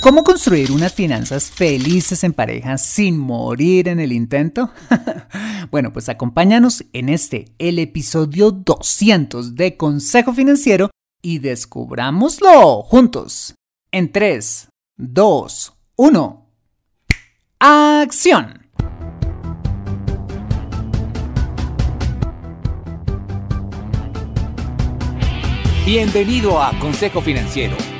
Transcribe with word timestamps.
¿Cómo 0.00 0.24
construir 0.24 0.72
unas 0.72 0.94
finanzas 0.94 1.50
felices 1.50 2.24
en 2.24 2.32
pareja 2.32 2.78
sin 2.78 3.18
morir 3.18 3.86
en 3.86 4.00
el 4.00 4.12
intento? 4.12 4.70
bueno, 5.70 5.92
pues 5.92 6.08
acompáñanos 6.08 6.86
en 6.94 7.10
este, 7.10 7.52
el 7.58 7.78
episodio 7.78 8.50
200 8.50 9.56
de 9.56 9.76
Consejo 9.76 10.32
Financiero 10.32 10.88
y 11.20 11.40
descubrámoslo 11.40 12.82
juntos. 12.82 13.54
En 13.92 14.10
3, 14.10 14.68
2, 14.96 15.72
1. 15.96 16.46
¡Acción! 17.58 18.66
Bienvenido 25.84 26.62
a 26.62 26.72
Consejo 26.78 27.20
Financiero 27.20 27.99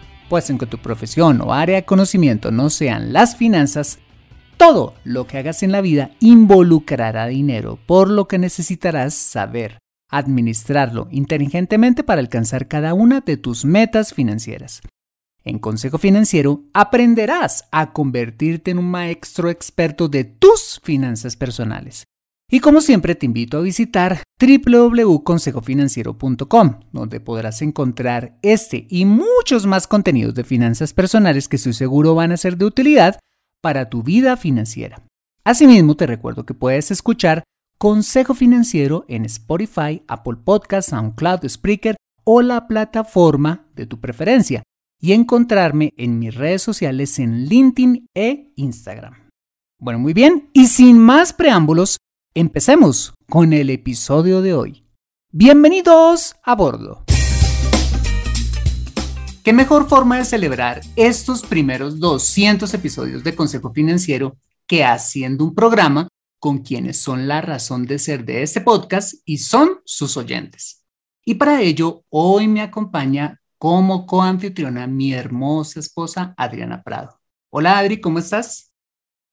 pues 0.31 0.49
en 0.49 0.57
que 0.57 0.65
tu 0.65 0.77
profesión 0.77 1.41
o 1.41 1.53
área 1.53 1.75
de 1.75 1.83
conocimiento 1.83 2.51
no 2.51 2.69
sean 2.69 3.11
las 3.11 3.35
finanzas, 3.35 3.99
todo 4.55 4.93
lo 5.03 5.27
que 5.27 5.37
hagas 5.37 5.61
en 5.61 5.73
la 5.73 5.81
vida 5.81 6.11
involucrará 6.21 7.27
dinero, 7.27 7.77
por 7.85 8.09
lo 8.09 8.29
que 8.29 8.37
necesitarás 8.37 9.13
saber 9.13 9.79
administrarlo 10.09 11.09
inteligentemente 11.11 12.05
para 12.05 12.21
alcanzar 12.21 12.69
cada 12.69 12.93
una 12.93 13.19
de 13.19 13.35
tus 13.35 13.65
metas 13.65 14.13
financieras. 14.13 14.79
En 15.43 15.59
Consejo 15.59 15.97
Financiero 15.97 16.63
aprenderás 16.73 17.65
a 17.73 17.91
convertirte 17.91 18.71
en 18.71 18.77
un 18.77 18.89
maestro 18.89 19.49
experto 19.49 20.07
de 20.07 20.23
tus 20.23 20.79
finanzas 20.81 21.35
personales 21.35 22.05
y 22.51 22.59
como 22.59 22.81
siempre 22.81 23.15
te 23.15 23.25
invito 23.25 23.57
a 23.57 23.61
visitar 23.61 24.21
www.consejofinanciero.com, 24.39 26.79
donde 26.91 27.19
podrás 27.21 27.61
encontrar 27.61 28.37
este 28.41 28.87
y 28.89 29.05
muchos 29.05 29.65
más 29.65 29.87
contenidos 29.87 30.35
de 30.35 30.43
finanzas 30.43 30.91
personales 30.93 31.47
que 31.47 31.55
estoy 31.55 31.71
seguro 31.73 32.13
van 32.13 32.33
a 32.33 32.37
ser 32.37 32.57
de 32.57 32.65
utilidad 32.65 33.17
para 33.61 33.89
tu 33.89 34.03
vida 34.03 34.35
financiera. 34.35 35.01
Asimismo, 35.45 35.95
te 35.95 36.05
recuerdo 36.05 36.45
que 36.45 36.53
puedes 36.53 36.91
escuchar 36.91 37.43
Consejo 37.77 38.33
Financiero 38.33 39.05
en 39.07 39.23
Spotify, 39.25 40.03
Apple 40.07 40.37
Podcasts, 40.43 40.91
SoundCloud, 40.91 41.47
Spreaker 41.47 41.95
o 42.25 42.41
la 42.41 42.67
plataforma 42.67 43.65
de 43.75 43.85
tu 43.85 43.99
preferencia 43.99 44.63
y 44.99 45.13
encontrarme 45.13 45.93
en 45.97 46.19
mis 46.19 46.35
redes 46.35 46.61
sociales 46.61 47.17
en 47.17 47.45
LinkedIn 47.45 48.07
e 48.13 48.51
Instagram. 48.55 49.15
Bueno, 49.79 49.97
muy 49.97 50.13
bien, 50.13 50.49
y 50.53 50.67
sin 50.67 50.99
más 50.99 51.33
preámbulos, 51.33 51.97
Empecemos 52.33 53.13
con 53.29 53.51
el 53.51 53.69
episodio 53.69 54.41
de 54.41 54.53
hoy. 54.53 54.87
Bienvenidos 55.33 56.37
a 56.43 56.55
bordo. 56.55 57.03
¿Qué 59.43 59.51
mejor 59.51 59.89
forma 59.89 60.17
de 60.17 60.23
celebrar 60.23 60.79
estos 60.95 61.41
primeros 61.41 61.99
200 61.99 62.73
episodios 62.73 63.25
de 63.25 63.35
Consejo 63.35 63.73
Financiero 63.73 64.37
que 64.65 64.85
haciendo 64.85 65.43
un 65.43 65.53
programa 65.53 66.07
con 66.39 66.59
quienes 66.59 67.01
son 67.01 67.27
la 67.27 67.41
razón 67.41 67.85
de 67.85 67.99
ser 67.99 68.23
de 68.23 68.43
este 68.43 68.61
podcast 68.61 69.15
y 69.25 69.39
son 69.39 69.81
sus 69.83 70.15
oyentes? 70.15 70.85
Y 71.25 71.33
para 71.35 71.61
ello, 71.61 72.05
hoy 72.07 72.47
me 72.47 72.61
acompaña 72.61 73.41
como 73.57 74.05
coanfitriona 74.05 74.87
mi 74.87 75.13
hermosa 75.13 75.81
esposa 75.81 76.33
Adriana 76.37 76.81
Prado. 76.81 77.19
Hola 77.49 77.77
Adri, 77.77 77.99
¿cómo 77.99 78.19
estás? 78.19 78.70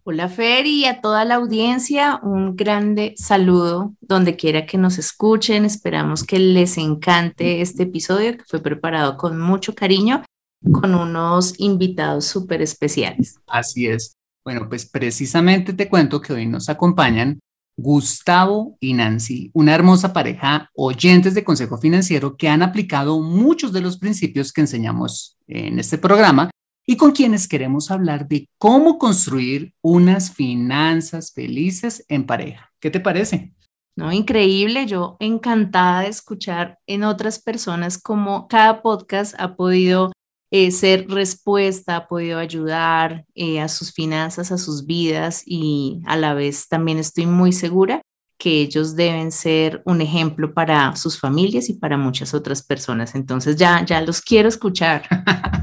Hola 0.05 0.29
Fer 0.29 0.67
y 0.67 0.87
a 0.87 1.01
toda 1.01 1.25
la 1.25 1.35
audiencia, 1.35 2.19
un 2.23 2.57
grande 2.57 3.15
saludo 3.19 3.95
donde 4.01 4.37
quiera 4.37 4.65
que 4.65 4.79
nos 4.79 4.97
escuchen. 4.99 5.65
Esperamos 5.65 6.25
que 6.25 6.39
les 6.39 6.79
encante 6.79 7.61
este 7.61 7.83
episodio 7.83 8.37
que 8.39 8.45
fue 8.45 8.61
preparado 8.61 9.17
con 9.19 9.39
mucho 9.39 9.75
cariño, 9.75 10.25
con 10.73 10.95
unos 10.95 11.61
invitados 11.61 12.25
súper 12.25 12.63
especiales. 12.63 13.37
Así 13.47 13.87
es. 13.87 14.17
Bueno, 14.45 14.67
pues 14.69 14.89
precisamente 14.89 15.75
te 15.75 15.91
cuento 15.91 16.23
que 16.23 16.33
hoy 16.33 16.47
nos 16.47 16.71
acompañan 16.71 17.39
Gustavo 17.77 18.77
y 18.81 18.95
Nancy, 18.95 19.51
una 19.53 19.75
hermosa 19.75 20.13
pareja 20.13 20.71
oyentes 20.75 21.35
de 21.35 21.45
Consejo 21.45 21.79
Financiero 21.79 22.37
que 22.37 22.49
han 22.49 22.63
aplicado 22.63 23.21
muchos 23.21 23.73
de 23.73 23.83
los 23.83 23.99
principios 23.99 24.53
que 24.53 24.63
enseñamos 24.63 25.37
en 25.47 25.79
este 25.79 25.99
programa 25.99 26.51
y 26.91 26.97
con 26.97 27.13
quienes 27.13 27.47
queremos 27.47 27.91
hablar 27.91 28.27
de 28.27 28.49
cómo 28.57 28.97
construir 28.97 29.75
unas 29.83 30.33
finanzas 30.33 31.35
felices 31.35 32.03
en 32.09 32.25
pareja. 32.25 32.73
¿Qué 32.81 32.91
te 32.91 32.99
parece? 32.99 33.53
No, 33.95 34.11
increíble. 34.11 34.87
Yo 34.87 35.19
encantada 35.21 36.01
de 36.01 36.09
escuchar 36.09 36.79
en 36.87 37.05
otras 37.05 37.41
personas 37.41 37.99
cómo 37.99 38.49
cada 38.49 38.81
podcast 38.81 39.35
ha 39.39 39.55
podido 39.55 40.13
eh, 40.51 40.71
ser 40.71 41.07
respuesta, 41.11 41.95
ha 41.97 42.09
podido 42.09 42.39
ayudar 42.39 43.27
eh, 43.35 43.61
a 43.61 43.69
sus 43.69 43.93
finanzas, 43.93 44.51
a 44.51 44.57
sus 44.57 44.87
vidas 44.87 45.43
y 45.45 46.01
a 46.07 46.17
la 46.17 46.33
vez 46.33 46.69
también 46.69 46.97
estoy 46.97 47.27
muy 47.27 47.53
segura 47.53 48.01
que 48.39 48.63
ellos 48.63 48.97
deben 48.97 49.31
ser 49.31 49.83
un 49.85 50.01
ejemplo 50.01 50.55
para 50.55 50.97
sus 50.97 51.21
familias 51.21 51.69
y 51.69 51.75
para 51.75 51.99
muchas 51.99 52.33
otras 52.33 52.63
personas. 52.63 53.15
Entonces 53.15 53.57
ya, 53.57 53.85
ya 53.85 54.01
los 54.01 54.23
quiero 54.23 54.49
escuchar. 54.49 55.03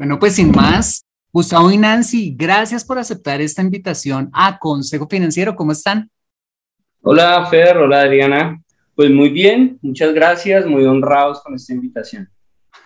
Bueno, 0.00 0.18
pues 0.18 0.36
sin 0.36 0.50
más, 0.52 1.04
Gustavo 1.30 1.70
y 1.70 1.76
Nancy, 1.76 2.34
gracias 2.34 2.86
por 2.86 2.98
aceptar 2.98 3.42
esta 3.42 3.60
invitación 3.60 4.30
a 4.32 4.58
Consejo 4.58 5.06
Financiero. 5.06 5.54
¿Cómo 5.54 5.72
están? 5.72 6.10
Hola, 7.02 7.44
Fer. 7.50 7.76
Hola, 7.76 8.00
Adriana. 8.00 8.62
Pues 8.94 9.10
muy 9.10 9.28
bien, 9.28 9.78
muchas 9.82 10.14
gracias, 10.14 10.64
muy 10.64 10.86
honrados 10.86 11.42
con 11.42 11.54
esta 11.54 11.74
invitación. 11.74 12.30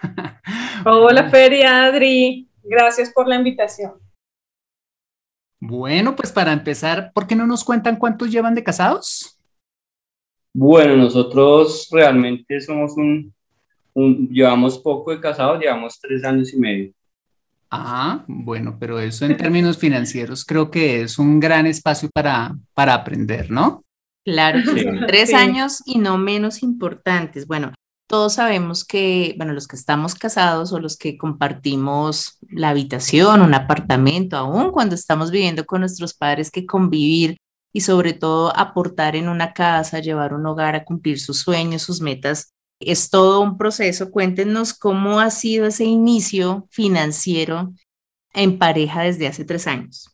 Hola, 0.85 1.31
Fer 1.31 1.53
y 1.53 1.63
Adri. 1.63 2.49
Gracias 2.65 3.13
por 3.13 3.29
la 3.29 3.37
invitación. 3.37 3.93
Bueno, 5.61 6.17
pues 6.17 6.33
para 6.33 6.53
empezar, 6.53 7.13
¿por 7.15 7.29
qué 7.29 7.37
no 7.37 7.47
nos 7.47 7.63
cuentan 7.63 7.95
cuántos 7.95 8.33
llevan 8.33 8.57
de 8.57 8.65
casados? 8.65 9.39
Bueno, 10.53 10.97
nosotros 10.97 11.87
realmente 11.93 12.61
somos 12.61 12.97
un, 12.97 13.33
un 13.93 14.29
llevamos 14.31 14.81
poco 14.81 15.13
de 15.13 15.21
casados, 15.21 15.61
llevamos 15.61 16.01
tres 16.01 16.25
años 16.25 16.53
y 16.53 16.59
medio. 16.59 16.93
Ah, 17.77 18.25
bueno, 18.29 18.77
pero 18.79 19.01
eso 19.01 19.25
en 19.25 19.37
términos 19.37 19.79
financieros 19.79 20.45
creo 20.45 20.71
que 20.71 21.03
es 21.03 21.19
un 21.19 21.41
gran 21.41 21.67
espacio 21.67 22.09
para, 22.13 22.55
para 22.73 22.95
aprender, 22.95 23.51
¿no? 23.51 23.85
Claro, 24.25 24.61
tres 25.07 25.35
años 25.35 25.83
y 25.85 25.99
no 25.99 26.17
menos 26.17 26.63
importantes. 26.63 27.47
Bueno, 27.47 27.73
todos 28.07 28.35
sabemos 28.35 28.85
que, 28.85 29.35
bueno, 29.37 29.53
los 29.53 29.67
que 29.67 29.77
estamos 29.77 30.15
casados 30.15 30.73
o 30.73 30.79
los 30.79 30.97
que 30.97 31.19
compartimos 31.19 32.39
la 32.49 32.71
habitación, 32.71 33.43
un 33.43 33.55
apartamento, 33.55 34.37
aún 34.37 34.71
cuando 34.71 34.95
estamos 34.95 35.31
viviendo 35.31 35.67
con 35.67 35.81
nuestros 35.81 36.15
padres, 36.15 36.51
que 36.51 36.65
convivir 36.65 37.37
y 37.73 37.81
sobre 37.81 38.13
todo 38.13 38.57
aportar 38.57 39.17
en 39.17 39.29
una 39.29 39.53
casa, 39.53 39.99
llevar 39.99 40.33
un 40.33 40.47
hogar 40.47 40.77
a 40.77 40.85
cumplir 40.85 41.19
sus 41.19 41.41
sueños, 41.41 41.83
sus 41.83 42.01
metas, 42.01 42.54
es 42.87 43.11
todo 43.11 43.41
un 43.41 43.57
proceso. 43.59 44.11
Cuéntenos 44.11 44.75
cómo 44.75 45.21
ha 45.21 45.31
sido 45.31 45.67
ese 45.67 45.85
inicio 45.85 46.67
financiero 46.71 47.73
en 48.33 48.59
pareja 48.59 49.03
desde 49.03 49.27
hace 49.27 49.45
tres 49.45 49.67
años. 49.67 50.11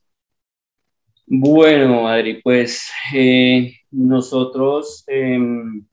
Bueno, 1.27 2.09
Adri, 2.09 2.43
pues 2.43 2.91
eh, 3.15 3.75
nosotros, 3.91 5.05
em, 5.07 5.87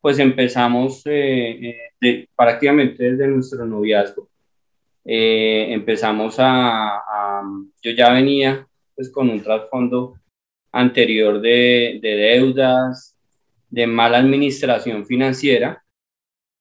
pues 0.00 0.18
empezamos 0.18 1.02
eh, 1.06 1.76
eh, 2.00 2.28
prácticamente 2.36 3.10
desde 3.10 3.26
nuestro 3.26 3.66
noviazgo. 3.66 4.28
Empezamos 5.04 6.36
a, 6.38 7.42
yo 7.82 7.90
ya 7.92 8.12
venía 8.12 8.66
pues 8.94 9.10
con 9.10 9.30
un 9.30 9.42
trasfondo 9.42 10.14
anterior 10.70 11.40
de, 11.40 11.98
de 12.02 12.16
deudas, 12.16 13.16
de 13.70 13.86
mala 13.86 14.18
administración 14.18 15.06
financiera 15.06 15.82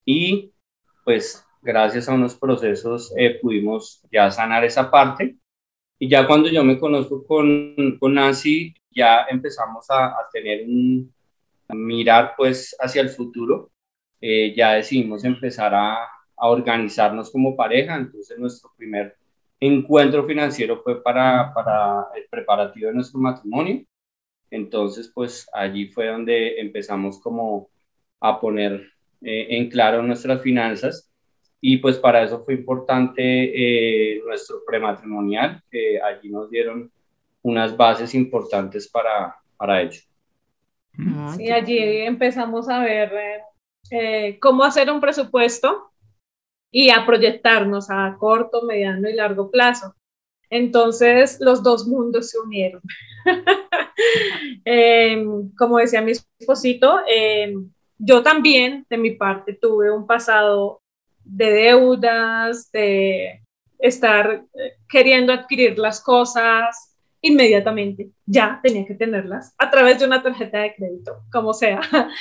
y 0.07 0.53
pues 1.03 1.45
gracias 1.61 2.07
a 2.07 2.13
unos 2.13 2.35
procesos 2.35 3.13
pudimos 3.41 4.01
ya 4.09 4.31
sanar 4.31 4.63
esa 4.63 4.89
parte. 4.89 5.35
Y 5.99 6.07
ya 6.09 6.25
cuando 6.25 6.49
yo 6.49 6.63
me 6.63 6.79
conozco 6.79 7.25
con, 7.25 7.97
con 7.99 8.13
Nancy 8.13 8.73
ya 8.89 9.25
empezamos 9.29 9.89
a, 9.89 10.07
a 10.07 10.29
tener 10.31 10.65
un, 10.65 11.13
mirar 11.69 12.35
pues 12.37 12.75
hacia 12.79 13.01
el 13.01 13.09
futuro, 13.09 13.69
eh, 14.21 14.53
ya 14.55 14.73
decidimos 14.73 15.23
empezar 15.25 15.75
a, 15.75 16.03
a, 16.03 16.47
organizarnos 16.47 17.29
como 17.31 17.55
pareja, 17.55 17.95
entonces 17.97 18.39
nuestro 18.39 18.71
primer 18.77 19.17
encuentro 19.59 20.25
financiero 20.25 20.81
fue 20.83 21.03
para, 21.03 21.53
para 21.53 22.07
el 22.15 22.27
preparativo 22.29 22.87
de 22.87 22.95
nuestro 22.95 23.19
matrimonio, 23.19 23.83
entonces 24.51 25.11
pues 25.13 25.49
allí 25.53 25.87
fue 25.89 26.07
donde 26.07 26.59
empezamos 26.61 27.19
como 27.19 27.69
a 28.21 28.39
poner 28.39 28.96
eh, 29.21 29.47
en 29.49 29.69
claro 29.69 30.01
nuestras 30.01 30.41
finanzas 30.41 31.11
y 31.59 31.77
pues 31.77 31.97
para 31.97 32.23
eso 32.23 32.43
fue 32.43 32.53
importante 32.53 33.21
eh, 33.21 34.21
nuestro 34.25 34.63
prematrimonial, 34.65 35.61
que 35.71 35.99
allí 36.01 36.29
nos 36.29 36.49
dieron 36.49 36.91
unas 37.41 37.75
bases 37.75 38.13
importantes 38.13 38.87
para, 38.87 39.35
para 39.57 39.81
ello. 39.81 40.01
Sí, 41.35 41.51
allí 41.51 41.77
empezamos 41.77 42.69
a 42.69 42.79
ver 42.79 43.11
eh, 43.91 44.37
cómo 44.39 44.63
hacer 44.63 44.91
un 44.91 44.99
presupuesto 44.99 45.91
y 46.71 46.89
a 46.89 47.05
proyectarnos 47.05 47.89
a 47.89 48.15
corto, 48.19 48.63
mediano 48.63 49.09
y 49.09 49.13
largo 49.13 49.49
plazo. 49.49 49.95
Entonces 50.49 51.37
los 51.39 51.63
dos 51.63 51.87
mundos 51.87 52.29
se 52.29 52.39
unieron. 52.39 52.81
Em, 54.63 55.49
como 55.55 55.79
decía 55.79 56.01
mi 56.01 56.11
esposito, 56.11 56.99
em, 57.07 57.71
yo 57.97 58.23
también 58.23 58.85
de 58.89 58.97
mi 58.97 59.11
parte 59.11 59.53
tuve 59.53 59.91
un 59.91 60.05
pasado 60.05 60.81
de 61.23 61.51
deudas, 61.51 62.71
de 62.71 63.43
estar 63.79 64.45
eh, 64.53 64.73
queriendo 64.89 65.33
adquirir 65.33 65.77
las 65.77 66.01
cosas, 66.01 66.95
inmediatamente, 67.21 68.11
ya 68.25 68.59
tenía 68.63 68.85
que 68.85 68.95
tenerlas 68.95 69.53
a 69.57 69.69
través 69.69 69.99
de 69.99 70.05
una 70.05 70.23
tarjeta 70.23 70.59
de 70.59 70.75
crédito, 70.75 71.23
como 71.31 71.53
sea. 71.53 71.81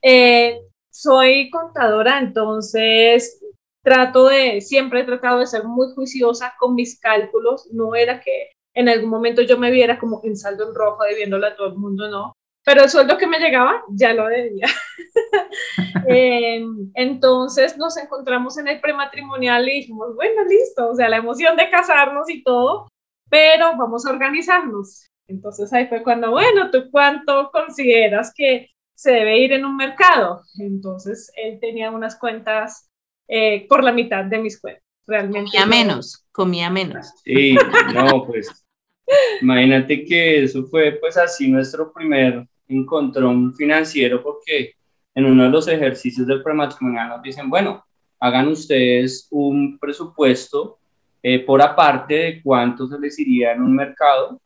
Eh, 0.00 0.60
soy 0.90 1.50
contadora, 1.50 2.20
entonces 2.20 3.40
trato 3.82 4.28
de, 4.28 4.60
siempre 4.60 5.00
he 5.00 5.04
tratado 5.04 5.40
de 5.40 5.46
ser 5.48 5.64
muy 5.64 5.88
juiciosa 5.92 6.54
con 6.56 6.76
mis 6.76 7.00
cálculos, 7.00 7.68
no 7.72 7.96
era 7.96 8.20
que 8.20 8.50
en 8.74 8.88
algún 8.88 9.10
momento 9.10 9.42
yo 9.42 9.58
me 9.58 9.72
viera 9.72 9.98
como 9.98 10.20
en 10.22 10.36
saldo 10.36 10.68
en 10.68 10.74
rojo 10.76 11.02
debiéndole 11.02 11.48
a 11.48 11.56
todo 11.56 11.66
el 11.68 11.78
mundo, 11.78 12.08
no, 12.08 12.36
pero 12.68 12.82
el 12.82 12.90
sueldo 12.90 13.16
que 13.16 13.26
me 13.26 13.38
llegaba 13.38 13.82
ya 13.88 14.12
lo 14.12 14.26
debía. 14.26 14.66
eh, 16.06 16.62
entonces 16.92 17.78
nos 17.78 17.96
encontramos 17.96 18.58
en 18.58 18.68
el 18.68 18.78
prematrimonial 18.78 19.66
y 19.66 19.76
dijimos, 19.76 20.14
bueno, 20.14 20.44
listo, 20.44 20.90
o 20.90 20.94
sea, 20.94 21.08
la 21.08 21.16
emoción 21.16 21.56
de 21.56 21.70
casarnos 21.70 22.28
y 22.28 22.42
todo, 22.42 22.86
pero 23.30 23.74
vamos 23.78 24.04
a 24.04 24.10
organizarnos. 24.10 25.08
Entonces 25.28 25.72
ahí 25.72 25.86
fue 25.86 26.02
cuando, 26.02 26.30
bueno, 26.30 26.70
¿tú 26.70 26.90
cuánto 26.90 27.50
consideras 27.50 28.34
que 28.36 28.68
se 28.94 29.12
debe 29.12 29.38
ir 29.38 29.54
en 29.54 29.64
un 29.64 29.74
mercado? 29.74 30.42
Entonces 30.58 31.32
él 31.36 31.58
tenía 31.62 31.90
unas 31.90 32.18
cuentas 32.18 32.90
eh, 33.28 33.66
por 33.66 33.82
la 33.82 33.92
mitad 33.92 34.26
de 34.26 34.40
mis 34.40 34.60
cuentas. 34.60 34.84
Realmente. 35.06 35.52
Comía 35.52 35.64
menos, 35.64 36.26
comía 36.32 36.68
menos. 36.68 37.14
Sí, 37.24 37.56
no, 37.94 38.26
pues 38.26 38.66
imagínate 39.40 40.04
que 40.04 40.44
eso 40.44 40.66
fue 40.66 40.98
pues 41.00 41.16
así 41.16 41.48
nuestro 41.48 41.90
primer 41.94 42.46
encontrón 42.68 43.54
financiero 43.54 44.22
porque 44.22 44.74
en 45.14 45.24
uno 45.24 45.44
de 45.44 45.50
los 45.50 45.66
ejercicios 45.68 46.26
del 46.26 46.42
prematrimonial 46.42 47.08
nos 47.08 47.22
dicen, 47.22 47.50
bueno, 47.50 47.84
hagan 48.20 48.48
ustedes 48.48 49.26
un 49.30 49.78
presupuesto 49.78 50.78
eh, 51.22 51.40
por 51.40 51.60
aparte 51.62 52.14
de 52.14 52.42
cuánto 52.42 52.86
se 52.86 52.98
les 52.98 53.18
iría 53.18 53.52
en 53.52 53.62
un 53.62 53.74
mercado 53.74 54.40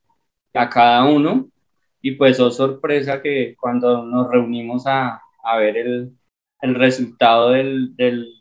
a 0.54 0.69
cada 0.69 1.04
uno. 1.04 1.48
Y 2.00 2.12
pues, 2.12 2.40
oh 2.40 2.50
sorpresa 2.50 3.22
que 3.22 3.54
cuando 3.58 4.04
nos 4.04 4.30
reunimos 4.30 4.86
a, 4.86 5.20
a 5.44 5.56
ver 5.58 5.76
el, 5.76 6.12
el 6.60 6.74
resultado 6.74 7.50
del, 7.50 7.94
del, 7.94 8.34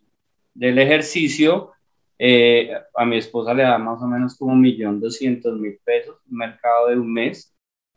del 0.54 0.80
ejercicio, 0.80 1.72
eh, 2.18 2.72
a 2.96 3.06
mi 3.06 3.18
esposa 3.18 3.54
le 3.54 3.64
da 3.64 3.78
más 3.78 4.02
o 4.02 4.08
menos 4.08 4.38
como 4.38 4.54
un 4.54 4.62
millón 4.62 5.00
doscientos 5.00 5.60
mil 5.60 5.80
pesos, 5.84 6.18
un 6.30 6.38
mercado 6.38 6.88
de 6.88 6.98
un 6.98 7.12
mes, 7.12 7.54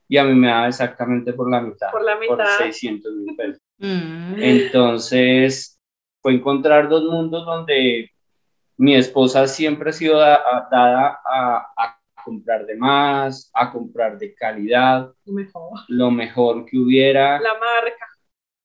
y 0.08 0.16
a 0.16 0.24
mí 0.24 0.34
me 0.34 0.48
da 0.48 0.68
exactamente 0.68 1.32
por 1.32 1.50
la 1.50 1.60
mitad, 1.60 1.90
por, 1.90 2.04
la 2.04 2.16
mitad. 2.16 2.36
por 2.36 2.46
600 2.46 3.14
mil 3.14 3.36
pesos. 3.36 3.60
Mm. 3.76 4.36
Entonces, 4.38 5.80
fue 6.22 6.34
encontrar 6.34 6.88
dos 6.88 7.02
mundos 7.04 7.44
donde 7.44 8.08
mi 8.76 8.94
esposa 8.94 9.46
siempre 9.48 9.90
ha 9.90 9.92
sido 9.92 10.18
dada 10.20 11.20
a, 11.24 12.00
comprar 12.24 12.64
de 12.64 12.76
más, 12.76 13.50
a 13.52 13.70
comprar 13.70 14.16
de 14.16 14.32
calidad, 14.32 15.12
lo 15.26 15.32
mejor. 15.34 15.80
lo 15.88 16.10
mejor 16.10 16.64
que 16.64 16.78
hubiera. 16.78 17.38
La 17.40 17.54
marca. 17.54 18.06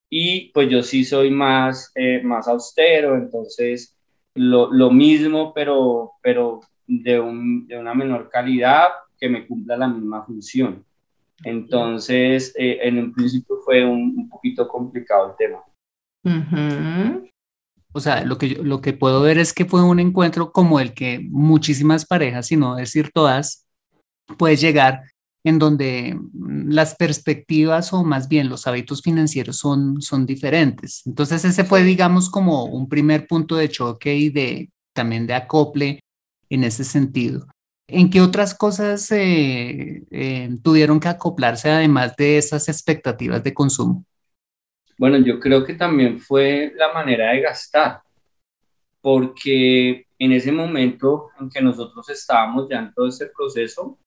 Y 0.09 0.51
pues 0.53 0.69
yo 0.69 0.81
sí 0.81 1.03
soy 1.03 1.29
más, 1.29 1.91
eh, 1.95 2.21
más 2.23 2.47
austero, 2.47 3.15
entonces 3.15 3.97
lo, 4.33 4.71
lo, 4.71 4.89
mismo, 4.91 5.53
pero, 5.53 6.13
pero 6.21 6.61
de, 6.87 7.19
un, 7.19 7.67
de, 7.67 7.77
una 7.77 7.93
menor 7.93 8.29
calidad 8.29 8.87
que 9.19 9.27
me 9.27 9.45
cumpla 9.45 9.75
la 9.75 9.87
misma 9.87 10.25
función. 10.25 10.85
Entonces, 11.43 12.53
eh, 12.57 12.79
en 12.81 12.97
un 12.99 13.13
principio 13.13 13.57
fue 13.63 13.85
un, 13.85 14.15
un, 14.17 14.29
poquito 14.29 14.67
complicado 14.67 15.31
el 15.31 15.35
tema. 15.37 15.63
Uh 16.23 17.29
o 17.91 17.99
sea, 17.99 18.23
lo 18.23 18.37
que, 18.37 18.49
lo 18.49 18.81
que 18.81 18.93
puedo 18.93 19.21
ver 19.21 19.39
es 19.39 19.53
que 19.53 19.65
fue 19.65 19.83
un 19.83 19.99
encuentro 19.99 20.51
como 20.51 20.79
el 20.79 20.93
que 20.93 21.19
muchísimas 21.29 22.05
parejas, 22.05 22.47
si 22.47 22.55
no 22.55 22.75
decir 22.75 23.11
todas, 23.13 23.65
puedes 24.37 24.61
llegar 24.61 25.01
en 25.43 25.57
donde 25.57 26.15
mm, 26.15 26.69
las 26.69 26.95
perspectivas 26.95 27.91
o 27.93 28.03
más 28.03 28.27
bien 28.27 28.49
los 28.49 28.67
hábitos 28.67 29.01
financieros 29.01 29.57
son, 29.57 30.01
son 30.01 30.25
diferentes. 30.25 31.01
Entonces 31.05 31.43
ese 31.45 31.63
fue, 31.63 31.83
digamos, 31.83 32.29
como 32.29 32.65
un 32.65 32.87
primer 32.87 33.27
punto 33.27 33.55
de 33.55 33.69
choque 33.69 34.15
y 34.15 34.29
de 34.29 34.69
también 34.93 35.25
de 35.25 35.33
acople 35.33 35.99
en 36.49 36.63
ese 36.63 36.83
sentido. 36.83 37.47
¿En 37.91 38.09
qué 38.09 38.21
otras 38.21 38.53
cosas 38.53 39.11
eh, 39.11 40.03
eh, 40.11 40.49
tuvieron 40.63 40.99
que 40.99 41.07
acoplarse 41.07 41.69
además 41.69 42.15
de 42.15 42.37
esas 42.37 42.69
expectativas 42.69 43.43
de 43.43 43.53
consumo? 43.53 44.05
Bueno, 44.97 45.17
yo 45.17 45.39
creo 45.39 45.63
que 45.63 45.73
también 45.73 46.19
fue 46.19 46.73
la 46.75 46.93
manera 46.93 47.31
de 47.31 47.41
gastar, 47.41 48.01
porque 49.01 50.05
en 50.19 50.31
ese 50.33 50.51
momento 50.51 51.29
en 51.39 51.49
que 51.49 51.61
nosotros 51.61 52.09
estábamos 52.09 52.67
ya 52.69 52.79
en 52.79 52.93
todo 52.93 53.07
ese 53.07 53.27
proceso, 53.27 53.97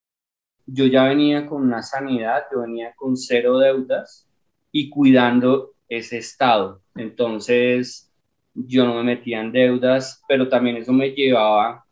yo 0.66 0.86
ya 0.86 1.04
venía 1.04 1.46
con 1.46 1.62
una 1.62 1.82
sanidad, 1.82 2.44
yo 2.52 2.60
venía 2.60 2.92
con 2.94 3.16
cero 3.16 3.58
deudas 3.58 4.28
y 4.70 4.90
cuidando 4.90 5.72
ese 5.88 6.18
estado. 6.18 6.82
Entonces, 6.94 8.12
yo 8.54 8.84
no 8.84 8.94
me 8.94 9.02
metía 9.02 9.40
en 9.40 9.52
deudas, 9.52 10.22
pero 10.28 10.48
también 10.48 10.76
eso 10.76 10.92
me 10.92 11.10
llevaba, 11.10 11.84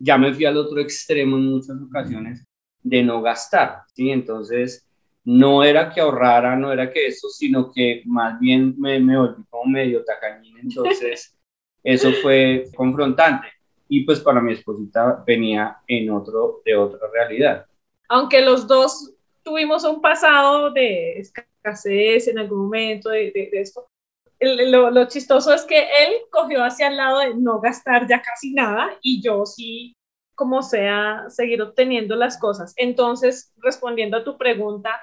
ya 0.00 0.18
me 0.18 0.32
fui 0.32 0.46
al 0.46 0.56
otro 0.56 0.80
extremo 0.80 1.36
en 1.36 1.44
muchas 1.44 1.76
ocasiones 1.80 2.44
de 2.82 3.02
no 3.02 3.20
gastar, 3.20 3.82
¿sí? 3.94 4.10
Entonces, 4.10 4.88
no 5.24 5.62
era 5.62 5.90
que 5.90 6.00
ahorrara, 6.00 6.56
no 6.56 6.72
era 6.72 6.90
que 6.90 7.06
eso, 7.06 7.28
sino 7.28 7.70
que 7.72 8.02
más 8.06 8.40
bien 8.40 8.74
me, 8.78 8.98
me 8.98 9.16
volví 9.18 9.44
como 9.50 9.70
medio 9.70 10.02
tacañín, 10.02 10.58
entonces 10.58 11.38
eso 11.84 12.10
fue 12.22 12.64
confrontante. 12.74 13.46
Y 13.88 14.04
pues 14.04 14.20
para 14.20 14.40
mi 14.40 14.52
esposita 14.52 15.22
venía 15.26 15.76
en 15.86 16.10
otro, 16.10 16.62
de 16.64 16.76
otra 16.76 17.08
realidad. 17.12 17.66
Aunque 18.08 18.40
los 18.40 18.66
dos 18.66 19.12
tuvimos 19.42 19.84
un 19.84 20.00
pasado 20.00 20.70
de 20.70 21.18
escasez 21.18 22.28
en 22.28 22.38
algún 22.38 22.64
momento 22.64 23.10
de, 23.10 23.30
de, 23.32 23.50
esto, 23.52 23.89
lo, 24.40 25.08
chistoso 25.08 25.52
es 25.52 25.64
que 25.64 25.78
él 25.78 26.14
cogió 26.30 26.64
hacia 26.64 26.88
el 26.88 26.96
lado 26.96 27.18
de 27.18 27.34
no 27.34 27.60
gastar 27.60 28.06
ya 28.08 28.22
casi 28.22 28.52
nada 28.52 28.90
y 29.02 29.22
yo 29.22 29.44
sí, 29.44 29.94
como 30.34 30.62
sea, 30.62 31.24
seguir 31.28 31.60
obteniendo 31.60 32.16
las 32.16 32.38
cosas. 32.38 32.72
Entonces, 32.76 33.52
respondiendo 33.58 34.16
a 34.16 34.24
tu 34.24 34.38
pregunta, 34.38 35.00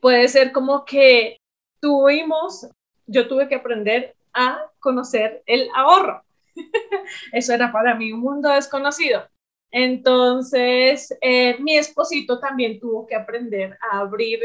puede 0.00 0.28
ser 0.28 0.52
como 0.52 0.84
que 0.84 1.38
tuvimos, 1.80 2.66
yo 3.06 3.28
tuve 3.28 3.48
que 3.48 3.54
aprender 3.54 4.16
a 4.32 4.68
conocer 4.80 5.42
el 5.46 5.68
ahorro. 5.74 6.22
Eso 7.32 7.54
era 7.54 7.70
para 7.70 7.94
mí 7.94 8.12
un 8.12 8.20
mundo 8.20 8.48
desconocido. 8.50 9.26
Entonces, 9.70 11.16
eh, 11.20 11.56
mi 11.60 11.76
esposito 11.76 12.38
también 12.38 12.80
tuvo 12.80 13.06
que 13.06 13.14
aprender 13.14 13.78
a 13.90 14.00
abrir 14.00 14.40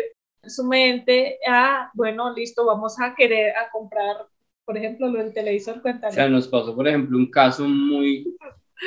su 0.45 0.63
mente, 0.65 1.39
ah, 1.47 1.89
bueno, 1.93 2.33
listo, 2.33 2.65
vamos 2.65 2.99
a 2.99 3.15
querer 3.15 3.55
a 3.55 3.69
comprar, 3.71 4.17
por 4.65 4.77
ejemplo, 4.77 5.07
lo 5.07 5.19
del 5.19 5.33
televisor, 5.33 5.81
cuéntale. 5.81 6.11
O 6.11 6.15
sea, 6.15 6.29
nos 6.29 6.47
pasó, 6.47 6.75
por 6.75 6.87
ejemplo, 6.87 7.17
un 7.17 7.31
caso 7.31 7.67
muy 7.67 8.35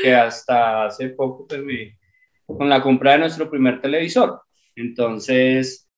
que 0.02 0.14
hasta 0.14 0.86
hace 0.86 1.10
poco, 1.10 1.46
pues, 1.46 1.60
con 2.46 2.68
la 2.68 2.82
compra 2.82 3.12
de 3.12 3.20
nuestro 3.20 3.50
primer 3.50 3.80
televisor. 3.80 4.40
Entonces, 4.74 5.88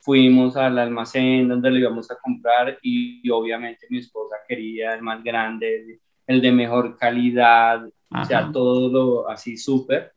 fuimos 0.00 0.56
al 0.56 0.78
almacén 0.78 1.48
donde 1.48 1.70
lo 1.70 1.78
íbamos 1.78 2.10
a 2.10 2.16
comprar 2.16 2.78
y, 2.82 3.28
obviamente 3.30 3.86
mi 3.90 3.98
esposa 3.98 4.36
quería 4.46 4.94
el 4.94 5.02
más 5.02 5.22
grande, 5.22 6.00
el 6.26 6.40
de 6.40 6.52
mejor 6.52 6.96
calidad, 6.96 7.84
o 8.10 8.24
sea, 8.24 8.50
todo 8.52 8.88
lo 8.88 9.28
así 9.28 9.56
súper. 9.56 10.12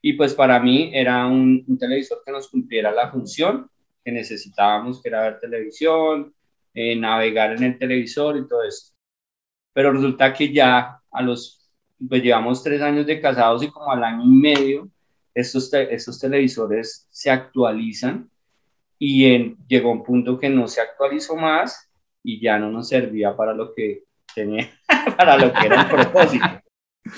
Y 0.00 0.12
pues 0.12 0.34
para 0.34 0.60
mí 0.60 0.90
era 0.94 1.26
un, 1.26 1.64
un 1.66 1.78
televisor 1.78 2.22
que 2.24 2.30
nos 2.30 2.48
cumpliera 2.48 2.92
la 2.92 3.10
función 3.10 3.68
que 4.06 4.12
necesitábamos, 4.12 5.02
que 5.02 5.08
era 5.08 5.22
ver 5.22 5.40
televisión, 5.40 6.32
eh, 6.72 6.94
navegar 6.94 7.56
en 7.56 7.64
el 7.64 7.76
televisor 7.76 8.36
y 8.36 8.46
todo 8.46 8.62
eso. 8.62 8.94
Pero 9.72 9.90
resulta 9.90 10.32
que 10.32 10.52
ya 10.52 11.00
a 11.10 11.22
los, 11.22 11.68
pues 12.08 12.22
llevamos 12.22 12.62
tres 12.62 12.80
años 12.82 13.04
de 13.04 13.20
casados 13.20 13.64
y 13.64 13.68
como 13.68 13.90
al 13.90 14.04
año 14.04 14.22
y 14.22 14.28
medio, 14.28 14.88
estos, 15.34 15.74
estos 15.74 16.20
televisores 16.20 17.08
se 17.10 17.30
actualizan 17.30 18.30
y 18.96 19.24
en, 19.24 19.56
llegó 19.66 19.90
un 19.90 20.04
punto 20.04 20.38
que 20.38 20.48
no 20.48 20.68
se 20.68 20.80
actualizó 20.80 21.34
más 21.34 21.90
y 22.22 22.40
ya 22.40 22.60
no 22.60 22.70
nos 22.70 22.88
servía 22.88 23.36
para 23.36 23.54
lo 23.54 23.74
que 23.74 24.04
tenía, 24.32 24.70
para 25.16 25.36
lo 25.36 25.52
que 25.52 25.66
era 25.66 25.82
el 25.82 25.88
propósito. 25.88 26.46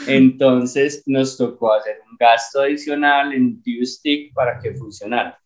Entonces 0.07 1.03
nos 1.05 1.37
tocó 1.37 1.75
hacer 1.75 1.99
un 2.11 2.17
gasto 2.17 2.63
adicional 2.63 3.35
en 3.35 3.63
TV 3.63 3.85
Stick 3.85 4.33
para 4.33 4.59
que 4.59 4.73
funcionara. 4.73 5.39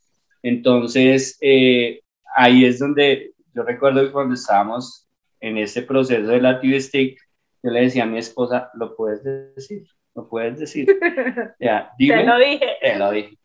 Entonces, 0.43 1.39
eh, 1.41 2.01
ahí 2.35 2.65
es 2.65 2.79
donde 2.79 3.33
yo 3.55 3.63
recuerdo 3.63 4.03
que 4.03 4.13
cuando 4.13 4.35
estábamos 4.35 5.07
en 5.41 5.59
ese 5.59 5.83
proceso 5.83 6.27
de 6.29 6.41
la 6.41 6.61
TV 6.61 6.81
Stick, 6.81 7.19
yo 7.63 7.71
le 7.71 7.83
decía 7.83 8.05
a 8.05 8.07
mi 8.07 8.19
esposa, 8.19 8.71
lo 8.75 8.97
puedes 8.97 9.23
decir, 9.55 9.87
lo 10.15 10.29
puedes 10.29 10.59
decir. 10.59 10.87
Ya, 11.61 11.93
dime. 11.99 12.19
Te 12.19 12.27
lo 12.27 12.39
dije. 12.39 12.67
Te 12.81 12.99
lo 12.99 13.11
dije. 13.13 13.39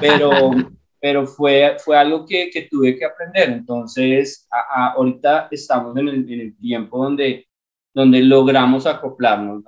Pero, 0.00 0.50
pero 1.00 1.26
fue, 1.26 1.76
fue 1.78 1.96
algo 1.96 2.24
que, 2.24 2.48
que 2.50 2.62
tuve 2.62 2.96
que 2.96 3.04
aprender. 3.04 3.50
Entonces, 3.50 4.48
ahorita 4.50 5.48
estamos 5.50 5.96
en 5.96 6.08
el, 6.08 6.32
en 6.32 6.40
el, 6.40 6.56
tiempo 6.56 7.04
donde, 7.04 7.46
donde 7.92 8.20
logramos 8.22 8.86
acoplarnos. 8.86 9.64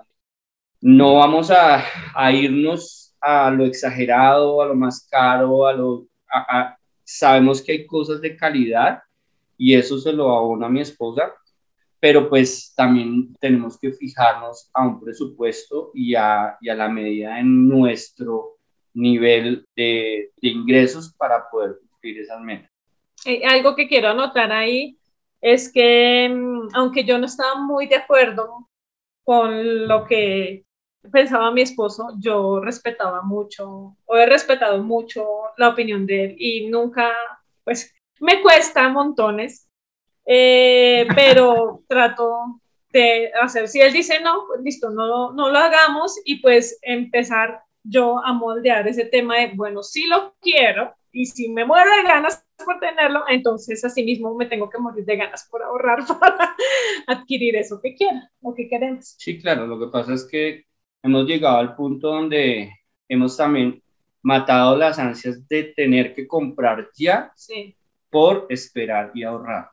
No 0.80 1.16
vamos 1.16 1.50
a, 1.50 1.84
a 2.14 2.32
irnos 2.32 3.14
a 3.20 3.50
lo 3.50 3.64
exagerado, 3.64 4.62
a 4.62 4.66
lo 4.66 4.74
más 4.74 5.06
caro, 5.10 5.66
a 5.66 5.72
lo 5.72 6.06
sabemos 7.04 7.62
que 7.62 7.72
hay 7.72 7.86
cosas 7.86 8.20
de 8.20 8.36
calidad 8.36 9.00
y 9.56 9.74
eso 9.74 9.98
se 9.98 10.12
lo 10.12 10.34
abona 10.34 10.66
a 10.66 10.70
mi 10.70 10.80
esposa, 10.80 11.32
pero 12.00 12.28
pues 12.28 12.72
también 12.76 13.34
tenemos 13.40 13.78
que 13.78 13.92
fijarnos 13.92 14.70
a 14.74 14.86
un 14.86 15.00
presupuesto 15.00 15.90
y 15.94 16.14
a, 16.14 16.56
y 16.60 16.68
a 16.68 16.74
la 16.74 16.88
medida 16.88 17.38
en 17.38 17.68
nuestro 17.68 18.56
nivel 18.94 19.66
de, 19.74 20.30
de 20.40 20.48
ingresos 20.48 21.12
para 21.14 21.48
poder 21.50 21.78
cumplir 21.80 22.20
esas 22.20 22.40
metas. 22.40 22.70
Eh, 23.24 23.42
algo 23.44 23.74
que 23.74 23.88
quiero 23.88 24.08
anotar 24.08 24.52
ahí 24.52 24.98
es 25.40 25.72
que 25.72 26.28
mm, 26.28 26.68
aunque 26.74 27.04
yo 27.04 27.18
no 27.18 27.26
estaba 27.26 27.56
muy 27.56 27.86
de 27.86 27.96
acuerdo 27.96 28.68
con 29.24 29.88
lo 29.88 30.04
que 30.04 30.63
pensaba 31.10 31.50
mi 31.50 31.62
esposo, 31.62 32.08
yo 32.18 32.60
respetaba 32.60 33.22
mucho, 33.22 33.96
o 34.04 34.16
he 34.16 34.26
respetado 34.26 34.82
mucho 34.82 35.26
la 35.56 35.68
opinión 35.68 36.06
de 36.06 36.24
él 36.24 36.36
y 36.38 36.66
nunca, 36.68 37.12
pues, 37.64 37.94
me 38.20 38.42
cuesta 38.42 38.88
montones, 38.88 39.68
eh, 40.26 41.06
pero 41.14 41.82
trato 41.88 42.60
de 42.90 43.32
hacer, 43.40 43.68
si 43.68 43.80
él 43.80 43.92
dice 43.92 44.20
no, 44.20 44.44
pues 44.46 44.60
listo, 44.62 44.90
no, 44.90 45.32
no 45.32 45.50
lo 45.50 45.58
hagamos 45.58 46.20
y 46.24 46.40
pues 46.40 46.78
empezar 46.80 47.60
yo 47.82 48.24
a 48.24 48.32
moldear 48.32 48.86
ese 48.86 49.04
tema 49.04 49.38
de, 49.38 49.50
bueno, 49.54 49.82
sí 49.82 50.06
lo 50.06 50.34
quiero 50.40 50.94
y 51.10 51.26
si 51.26 51.50
me 51.50 51.64
muero 51.64 51.90
de 51.90 52.02
ganas 52.04 52.44
por 52.64 52.78
tenerlo, 52.78 53.24
entonces 53.28 53.84
así 53.84 54.04
mismo 54.04 54.34
me 54.36 54.46
tengo 54.46 54.70
que 54.70 54.78
morir 54.78 55.04
de 55.04 55.16
ganas 55.16 55.46
por 55.50 55.62
ahorrar 55.62 56.04
para 56.20 56.56
adquirir 57.06 57.56
eso 57.56 57.80
que 57.82 57.94
quiera 57.94 58.30
o 58.40 58.54
que 58.54 58.68
queremos. 58.68 59.16
Sí, 59.18 59.38
claro, 59.38 59.66
lo 59.66 59.78
que 59.78 59.88
pasa 59.88 60.14
es 60.14 60.24
que 60.24 60.64
hemos 61.04 61.26
llegado 61.26 61.58
al 61.58 61.76
punto 61.76 62.08
donde 62.08 62.72
hemos 63.08 63.36
también 63.36 63.80
matado 64.22 64.74
las 64.76 64.98
ansias 64.98 65.46
de 65.46 65.64
tener 65.64 66.14
que 66.14 66.26
comprar 66.26 66.88
ya 66.96 67.30
por 68.10 68.46
esperar 68.48 69.12
y 69.14 69.22
ahorrar. 69.22 69.68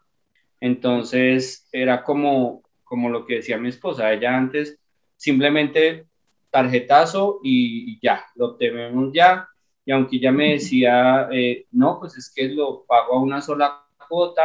Entonces 0.60 1.68
era 1.72 2.04
como, 2.04 2.62
como 2.84 3.10
lo 3.10 3.26
que 3.26 3.36
decía 3.36 3.58
mi 3.58 3.70
esposa, 3.70 4.12
ella 4.12 4.36
antes 4.36 4.78
simplemente 5.16 6.06
tarjetazo 6.50 7.40
y, 7.44 7.98
ya, 8.02 8.26
lo 8.36 8.58
tenemos 8.58 9.14
ya. 9.14 9.48
Y 9.86 9.92
aunque 9.94 10.18
ella 10.18 10.34
me 10.34 10.52
decía, 10.54 11.30
eh, 11.32 11.66
no, 11.72 11.98
pues 11.98 12.18
es 12.18 12.32
que 12.36 12.50
lo 12.50 12.84
pago 12.86 13.14
a 13.14 13.22
una 13.22 13.42
sola 13.42 13.86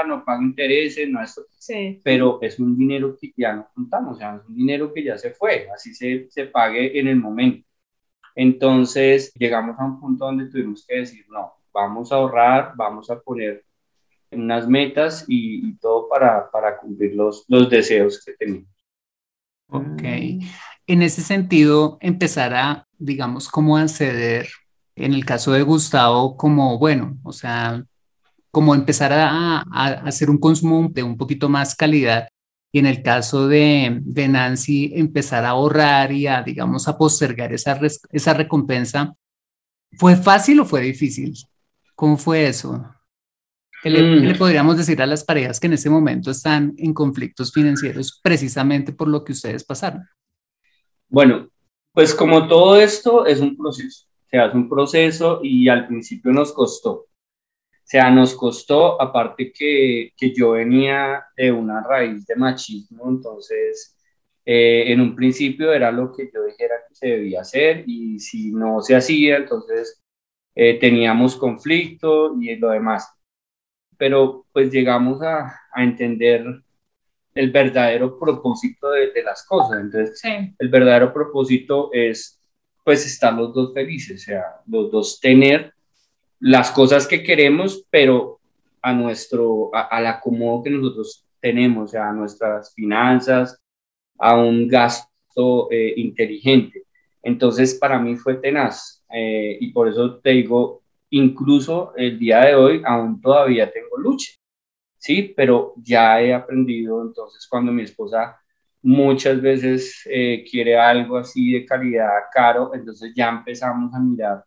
no 0.07 0.25
paga 0.25 0.43
intereses, 0.43 1.09
no 1.09 1.23
es, 1.23 1.41
sí. 1.59 2.01
pero 2.03 2.39
es 2.43 2.59
un 2.59 2.77
dinero 2.77 3.17
que 3.21 3.33
ya 3.37 3.53
no 3.55 3.69
contamos, 3.75 4.17
o 4.17 4.19
sea, 4.19 4.37
es 4.37 4.49
un 4.49 4.55
dinero 4.55 4.93
que 4.93 5.05
ya 5.05 5.19
se 5.19 5.31
fue, 5.31 5.69
así 5.75 5.95
se, 5.95 6.29
se 6.31 6.47
pague 6.47 6.99
en 6.99 7.09
el 7.09 7.17
momento. 7.17 7.67
Entonces 8.35 9.33
llegamos 9.35 9.77
a 9.79 9.85
un 9.85 9.99
punto 9.99 10.27
donde 10.27 10.51
tuvimos 10.51 10.85
que 10.87 10.99
decir, 10.99 11.25
no, 11.31 11.55
vamos 11.73 12.13
a 12.13 12.17
ahorrar, 12.17 12.73
vamos 12.77 13.11
a 13.11 13.19
poner 13.21 13.65
unas 14.31 14.69
metas 14.69 15.25
y, 15.29 15.75
todo 15.79 16.09
para, 16.09 16.51
para 16.51 16.79
cumplir 16.79 17.15
los, 17.15 17.45
los 17.49 17.71
deseos 17.71 18.23
que 18.25 18.33
tenemos. 18.33 18.69
Ok. 19.69 20.03
En 20.87 21.03
ese 21.03 21.23
sentido, 21.23 21.99
empezar 22.01 22.55
a, 22.55 22.87
digamos, 22.99 23.49
cómo 23.49 23.77
acceder, 23.77 24.49
en 24.95 25.15
el 25.15 25.25
caso 25.25 25.53
de 25.53 25.63
Gustavo, 25.63 26.37
como, 26.37 26.79
bueno, 26.79 27.17
o 27.23 27.33
sea, 27.33 27.85
como 28.57 28.75
empezar 28.75 29.13
a, 29.13 29.59
hacer 30.07 30.31
un 30.31 30.39
consumo 30.39 30.89
de 30.91 31.03
un 31.03 31.19
poquito 31.19 31.47
más 31.47 31.75
calidad 31.75 32.27
y 32.73 32.79
en 32.79 32.87
el 32.87 33.03
caso 33.03 33.49
de, 33.49 33.99
de, 34.01 34.29
Nancy, 34.29 34.93
empezar 34.95 35.45
a 35.45 35.51
ahorrar 35.51 36.11
y 36.11 36.27
a, 36.27 36.43
digamos, 36.43 36.89
a 36.89 36.97
postergar 36.97 37.53
esa, 37.53 37.79
esa 38.11 38.33
recompensa, 38.33 39.15
¿fue 39.99 40.17
fácil 40.17 40.61
o 40.61 40.65
fue 40.65 40.81
difícil? 40.81 41.35
¿Cómo 41.95 42.17
fue 42.17 42.47
eso? 42.47 42.83
¿Qué 43.83 43.91
le, 43.91 44.01
le, 44.01 44.33
mm. 44.33 44.39
podríamos 44.39 44.79
decir 44.79 45.03
a 45.03 45.07
las 45.07 45.23
parejas 45.23 45.61
que 45.61 45.67
en 45.67 45.75
ese 45.75 45.91
momento 45.91 46.31
están 46.31 46.73
en 46.79 46.95
conflictos 46.95 47.53
financieros 47.53 48.19
precisamente 48.23 48.91
por 48.91 49.09
lo 49.09 49.23
que 49.23 49.33
ustedes 49.33 49.65
pasaron? 49.65 50.03
Bueno, 51.11 51.51
pues 51.93 52.15
como 52.15 52.49
todo 52.49 52.81
esto 52.81 53.27
es 53.27 53.39
un 53.39 53.55
proceso, 53.55 54.07
o 54.07 54.29
sea, 54.31 54.47
es 54.47 54.55
un 54.55 54.67
proceso 54.67 55.41
y 55.43 55.69
al 55.69 55.87
principio 55.87 56.33
nos 56.33 56.55
costó, 56.55 57.05
sea, 57.89 58.11
nos 58.11 58.35
costó, 58.35 59.01
aparte 59.01 59.53
que, 59.53 60.13
que 60.17 60.35
yo 60.35 60.53
venía 60.53 61.25
de 61.37 61.53
una 61.53 61.83
raíz 61.83 62.27
de 62.27 62.37
machismo, 62.37 63.09
entonces 63.09 63.97
eh, 64.45 64.93
en 64.93 65.01
un 65.01 65.15
principio 65.15 65.73
era 65.73 65.91
lo 65.93 66.13
que 66.13 66.31
yo 66.33 66.45
dijera 66.45 66.75
que 66.89 66.95
se 66.95 67.07
debía 67.09 67.43
hacer 67.43 67.85
y 67.87 68.19
si 68.19 68.53
no 68.53 68.81
se 68.83 68.97
hacía, 68.97 69.37
entonces 69.37 70.03
eh, 70.55 70.79
teníamos 70.81 71.37
conflicto 71.37 72.35
y 72.41 72.57
lo 72.57 72.71
demás. 72.71 73.09
Pero 73.99 74.47
pues 74.53 74.71
llegamos 74.73 75.23
a, 75.23 75.61
a 75.73 75.83
entender 75.85 76.45
el 77.35 77.51
verdadero 77.51 78.19
propósito 78.19 78.91
de, 78.91 79.13
de 79.13 79.23
las 79.23 79.45
cosas. 79.47 79.81
Entonces, 79.81 80.21
el 80.59 80.69
verdadero 80.69 81.13
propósito 81.13 81.91
es 81.93 82.41
pues 82.85 83.05
estar 83.07 83.35
los 83.35 83.53
dos 83.53 83.75
felices, 83.75 84.23
o 84.23 84.25
sea, 84.25 84.45
los 84.67 84.91
dos 84.91 85.21
tener 85.21 85.76
las 86.41 86.71
cosas 86.71 87.07
que 87.07 87.23
queremos, 87.23 87.85
pero 87.91 88.41
a 88.83 88.93
nuestro, 88.93 89.75
a, 89.75 89.83
al 89.83 90.07
acomodo 90.07 90.63
que 90.63 90.71
nosotros 90.71 91.27
tenemos, 91.41 91.95
a 91.95 92.13
nuestras 92.13 92.75
finanzas, 92.75 93.61
a 94.19 94.37
un 94.37 94.69
gasto 94.69 95.69
eh, 95.71 95.95
inteligente. 95.97 96.85
Entonces, 97.23 97.75
para 97.75 97.99
mí 97.99 98.17
fue 98.17 98.37
tenaz 98.37 99.05
eh, 99.13 99.59
y 99.61 99.73
por 99.73 99.89
eso 99.89 100.19
te 100.21 100.31
digo, 100.31 100.83
incluso 101.11 101.93
el 101.97 102.19
día 102.19 102.41
de 102.45 102.55
hoy 102.55 102.83
aún 102.85 103.21
todavía 103.21 103.71
tengo 103.71 103.97
lucha, 103.99 104.33
¿sí? 104.99 105.33
Pero 105.37 105.75
ya 105.77 106.21
he 106.21 106.33
aprendido, 106.35 107.03
entonces 107.03 107.47
cuando 107.49 107.73
mi 107.73 107.83
esposa 107.83 108.37
muchas 108.83 109.41
veces 109.41 110.03
eh, 110.07 110.45
quiere 110.49 110.79
algo 110.79 111.17
así 111.19 111.53
de 111.53 111.65
calidad 111.67 112.09
caro, 112.33 112.73
entonces 112.75 113.13
ya 113.15 113.29
empezamos 113.31 113.93
a 113.95 113.99
mirar 114.01 114.45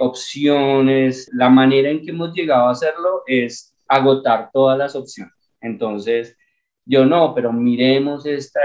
opciones. 0.00 1.30
La 1.32 1.48
manera 1.48 1.90
en 1.90 2.02
que 2.02 2.10
hemos 2.10 2.32
llegado 2.34 2.68
a 2.68 2.72
hacerlo 2.72 3.22
es 3.26 3.74
agotar 3.86 4.50
todas 4.52 4.78
las 4.78 4.94
opciones. 4.94 5.34
Entonces, 5.60 6.36
yo 6.84 7.04
no, 7.04 7.34
pero 7.34 7.52
miremos 7.52 8.26
esta, 8.26 8.60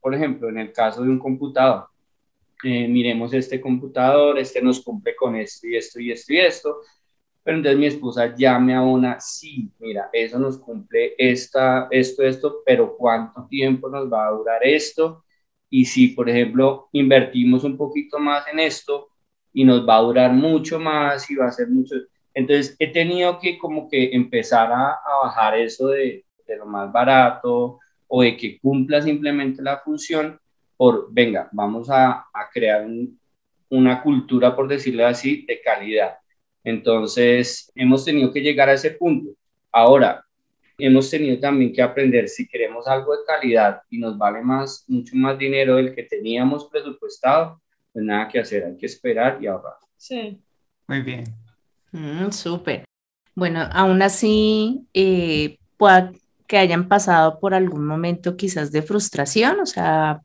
por 0.00 0.14
ejemplo, 0.14 0.48
en 0.48 0.58
el 0.58 0.72
caso 0.72 1.02
de 1.02 1.10
un 1.10 1.18
computador, 1.18 1.86
eh, 2.64 2.86
miremos 2.88 3.34
este 3.34 3.60
computador, 3.60 4.38
este 4.38 4.62
nos 4.62 4.80
cumple 4.80 5.16
con 5.16 5.34
esto 5.36 5.66
y 5.66 5.76
esto 5.76 6.00
y 6.00 6.12
esto 6.12 6.32
y 6.32 6.38
esto, 6.38 6.76
pero 7.42 7.56
entonces 7.56 7.78
mi 7.78 7.86
esposa 7.86 8.34
ya 8.36 8.58
me 8.58 8.74
abona, 8.74 9.18
sí, 9.20 9.70
mira, 9.80 10.08
eso 10.12 10.38
nos 10.38 10.58
cumple 10.58 11.14
esta, 11.18 11.88
esto, 11.90 12.22
esto, 12.22 12.62
pero 12.64 12.96
¿cuánto 12.96 13.46
tiempo 13.48 13.88
nos 13.88 14.10
va 14.10 14.28
a 14.28 14.30
durar 14.30 14.64
esto? 14.64 15.24
Y 15.68 15.84
si, 15.84 16.08
por 16.08 16.30
ejemplo, 16.30 16.88
invertimos 16.92 17.64
un 17.64 17.76
poquito 17.76 18.18
más 18.18 18.46
en 18.48 18.60
esto 18.60 19.08
y 19.52 19.64
nos 19.64 19.86
va 19.86 19.96
a 19.96 20.02
durar 20.02 20.32
mucho 20.32 20.78
más 20.80 21.30
y 21.30 21.36
va 21.36 21.46
a 21.46 21.52
ser 21.52 21.68
mucho... 21.68 21.96
Entonces 22.34 22.76
he 22.78 22.90
tenido 22.90 23.38
que 23.38 23.58
como 23.58 23.88
que 23.88 24.10
empezar 24.14 24.72
a, 24.72 24.92
a 24.92 25.24
bajar 25.24 25.58
eso 25.58 25.88
de, 25.88 26.24
de 26.46 26.56
lo 26.56 26.66
más 26.66 26.90
barato 26.90 27.78
o 28.08 28.22
de 28.22 28.36
que 28.36 28.58
cumpla 28.58 29.00
simplemente 29.00 29.62
la 29.62 29.78
función 29.78 30.38
por, 30.76 31.12
venga, 31.12 31.48
vamos 31.52 31.88
a, 31.90 32.26
a 32.32 32.50
crear 32.52 32.86
una 33.70 34.02
cultura, 34.02 34.56
por 34.56 34.66
decirlo 34.68 35.06
así, 35.06 35.44
de 35.46 35.60
calidad. 35.60 36.16
Entonces, 36.64 37.70
hemos 37.74 38.04
tenido 38.04 38.32
que 38.32 38.40
llegar 38.40 38.68
a 38.68 38.74
ese 38.74 38.90
punto. 38.90 39.30
Ahora, 39.70 40.24
hemos 40.78 41.08
tenido 41.08 41.38
también 41.38 41.72
que 41.72 41.80
aprender 41.80 42.28
si 42.28 42.48
queremos 42.48 42.86
algo 42.88 43.12
de 43.12 43.24
calidad 43.24 43.82
y 43.88 43.98
nos 43.98 44.18
vale 44.18 44.42
más, 44.42 44.84
mucho 44.88 45.14
más 45.16 45.38
dinero 45.38 45.76
del 45.76 45.94
que 45.94 46.02
teníamos 46.02 46.68
presupuestado, 46.68 47.61
pues 47.92 48.04
nada 48.04 48.28
que 48.28 48.40
hacer, 48.40 48.64
hay 48.64 48.76
que 48.76 48.86
esperar 48.86 49.38
y 49.42 49.46
ahorrar. 49.46 49.74
Sí. 49.96 50.40
Muy 50.88 51.02
bien. 51.02 51.24
Mm, 51.92 52.30
Súper. 52.30 52.84
Bueno, 53.34 53.68
aún 53.72 54.02
así, 54.02 54.86
eh, 54.94 55.58
pueda 55.76 56.12
que 56.46 56.58
hayan 56.58 56.88
pasado 56.88 57.40
por 57.40 57.54
algún 57.54 57.86
momento 57.86 58.36
quizás 58.36 58.72
de 58.72 58.82
frustración, 58.82 59.60
o 59.60 59.66
sea, 59.66 60.20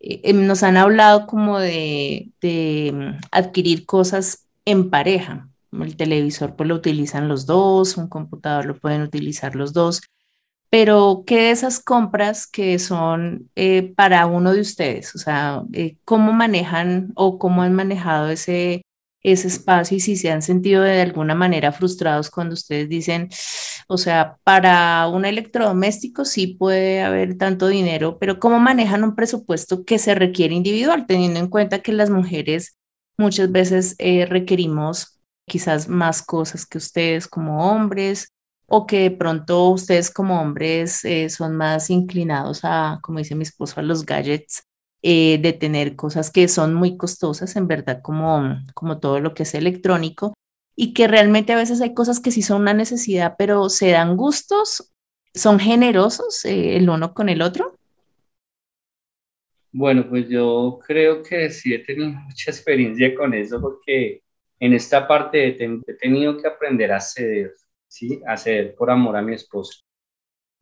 eh, 0.00 0.20
eh, 0.24 0.32
nos 0.32 0.64
han 0.64 0.76
hablado 0.76 1.26
como 1.26 1.60
de, 1.60 2.32
de 2.40 2.90
mm, 2.92 3.20
adquirir 3.30 3.86
cosas 3.86 4.48
en 4.64 4.90
pareja. 4.90 5.48
El 5.72 5.96
televisor 5.96 6.56
pues 6.56 6.68
lo 6.68 6.74
utilizan 6.74 7.28
los 7.28 7.46
dos, 7.46 7.96
un 7.96 8.08
computador 8.08 8.66
lo 8.66 8.76
pueden 8.76 9.02
utilizar 9.02 9.54
los 9.54 9.72
dos, 9.72 10.00
pero 10.70 11.24
¿qué 11.26 11.36
de 11.36 11.50
esas 11.50 11.80
compras 11.80 12.46
que 12.46 12.78
son 12.78 13.50
eh, 13.56 13.92
para 13.96 14.26
uno 14.26 14.52
de 14.52 14.60
ustedes? 14.60 15.14
O 15.14 15.18
sea, 15.18 15.62
eh, 15.72 15.96
¿cómo 16.04 16.32
manejan 16.32 17.12
o 17.14 17.38
cómo 17.38 17.62
han 17.62 17.74
manejado 17.74 18.28
ese, 18.30 18.82
ese 19.22 19.48
espacio 19.48 19.96
y 19.96 20.00
si 20.00 20.16
se 20.16 20.30
han 20.30 20.42
sentido 20.42 20.82
de 20.82 21.00
alguna 21.00 21.34
manera 21.34 21.72
frustrados 21.72 22.30
cuando 22.30 22.54
ustedes 22.54 22.88
dicen, 22.88 23.28
o 23.88 23.96
sea, 23.98 24.36
para 24.44 25.08
un 25.08 25.24
electrodoméstico 25.24 26.24
sí 26.24 26.48
puede 26.48 27.02
haber 27.02 27.38
tanto 27.38 27.68
dinero, 27.68 28.18
pero 28.18 28.38
¿cómo 28.38 28.60
manejan 28.60 29.04
un 29.04 29.14
presupuesto 29.14 29.84
que 29.84 29.98
se 29.98 30.14
requiere 30.14 30.54
individual, 30.54 31.06
teniendo 31.06 31.40
en 31.40 31.48
cuenta 31.48 31.80
que 31.80 31.92
las 31.92 32.10
mujeres 32.10 32.76
muchas 33.16 33.50
veces 33.50 33.94
eh, 33.98 34.26
requerimos 34.26 35.20
quizás 35.46 35.88
más 35.88 36.22
cosas 36.22 36.66
que 36.66 36.78
ustedes 36.78 37.26
como 37.26 37.70
hombres 37.72 38.32
o 38.68 38.86
que 38.86 39.00
de 39.00 39.10
pronto 39.10 39.70
ustedes 39.70 40.10
como 40.10 40.40
hombres 40.40 41.04
eh, 41.04 41.30
son 41.30 41.56
más 41.56 41.90
inclinados 41.90 42.60
a, 42.64 43.00
como 43.02 43.18
dice 43.18 43.34
mi 43.34 43.42
esposo, 43.42 43.80
a 43.80 43.82
los 43.82 44.04
gadgets, 44.04 44.62
eh, 45.02 45.38
de 45.40 45.52
tener 45.52 45.96
cosas 45.96 46.30
que 46.30 46.48
son 46.48 46.74
muy 46.74 46.96
costosas, 46.96 47.56
en 47.56 47.66
verdad, 47.66 48.00
como, 48.02 48.56
como 48.74 48.98
todo 48.98 49.20
lo 49.20 49.32
que 49.34 49.44
es 49.44 49.54
electrónico, 49.54 50.34
y 50.76 50.92
que 50.92 51.08
realmente 51.08 51.52
a 51.52 51.56
veces 51.56 51.80
hay 51.80 51.94
cosas 51.94 52.20
que 52.20 52.30
sí 52.30 52.42
son 52.42 52.62
una 52.62 52.74
necesidad, 52.74 53.36
pero 53.38 53.68
se 53.68 53.90
dan 53.90 54.16
gustos, 54.16 54.92
son 55.34 55.58
generosos 55.58 56.44
eh, 56.44 56.76
el 56.76 56.90
uno 56.90 57.14
con 57.14 57.28
el 57.28 57.42
otro. 57.42 57.74
Bueno, 59.72 60.08
pues 60.08 60.28
yo 60.28 60.78
creo 60.86 61.22
que 61.22 61.50
sí 61.50 61.72
he 61.72 61.78
tenido 61.78 62.10
mucha 62.26 62.50
experiencia 62.50 63.14
con 63.14 63.32
eso 63.34 63.60
porque 63.60 64.22
en 64.60 64.72
esta 64.72 65.06
parte 65.06 65.48
he, 65.48 65.94
tenido 65.94 66.36
que 66.36 66.48
aprender 66.48 66.92
a 66.92 67.00
ceder, 67.00 67.54
¿sí? 67.88 68.20
A 68.26 68.36
ceder 68.36 68.74
por 68.76 68.90
amor 68.90 69.16
a 69.16 69.22
mi 69.22 69.34
esposo. 69.34 69.82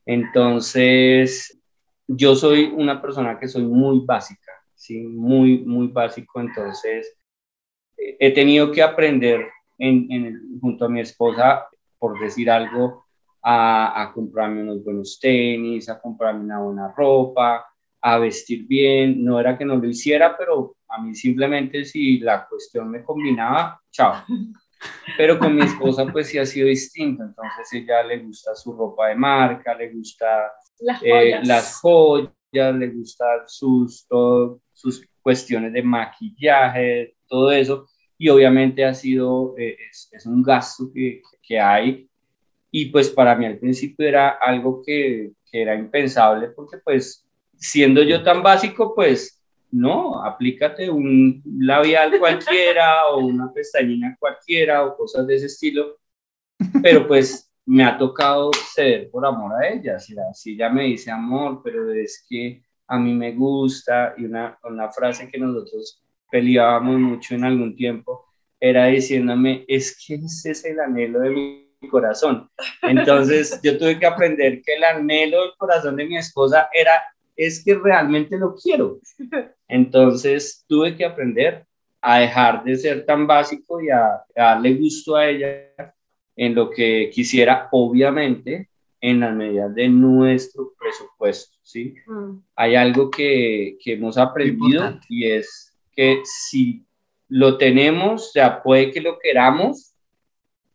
Entonces, 0.06 1.61
yo 2.06 2.35
soy 2.37 2.73
una 2.75 3.02
persona 3.02 3.38
que 3.38 3.49
soy 3.49 3.64
muy 3.64 4.00
básica, 4.04 4.52
¿sí? 4.75 5.00
Muy, 5.02 5.59
muy 5.64 5.88
básico. 5.88 6.40
Entonces, 6.40 7.17
he 7.97 8.32
tenido 8.32 8.71
que 8.71 8.82
aprender 8.82 9.47
en, 9.78 10.58
junto 10.60 10.84
a 10.84 10.89
mi 10.89 11.00
esposa, 11.00 11.67
por 11.99 12.19
decir 12.21 12.50
algo, 12.50 13.06
a, 13.43 14.02
a 14.02 14.12
comprarme 14.12 14.62
unos 14.62 14.84
buenos 14.84 15.19
tenis, 15.21 15.89
a 15.89 16.00
comprarme 16.00 16.45
una 16.45 16.60
buena 16.60 16.93
ropa, 16.97 17.67
a 18.00 18.19
vestir 18.19 18.67
bien. 18.67 19.25
No 19.25 19.41
era 19.41 19.58
que 19.58 19.65
no 19.65 19.76
lo 19.76 19.89
hiciera, 19.89 20.36
pero 20.36 20.76
a 20.89 21.02
mí 21.02 21.15
simplemente 21.15 21.84
si 21.84 22.19
la 22.21 22.47
cuestión 22.47 22.91
me 22.91 23.02
combinaba, 23.02 23.80
chao. 23.91 24.25
Pero 25.17 25.39
con 25.39 25.55
mi 25.55 25.63
esposa 25.63 26.07
pues 26.07 26.29
sí 26.29 26.39
ha 26.39 26.47
sido 26.47 26.69
distinto, 26.69 27.23
entonces 27.23 27.73
ella 27.73 28.03
le 28.03 28.19
gusta 28.19 28.55
su 28.55 28.73
ropa 28.73 29.09
de 29.09 29.15
marca, 29.15 29.75
le 29.75 29.91
gusta 29.91 30.53
las 30.81 31.03
eh, 31.03 31.11
joyas, 31.11 31.47
las 31.47 31.81
joyas 31.81 32.75
le 32.75 32.89
gusta 32.89 33.25
sus, 33.47 34.07
todo, 34.07 34.61
sus 34.73 35.07
cuestiones 35.23 35.73
de 35.73 35.83
maquillaje, 35.83 37.17
todo 37.27 37.51
eso, 37.53 37.89
y 38.19 38.29
obviamente 38.29 38.85
ha 38.85 38.95
sido, 38.95 39.55
eh, 39.59 39.77
es, 39.91 40.09
es, 40.13 40.27
un 40.27 40.43
gasto 40.43 40.91
que, 40.93 41.23
que, 41.43 41.61
hay, 41.61 42.09
y 42.71 42.87
pues 42.87 43.11
para 43.11 43.35
mí 43.35 43.47
al 43.47 43.59
principio 43.59 44.07
era 44.07 44.31
algo 44.31 44.83
que, 44.85 45.33
que 45.51 45.63
era 45.63 45.75
impensable, 45.75 46.49
porque 46.49 46.79
pues 46.79 47.27
siendo 47.59 48.03
yo 48.03 48.23
tan 48.23 48.43
básico, 48.43 48.95
pues 48.95 49.36
no, 49.76 50.25
aplícate 50.25 50.89
un 50.89 51.43
labial 51.58 52.19
cualquiera 52.19 53.08
o 53.08 53.19
una 53.19 53.52
pestañina 53.52 54.17
cualquiera 54.19 54.84
o 54.84 54.97
cosas 54.97 55.26
de 55.26 55.36
ese 55.36 55.47
estilo, 55.47 55.99
pero 56.82 57.06
pues 57.06 57.52
me 57.67 57.84
ha 57.84 57.99
tocado 57.99 58.50
ceder 58.75 59.10
por 59.10 59.26
amor 59.26 59.52
a 59.62 59.69
ella. 59.69 59.99
Si, 59.99 60.15
si 60.32 60.54
ella 60.54 60.71
me 60.71 60.84
dice 60.84 61.10
amor, 61.10 61.60
pero 61.62 61.93
es 61.93 62.25
que 62.26 62.62
a 62.86 62.99
mí 62.99 63.12
me 63.12 63.32
gusta, 63.32 64.15
y 64.17 64.25
una, 64.25 64.58
una 64.65 64.91
frase 64.91 65.28
que 65.28 65.39
nosotros 65.39 66.02
peleábamos 66.30 66.99
mucho 66.99 67.34
en 67.34 67.45
algún 67.45 67.76
tiempo 67.76 68.25
era 68.58 68.86
diciéndome, 68.86 69.67
es 69.69 70.02
que 70.06 70.15
ese 70.15 70.52
es 70.52 70.65
el 70.65 70.80
anhelo 70.80 71.21
de 71.21 71.30
mi 71.30 71.89
corazón. 71.91 72.49
Entonces 72.80 73.60
yo 73.62 73.76
tuve 73.76 73.99
que 73.99 74.06
aprender 74.06 74.62
que 74.62 74.76
el 74.76 74.84
anhelo 74.84 75.43
del 75.43 75.50
corazón 75.58 75.97
de 75.97 76.06
mi 76.06 76.17
esposa 76.17 76.71
era 76.73 77.02
es 77.37 77.63
que 77.65 77.75
realmente 77.75 78.39
lo 78.39 78.55
quiero. 78.55 78.99
Entonces 79.69 80.65
tuve 80.67 80.97
que 80.97 81.05
aprender 81.05 81.67
a 82.01 82.21
dejar 82.21 82.65
de 82.65 82.77
ser 82.77 83.05
tan 83.05 83.27
básico 83.27 83.81
y 83.81 83.91
a, 83.91 84.23
darle 84.35 84.75
gusto 84.75 85.17
a 85.17 85.29
ella 85.29 85.95
en 86.37 86.55
lo 86.55 86.71
que 86.71 87.11
quisiera, 87.13 87.69
obviamente, 87.73 88.69
en 89.01 89.21
las 89.21 89.35
medidas 89.35 89.75
de 89.75 89.89
nuestro 89.89 90.73
presupuesto, 90.79 91.59
¿sí? 91.63 91.95
Mm. 92.07 92.39
Hay 92.55 92.75
algo 92.75 93.11
que, 93.11 93.77
que 93.83 93.95
hemos 93.95 94.19
aprendido 94.19 94.99
y 95.09 95.27
es 95.27 95.75
que 95.95 96.23
si 96.25 96.85
lo 97.29 97.59
tenemos, 97.59 98.33
sea, 98.33 98.63
puede 98.63 98.91
que 98.91 99.01
lo 99.01 99.19
queramos, 99.19 99.96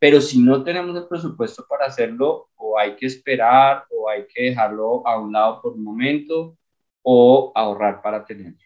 pero 0.01 0.19
si 0.19 0.39
no 0.39 0.63
tenemos 0.63 0.97
el 0.97 1.07
presupuesto 1.07 1.63
para 1.69 1.85
hacerlo, 1.85 2.49
o 2.55 2.75
hay 2.75 2.95
que 2.95 3.05
esperar, 3.05 3.85
o 3.91 4.09
hay 4.09 4.25
que 4.25 4.45
dejarlo 4.45 5.05
a 5.05 5.19
un 5.19 5.31
lado 5.31 5.61
por 5.61 5.73
un 5.73 5.83
momento, 5.83 6.57
o 7.03 7.51
ahorrar 7.53 8.01
para 8.01 8.25
tenerlo. 8.25 8.57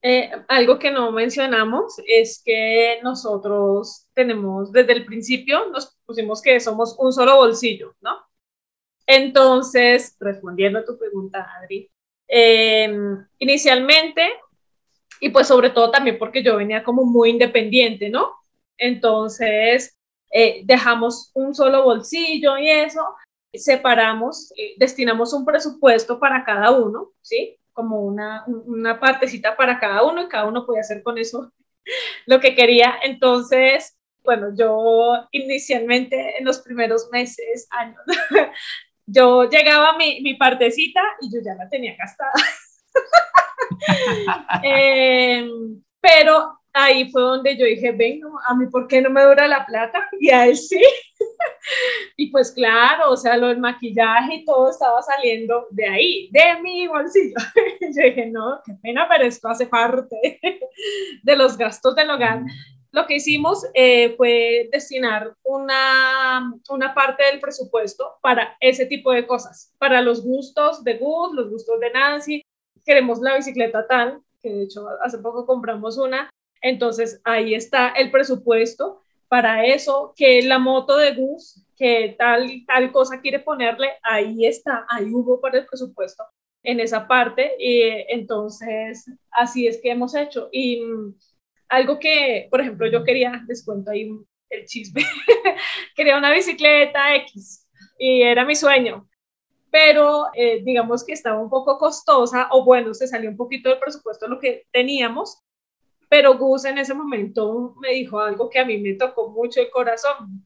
Eh, 0.00 0.30
algo 0.48 0.78
que 0.78 0.90
no 0.90 1.12
mencionamos 1.12 1.96
es 2.06 2.40
que 2.42 3.00
nosotros 3.02 4.06
tenemos, 4.14 4.72
desde 4.72 4.94
el 4.94 5.04
principio 5.04 5.68
nos 5.68 5.94
pusimos 6.06 6.40
que 6.40 6.58
somos 6.58 6.96
un 6.98 7.12
solo 7.12 7.36
bolsillo, 7.36 7.94
¿no? 8.00 8.16
Entonces, 9.06 10.16
respondiendo 10.20 10.78
a 10.78 10.86
tu 10.86 10.98
pregunta, 10.98 11.50
Adri, 11.60 11.90
em, 12.26 13.22
inicialmente, 13.38 14.26
y 15.20 15.28
pues 15.28 15.48
sobre 15.48 15.68
todo 15.68 15.90
también 15.90 16.16
porque 16.18 16.42
yo 16.42 16.56
venía 16.56 16.82
como 16.82 17.04
muy 17.04 17.28
independiente, 17.28 18.08
¿no? 18.08 18.32
Entonces, 18.78 19.98
eh, 20.32 20.62
dejamos 20.64 21.30
un 21.34 21.54
solo 21.54 21.84
bolsillo 21.84 22.56
y 22.56 22.70
eso, 22.70 23.04
separamos, 23.52 24.52
eh, 24.56 24.74
destinamos 24.78 25.34
un 25.34 25.44
presupuesto 25.44 26.18
para 26.18 26.44
cada 26.44 26.70
uno, 26.70 27.10
¿sí? 27.20 27.58
Como 27.72 28.00
una, 28.00 28.44
una 28.46 28.98
partecita 28.98 29.56
para 29.56 29.78
cada 29.78 30.02
uno 30.04 30.22
y 30.22 30.28
cada 30.28 30.46
uno 30.46 30.64
podía 30.64 30.80
hacer 30.80 31.02
con 31.02 31.18
eso 31.18 31.52
lo 32.26 32.40
que 32.40 32.54
quería. 32.54 32.94
Entonces, 33.02 33.96
bueno, 34.24 34.54
yo 34.56 35.28
inicialmente 35.32 36.38
en 36.38 36.44
los 36.46 36.60
primeros 36.60 37.08
meses, 37.12 37.68
años, 37.70 38.00
yo 39.06 39.44
llegaba 39.50 39.90
a 39.90 39.96
mi, 39.98 40.22
mi 40.22 40.34
partecita 40.34 41.02
y 41.20 41.30
yo 41.34 41.40
ya 41.44 41.54
la 41.54 41.68
tenía 41.68 41.94
gastada. 41.96 42.32
eh, 44.64 45.46
pero 46.00 46.61
ahí 46.72 47.10
fue 47.10 47.22
donde 47.22 47.56
yo 47.56 47.66
dije, 47.66 47.92
ven, 47.92 48.20
a 48.46 48.54
mí, 48.54 48.66
¿por 48.66 48.88
qué 48.88 49.00
no 49.00 49.10
me 49.10 49.22
dura 49.22 49.46
la 49.48 49.64
plata? 49.66 50.08
Y 50.20 50.30
a 50.30 50.46
él 50.46 50.56
sí. 50.56 50.80
y 52.16 52.30
pues 52.30 52.52
claro, 52.52 53.10
o 53.10 53.16
sea, 53.16 53.36
lo 53.36 53.48
del 53.48 53.58
maquillaje 53.58 54.36
y 54.36 54.44
todo 54.44 54.70
estaba 54.70 55.02
saliendo 55.02 55.66
de 55.70 55.88
ahí, 55.88 56.30
de 56.30 56.62
mi 56.62 56.86
bolsillo. 56.86 57.34
yo 57.80 58.02
dije, 58.02 58.26
no, 58.26 58.60
qué 58.64 58.74
pena, 58.82 59.06
pero 59.08 59.24
esto 59.24 59.48
hace 59.48 59.66
parte 59.66 60.40
de 61.22 61.36
los 61.36 61.56
gastos 61.56 61.94
del 61.96 62.10
hogar. 62.10 62.42
lo 62.92 63.06
que 63.06 63.16
hicimos 63.16 63.66
eh, 63.74 64.14
fue 64.16 64.68
destinar 64.70 65.34
una, 65.42 66.52
una 66.68 66.94
parte 66.94 67.24
del 67.24 67.40
presupuesto 67.40 68.18
para 68.22 68.56
ese 68.60 68.86
tipo 68.86 69.12
de 69.12 69.26
cosas, 69.26 69.74
para 69.78 70.02
los 70.02 70.22
gustos 70.22 70.84
de 70.84 70.98
Gus, 70.98 71.32
los 71.32 71.50
gustos 71.50 71.80
de 71.80 71.90
Nancy. 71.90 72.42
Queremos 72.84 73.20
la 73.20 73.36
bicicleta 73.36 73.86
tal, 73.86 74.20
que 74.40 74.50
de 74.50 74.62
hecho 74.64 74.86
hace 75.02 75.18
poco 75.18 75.46
compramos 75.46 75.98
una. 75.98 76.30
Entonces 76.62 77.20
ahí 77.24 77.54
está 77.54 77.88
el 77.90 78.10
presupuesto 78.10 79.02
para 79.28 79.66
eso, 79.66 80.14
que 80.16 80.42
la 80.42 80.58
moto 80.58 80.96
de 80.96 81.14
Gus, 81.14 81.64
que 81.76 82.14
tal, 82.18 82.64
tal 82.66 82.92
cosa 82.92 83.20
quiere 83.20 83.40
ponerle, 83.40 83.90
ahí 84.02 84.46
está, 84.46 84.86
ahí 84.88 85.06
hubo 85.12 85.40
para 85.40 85.58
el 85.58 85.66
presupuesto 85.66 86.24
en 86.62 86.80
esa 86.80 87.06
parte. 87.08 87.52
Y 87.58 87.82
entonces 88.08 89.10
así 89.30 89.66
es 89.66 89.80
que 89.82 89.90
hemos 89.90 90.14
hecho. 90.14 90.48
Y 90.52 90.82
algo 91.68 91.98
que, 91.98 92.48
por 92.50 92.60
ejemplo, 92.60 92.86
yo 92.86 93.02
quería, 93.04 93.42
les 93.48 93.64
cuento 93.64 93.90
ahí 93.90 94.10
el 94.50 94.66
chisme, 94.66 95.02
quería 95.96 96.18
una 96.18 96.32
bicicleta 96.32 97.14
X 97.16 97.66
y 97.98 98.22
era 98.22 98.44
mi 98.44 98.54
sueño, 98.54 99.08
pero 99.70 100.26
eh, 100.34 100.62
digamos 100.62 101.04
que 101.04 101.14
estaba 101.14 101.40
un 101.40 101.48
poco 101.48 101.78
costosa 101.78 102.48
o 102.50 102.64
bueno, 102.64 102.92
se 102.92 103.08
salió 103.08 103.30
un 103.30 103.36
poquito 103.36 103.70
del 103.70 103.78
presupuesto 103.78 104.28
lo 104.28 104.38
que 104.38 104.66
teníamos, 104.70 105.42
pero 106.12 106.36
Gus 106.36 106.66
en 106.66 106.76
ese 106.76 106.92
momento 106.92 107.74
me 107.80 107.92
dijo 107.92 108.20
algo 108.20 108.50
que 108.50 108.58
a 108.58 108.66
mí 108.66 108.76
me 108.76 108.92
tocó 108.96 109.30
mucho 109.30 109.62
el 109.62 109.70
corazón. 109.70 110.44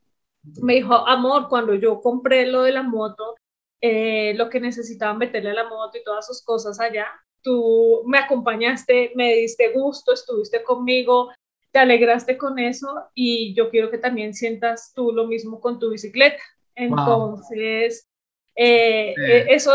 Me 0.63 0.75
dijo, 0.75 0.95
amor, 0.95 1.49
cuando 1.49 1.75
yo 1.75 2.01
compré 2.01 2.47
lo 2.47 2.63
de 2.63 2.71
la 2.71 2.85
moto, 2.85 3.35
eh, 3.81 4.33
lo 4.37 4.49
que 4.49 4.61
necesitaba 4.61 5.15
meterle 5.15 5.51
a 5.51 5.55
la 5.55 5.69
moto 5.69 5.99
y 5.99 6.05
todas 6.05 6.25
sus 6.25 6.41
cosas 6.45 6.79
allá, 6.79 7.09
tú 7.43 8.05
me 8.07 8.17
acompañaste, 8.17 9.11
me 9.17 9.35
diste 9.35 9.73
gusto, 9.73 10.13
estuviste 10.13 10.63
conmigo, 10.63 11.33
te 11.73 11.81
alegraste 11.81 12.39
con 12.39 12.61
eso 12.61 13.11
y 13.13 13.53
yo 13.57 13.69
quiero 13.69 13.91
que 13.91 13.99
también 13.99 14.35
sientas 14.35 14.93
tú 14.95 15.11
lo 15.11 15.27
mismo 15.27 15.61
con 15.61 15.81
tu 15.81 15.91
bicicleta. 15.91 16.45
Entonces, 16.77 18.09
eh, 18.55 19.15
eh, 19.21 19.47
eso, 19.49 19.73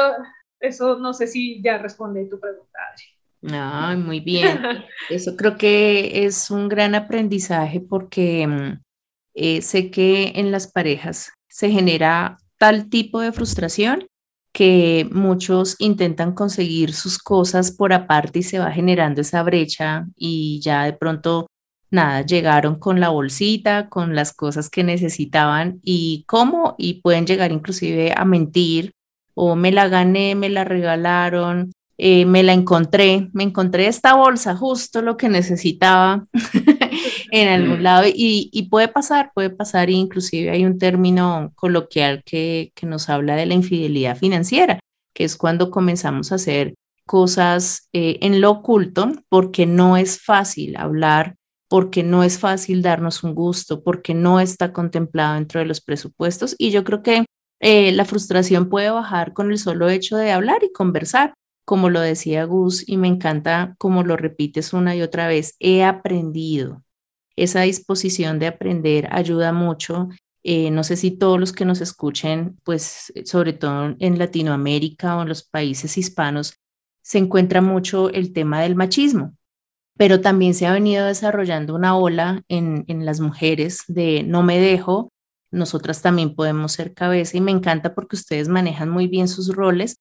eso 0.58 0.96
no 1.00 1.14
sé 1.14 1.28
si 1.28 1.62
ya 1.62 1.80
responde 1.80 2.28
tu 2.28 2.40
pregunta, 2.40 2.80
Adri. 2.94 3.21
Muy 3.42 4.20
bien. 4.20 4.60
Eso 5.10 5.36
creo 5.36 5.58
que 5.58 6.26
es 6.26 6.52
un 6.52 6.70
gran 6.70 6.96
aprendizaje 6.96 7.82
porque 7.82 8.48
mm, 8.48 8.82
eh, 9.34 9.62
sé 9.62 9.90
que 9.90 10.34
en 10.36 10.52
las 10.52 10.72
parejas 10.72 11.32
se 11.48 11.72
genera 11.72 12.38
tal 12.58 12.90
tipo 12.90 13.20
de 13.20 13.32
frustración 13.32 14.08
que 14.54 15.08
muchos 15.12 15.76
intentan 15.80 16.34
conseguir 16.34 16.94
sus 16.94 17.18
cosas 17.18 17.72
por 17.72 17.94
aparte 17.94 18.40
y 18.40 18.44
se 18.44 18.60
va 18.60 18.72
generando 18.72 19.22
esa 19.22 19.44
brecha 19.44 20.06
y 20.16 20.60
ya 20.62 20.84
de 20.84 20.94
pronto, 20.94 21.48
nada, 21.90 22.22
llegaron 22.22 22.78
con 22.78 23.00
la 23.00 23.10
bolsita, 23.10 23.90
con 23.90 24.14
las 24.14 24.34
cosas 24.34 24.70
que 24.70 24.84
necesitaban 24.84 25.80
y 25.84 26.26
cómo, 26.28 26.76
y 26.78 27.02
pueden 27.02 27.26
llegar 27.26 27.52
inclusive 27.52 28.14
a 28.16 28.26
mentir 28.26 28.92
o 29.34 29.56
me 29.56 29.72
la 29.72 29.88
gané, 29.88 30.36
me 30.36 30.50
la 30.50 30.66
regalaron, 30.66 31.72
eh, 32.04 32.26
me 32.26 32.42
la 32.42 32.54
encontré, 32.54 33.30
me 33.32 33.44
encontré 33.44 33.86
esta 33.86 34.16
bolsa, 34.16 34.56
justo 34.56 35.04
lo 35.04 35.18
que 35.18 35.30
necesitaba 35.30 36.26
en 37.32 37.48
algún 37.48 37.78
mm. 37.78 37.84
lado 37.84 38.06
y, 38.12 38.68
puede 38.72 38.88
pasar, 38.88 39.30
puede 39.36 39.52
pasar, 39.52 39.92
inclusive 39.92 40.50
hay 40.50 40.66
un 40.66 40.80
término 40.80 41.52
coloquial 41.54 42.24
que, 42.26 42.74
nos 42.82 43.08
habla 43.08 43.36
de 43.36 43.46
la 43.46 43.54
infidelidad 43.54 44.18
financiera, 44.18 44.80
que 45.14 45.26
es 45.26 45.38
cuando 45.38 45.70
comenzamos 45.70 46.32
a 46.32 46.36
hacer 46.36 46.74
cosas 47.06 47.88
eh, 47.94 48.18
en 48.22 48.42
lo 48.42 48.50
oculto 48.50 49.12
porque 49.30 49.68
no 49.68 49.96
es 49.96 50.20
fácil 50.20 50.78
hablar, 50.78 51.36
porque 51.70 52.02
no 52.02 52.24
es 52.24 52.40
fácil 52.40 52.82
darnos 52.82 53.24
un 53.24 53.36
gusto, 53.36 53.84
porque 53.84 54.16
no 54.16 54.40
está 54.40 54.74
contemplado 54.74 55.36
dentro 55.36 55.60
de 55.60 55.68
los 55.68 55.82
presupuestos 55.82 56.56
y 56.58 56.72
yo 56.72 56.84
creo 56.84 57.04
que 57.04 57.26
eh, 57.60 57.92
la 57.92 58.06
frustración 58.06 58.70
puede 58.70 58.90
bajar 58.90 59.34
con 59.34 59.52
el 59.52 59.60
solo 59.60 59.88
hecho 59.88 60.18
de 60.18 60.32
hablar 60.32 60.64
y 60.64 60.72
conversar 60.72 61.36
como 61.66 61.90
lo 61.90 62.02
decía 62.02 62.46
Gus, 62.46 62.88
y 62.88 62.98
me 62.98 63.08
encanta 63.08 63.76
como 63.78 64.04
lo 64.04 64.18
repites 64.18 64.74
una 64.74 64.96
y 64.96 65.02
otra 65.02 65.28
vez, 65.28 65.56
he 65.60 65.84
aprendido. 65.84 66.84
Esa 67.36 67.62
disposición 67.62 68.40
de 68.40 68.48
aprender 68.48 69.08
ayuda 69.12 69.54
mucho. 69.54 70.10
Eh, 70.44 70.72
no 70.72 70.84
sé 70.84 70.98
si 70.98 71.12
todos 71.12 71.40
los 71.40 71.54
que 71.54 71.66
nos 71.66 71.82
escuchen, 71.82 72.58
pues 72.64 73.14
sobre 73.26 73.54
todo 73.54 73.96
en 74.00 74.18
Latinoamérica 74.18 75.18
o 75.18 75.22
en 75.22 75.30
los 75.30 75.44
países 75.44 75.98
hispanos, 75.98 76.56
se 77.02 77.18
encuentra 77.18 77.62
mucho 77.62 78.10
el 78.10 78.34
tema 78.34 78.62
del 78.62 78.76
machismo, 78.76 79.36
pero 79.98 80.22
también 80.22 80.54
se 80.54 80.68
ha 80.68 80.74
venido 80.74 81.06
desarrollando 81.06 81.76
una 81.76 81.98
ola 81.98 82.44
en 82.48 83.06
las 83.06 83.20
mujeres 83.20 83.84
de 83.88 84.24
no 84.24 84.44
me 84.44 84.60
dejo, 84.60 85.12
nosotras 85.52 86.02
también 86.02 86.34
podemos 86.34 86.72
ser 86.72 86.94
cabeza 86.94 87.38
y 87.38 87.42
me 87.42 87.52
encanta 87.52 87.94
porque 87.94 88.16
ustedes 88.16 88.48
manejan 88.48 88.90
muy 88.90 89.08
bien 89.08 89.28
sus 89.28 89.54
roles 89.54 89.98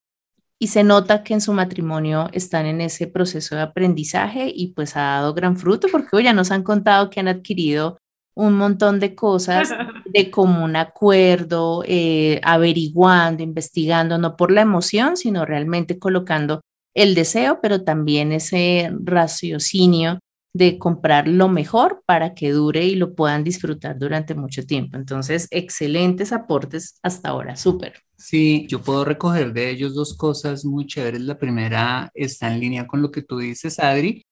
y 0.62 0.66
se 0.66 0.84
nota 0.84 1.24
que 1.24 1.32
en 1.32 1.40
su 1.40 1.54
matrimonio 1.54 2.28
están 2.32 2.66
en 2.66 2.82
ese 2.82 3.06
proceso 3.06 3.56
de 3.56 3.62
aprendizaje 3.62 4.52
y 4.54 4.74
pues 4.74 4.94
ha 4.94 5.00
dado 5.00 5.32
gran 5.32 5.56
fruto 5.56 5.88
porque 5.90 6.22
ya 6.22 6.34
nos 6.34 6.50
han 6.50 6.62
contado 6.62 7.08
que 7.08 7.18
han 7.18 7.28
adquirido 7.28 7.98
un 8.34 8.54
montón 8.54 9.00
de 9.00 9.14
cosas 9.14 9.70
de 10.04 10.30
común 10.30 10.76
acuerdo, 10.76 11.82
eh, 11.86 12.40
averiguando, 12.44 13.42
investigando, 13.42 14.18
no 14.18 14.36
por 14.36 14.50
la 14.52 14.60
emoción, 14.60 15.16
sino 15.16 15.46
realmente 15.46 15.98
colocando 15.98 16.60
el 16.94 17.14
deseo, 17.14 17.60
pero 17.62 17.82
también 17.82 18.30
ese 18.30 18.92
raciocinio 19.02 20.18
de 20.52 20.78
comprar 20.78 21.26
lo 21.26 21.48
mejor 21.48 22.02
para 22.04 22.34
que 22.34 22.50
dure 22.50 22.84
y 22.84 22.96
lo 22.96 23.14
puedan 23.14 23.44
disfrutar 23.44 23.98
durante 23.98 24.34
mucho 24.34 24.66
tiempo. 24.66 24.98
Entonces, 24.98 25.48
excelentes 25.50 26.32
aportes 26.32 26.98
hasta 27.02 27.30
ahora, 27.30 27.56
súper. 27.56 28.02
Sí, 28.20 28.66
yo 28.68 28.82
puedo 28.82 29.04
recoger 29.04 29.52
de 29.52 29.70
ellos 29.70 29.94
dos 29.94 30.14
cosas 30.14 30.64
muy 30.64 30.86
chéveres. 30.86 31.22
La 31.22 31.38
primera 31.38 32.10
está 32.14 32.52
en 32.52 32.60
línea 32.60 32.86
con 32.86 33.00
lo 33.00 33.10
que 33.10 33.22
tú 33.22 33.38
dices, 33.38 33.78
Adri, 33.78 34.26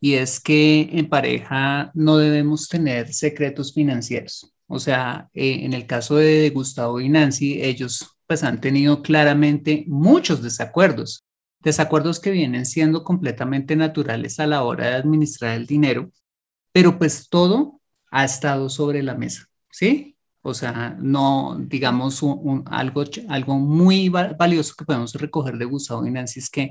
y 0.00 0.14
es 0.14 0.40
que 0.40 0.88
en 0.92 1.08
pareja 1.08 1.90
no 1.94 2.16
debemos 2.16 2.68
tener 2.68 3.12
secretos 3.12 3.74
financieros. 3.74 4.54
O 4.66 4.78
sea, 4.78 5.28
eh, 5.34 5.60
en 5.62 5.74
el 5.74 5.86
caso 5.86 6.16
de 6.16 6.50
Gustavo 6.50 7.00
y 7.00 7.08
Nancy, 7.10 7.62
ellos 7.62 8.16
pues 8.26 8.42
han 8.42 8.60
tenido 8.60 9.02
claramente 9.02 9.84
muchos 9.86 10.42
desacuerdos 10.42 11.24
desacuerdos 11.64 12.20
que 12.20 12.30
vienen 12.30 12.66
siendo 12.66 13.02
completamente 13.02 13.74
naturales 13.74 14.38
a 14.38 14.46
la 14.46 14.62
hora 14.62 14.86
de 14.86 14.94
administrar 14.94 15.56
el 15.56 15.66
dinero, 15.66 16.12
pero 16.72 16.98
pues 16.98 17.28
todo 17.28 17.80
ha 18.10 18.24
estado 18.24 18.68
sobre 18.68 19.02
la 19.02 19.14
mesa, 19.14 19.46
¿sí? 19.70 20.13
O 20.46 20.52
sea, 20.52 20.94
no, 21.00 21.56
digamos, 21.58 22.22
algo, 22.66 23.04
algo 23.28 23.58
muy 23.58 24.10
valioso 24.10 24.74
que 24.76 24.84
podemos 24.84 25.14
recoger 25.14 25.56
de 25.56 25.64
Gustavo 25.64 26.06
y 26.06 26.10
Nancy 26.10 26.40
es 26.40 26.50
que 26.50 26.70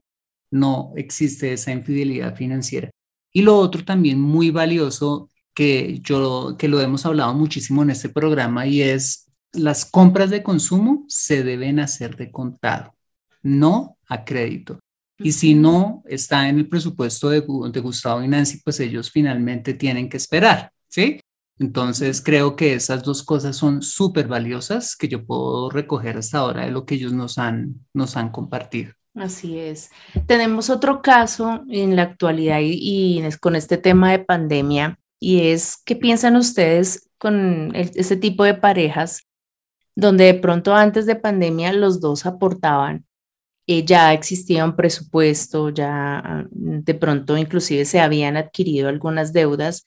no 0.51 0.93
existe 0.95 1.53
esa 1.53 1.71
infidelidad 1.71 2.35
financiera. 2.35 2.91
Y 3.31 3.41
lo 3.41 3.57
otro 3.57 3.83
también 3.83 4.21
muy 4.21 4.51
valioso 4.51 5.27
que 5.55 5.99
yo 6.03 6.55
que 6.57 6.67
lo 6.67 6.81
hemos 6.81 7.03
hablado 7.07 7.33
muchísimo 7.33 7.81
en 7.81 7.89
este 7.89 8.09
programa 8.09 8.67
y 8.67 8.83
es 8.83 9.27
las 9.53 9.85
compras 9.85 10.29
de 10.29 10.43
consumo 10.43 11.05
se 11.07 11.43
deben 11.43 11.79
hacer 11.79 12.15
de 12.15 12.31
contado, 12.31 12.93
no 13.41 13.97
a 14.07 14.23
crédito. 14.23 14.79
Y 15.17 15.31
si 15.31 15.55
no 15.55 16.03
está 16.05 16.47
en 16.47 16.59
el 16.59 16.69
presupuesto 16.69 17.29
de, 17.29 17.41
de 17.71 17.79
Gustavo 17.79 18.21
y 18.21 18.27
Nancy, 18.27 18.61
pues 18.63 18.79
ellos 18.79 19.09
finalmente 19.09 19.73
tienen 19.73 20.09
que 20.09 20.17
esperar, 20.17 20.71
¿sí? 20.87 21.19
Entonces 21.59 22.21
creo 22.21 22.55
que 22.55 22.73
esas 22.73 23.03
dos 23.03 23.23
cosas 23.23 23.55
son 23.55 23.81
súper 23.81 24.27
valiosas 24.27 24.95
que 24.95 25.07
yo 25.07 25.25
puedo 25.25 25.69
recoger 25.69 26.17
hasta 26.17 26.39
ahora 26.39 26.65
de 26.65 26.71
lo 26.71 26.85
que 26.85 26.95
ellos 26.95 27.13
nos 27.13 27.37
han, 27.37 27.75
nos 27.93 28.17
han 28.17 28.29
compartido. 28.31 28.93
Así 29.15 29.59
es. 29.59 29.91
Tenemos 30.25 30.69
otro 30.71 31.01
caso 31.01 31.63
en 31.69 31.95
la 31.95 32.03
actualidad 32.03 32.59
y, 32.61 33.21
con 33.39 33.55
este 33.55 33.77
tema 33.77 34.11
de 34.11 34.19
pandemia 34.19 34.99
y 35.19 35.49
es 35.49 35.77
qué 35.85 35.95
piensan 35.95 36.35
ustedes 36.35 37.09
con 37.19 37.71
ese 37.75 38.17
tipo 38.17 38.43
de 38.43 38.55
parejas 38.55 39.21
donde 39.95 40.25
de 40.25 40.33
pronto 40.33 40.73
antes 40.73 41.05
de 41.05 41.15
pandemia 41.15 41.71
los 41.73 42.01
dos 42.01 42.25
aportaban 42.25 43.05
eh, 43.65 43.85
ya 43.85 44.11
existía 44.11 44.65
un 44.65 44.75
presupuesto, 44.75 45.69
ya 45.69 46.19
ah, 46.19 46.45
de 46.51 46.93
pronto 46.95 47.37
inclusive 47.37 47.85
se 47.85 48.01
habían 48.01 48.35
adquirido 48.35 48.89
algunas 48.89 49.31
deudas. 49.31 49.85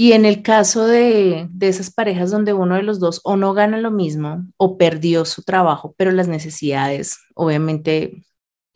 Y 0.00 0.12
en 0.12 0.24
el 0.24 0.40
caso 0.40 0.86
de, 0.86 1.46
de 1.50 1.68
esas 1.68 1.90
parejas 1.92 2.30
donde 2.30 2.54
uno 2.54 2.76
de 2.76 2.82
los 2.82 3.00
dos 3.00 3.20
o 3.22 3.36
no 3.36 3.52
gana 3.52 3.76
lo 3.76 3.90
mismo 3.90 4.46
o 4.56 4.78
perdió 4.78 5.26
su 5.26 5.42
trabajo, 5.42 5.94
pero 5.98 6.10
las 6.10 6.26
necesidades, 6.26 7.18
obviamente, 7.34 8.24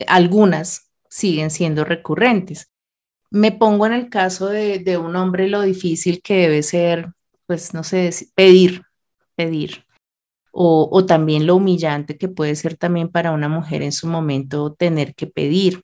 algunas 0.05 0.91
siguen 1.09 1.49
siendo 1.49 1.83
recurrentes. 1.83 2.71
Me 3.31 3.51
pongo 3.51 3.87
en 3.87 3.93
el 3.93 4.09
caso 4.09 4.49
de, 4.49 4.77
de 4.77 4.99
un 4.99 5.15
hombre 5.15 5.49
lo 5.49 5.63
difícil 5.63 6.21
que 6.21 6.35
debe 6.41 6.61
ser, 6.61 7.07
pues 7.47 7.73
no 7.73 7.83
sé, 7.83 8.11
pedir, 8.35 8.83
pedir 9.33 9.83
o, 10.51 11.05
también 11.07 11.47
lo 11.47 11.55
humillante 11.55 12.19
que 12.19 12.27
puede 12.27 12.55
ser 12.55 12.77
también 12.77 13.09
para 13.09 13.31
una 13.31 13.49
mujer 13.49 13.81
en 13.81 13.91
su 13.91 14.05
momento 14.05 14.73
tener 14.73 15.15
que 15.15 15.25
pedir. 15.25 15.81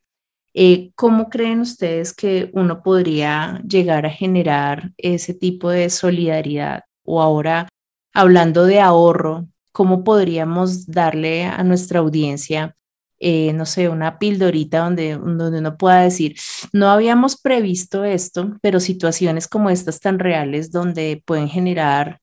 Eh, 0.53 0.91
¿Cómo 0.95 1.29
creen 1.29 1.61
ustedes 1.61 2.13
que 2.13 2.49
uno 2.53 2.83
podría 2.83 3.61
llegar 3.67 4.05
a 4.05 4.09
generar 4.09 4.91
ese 4.97 5.33
tipo 5.33 5.69
de 5.69 5.89
solidaridad? 5.89 6.83
O 7.03 7.21
ahora, 7.21 7.69
hablando 8.13 8.65
de 8.65 8.81
ahorro, 8.81 9.47
¿cómo 9.71 10.03
podríamos 10.03 10.87
darle 10.87 11.45
a 11.45 11.63
nuestra 11.63 11.99
audiencia, 11.99 12.75
eh, 13.19 13.53
no 13.53 13.65
sé, 13.65 13.87
una 13.89 14.19
pildorita 14.19 14.79
donde, 14.79 15.13
donde 15.13 15.59
uno 15.59 15.77
pueda 15.77 16.01
decir, 16.01 16.35
no 16.73 16.89
habíamos 16.89 17.39
previsto 17.39 18.03
esto, 18.03 18.57
pero 18.61 18.79
situaciones 18.79 19.47
como 19.47 19.69
estas 19.69 19.99
tan 19.99 20.19
reales 20.19 20.71
donde 20.71 21.23
pueden 21.25 21.47
generar 21.47 22.19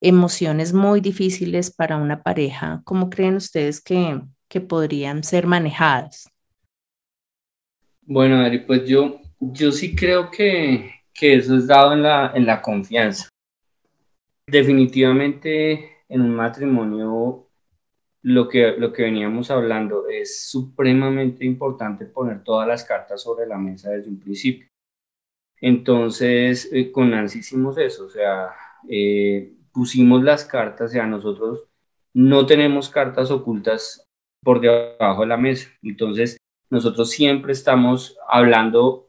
emociones 0.00 0.72
muy 0.72 1.00
difíciles 1.00 1.70
para 1.70 1.96
una 1.96 2.22
pareja, 2.22 2.82
¿cómo 2.84 3.10
creen 3.10 3.36
ustedes 3.36 3.80
que, 3.80 4.20
que 4.48 4.60
podrían 4.60 5.22
ser 5.24 5.46
manejadas? 5.46 6.28
Bueno, 8.10 8.40
Ari, 8.40 8.60
pues 8.60 8.88
yo, 8.88 9.20
yo 9.38 9.70
sí 9.70 9.94
creo 9.94 10.30
que, 10.30 11.02
que 11.12 11.34
eso 11.34 11.54
es 11.58 11.66
dado 11.66 11.92
en 11.92 12.02
la, 12.02 12.32
en 12.34 12.46
la 12.46 12.62
confianza. 12.62 13.28
Definitivamente 14.46 15.98
en 16.08 16.22
un 16.22 16.34
matrimonio 16.34 17.50
lo 18.22 18.48
que, 18.48 18.72
lo 18.78 18.94
que 18.94 19.02
veníamos 19.02 19.50
hablando 19.50 20.08
es 20.08 20.48
supremamente 20.48 21.44
importante 21.44 22.06
poner 22.06 22.42
todas 22.42 22.66
las 22.66 22.82
cartas 22.82 23.20
sobre 23.20 23.46
la 23.46 23.58
mesa 23.58 23.90
desde 23.90 24.08
un 24.08 24.18
principio. 24.18 24.68
Entonces, 25.60 26.70
eh, 26.72 26.90
con 26.90 27.10
Nancy 27.10 27.40
hicimos 27.40 27.76
eso, 27.76 28.06
o 28.06 28.10
sea, 28.10 28.54
eh, 28.88 29.52
pusimos 29.70 30.24
las 30.24 30.46
cartas, 30.46 30.92
o 30.92 30.92
sea, 30.94 31.06
nosotros 31.06 31.64
no 32.14 32.46
tenemos 32.46 32.88
cartas 32.88 33.30
ocultas 33.30 34.02
por 34.42 34.62
debajo 34.62 35.20
de 35.20 35.26
la 35.26 35.36
mesa. 35.36 35.68
Entonces, 35.82 36.38
nosotros 36.70 37.10
siempre 37.10 37.52
estamos 37.52 38.16
hablando 38.28 39.08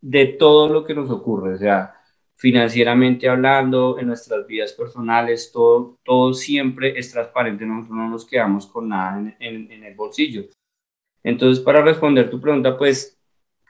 de 0.00 0.26
todo 0.26 0.68
lo 0.68 0.84
que 0.84 0.94
nos 0.94 1.10
ocurre, 1.10 1.54
o 1.54 1.58
sea, 1.58 1.96
financieramente 2.36 3.28
hablando, 3.28 3.98
en 3.98 4.06
nuestras 4.06 4.46
vidas 4.46 4.72
personales, 4.72 5.50
todo, 5.52 5.98
todo 6.04 6.34
siempre 6.34 6.98
es 6.98 7.10
transparente, 7.10 7.64
nosotros 7.64 7.96
no 7.96 8.08
nos 8.08 8.26
quedamos 8.26 8.66
con 8.66 8.90
nada 8.90 9.34
en, 9.40 9.70
en, 9.72 9.84
el 9.84 9.94
bolsillo. 9.94 10.44
Entonces, 11.22 11.64
para 11.64 11.82
responder 11.82 12.30
tu 12.30 12.40
pregunta, 12.40 12.76
pues 12.76 13.18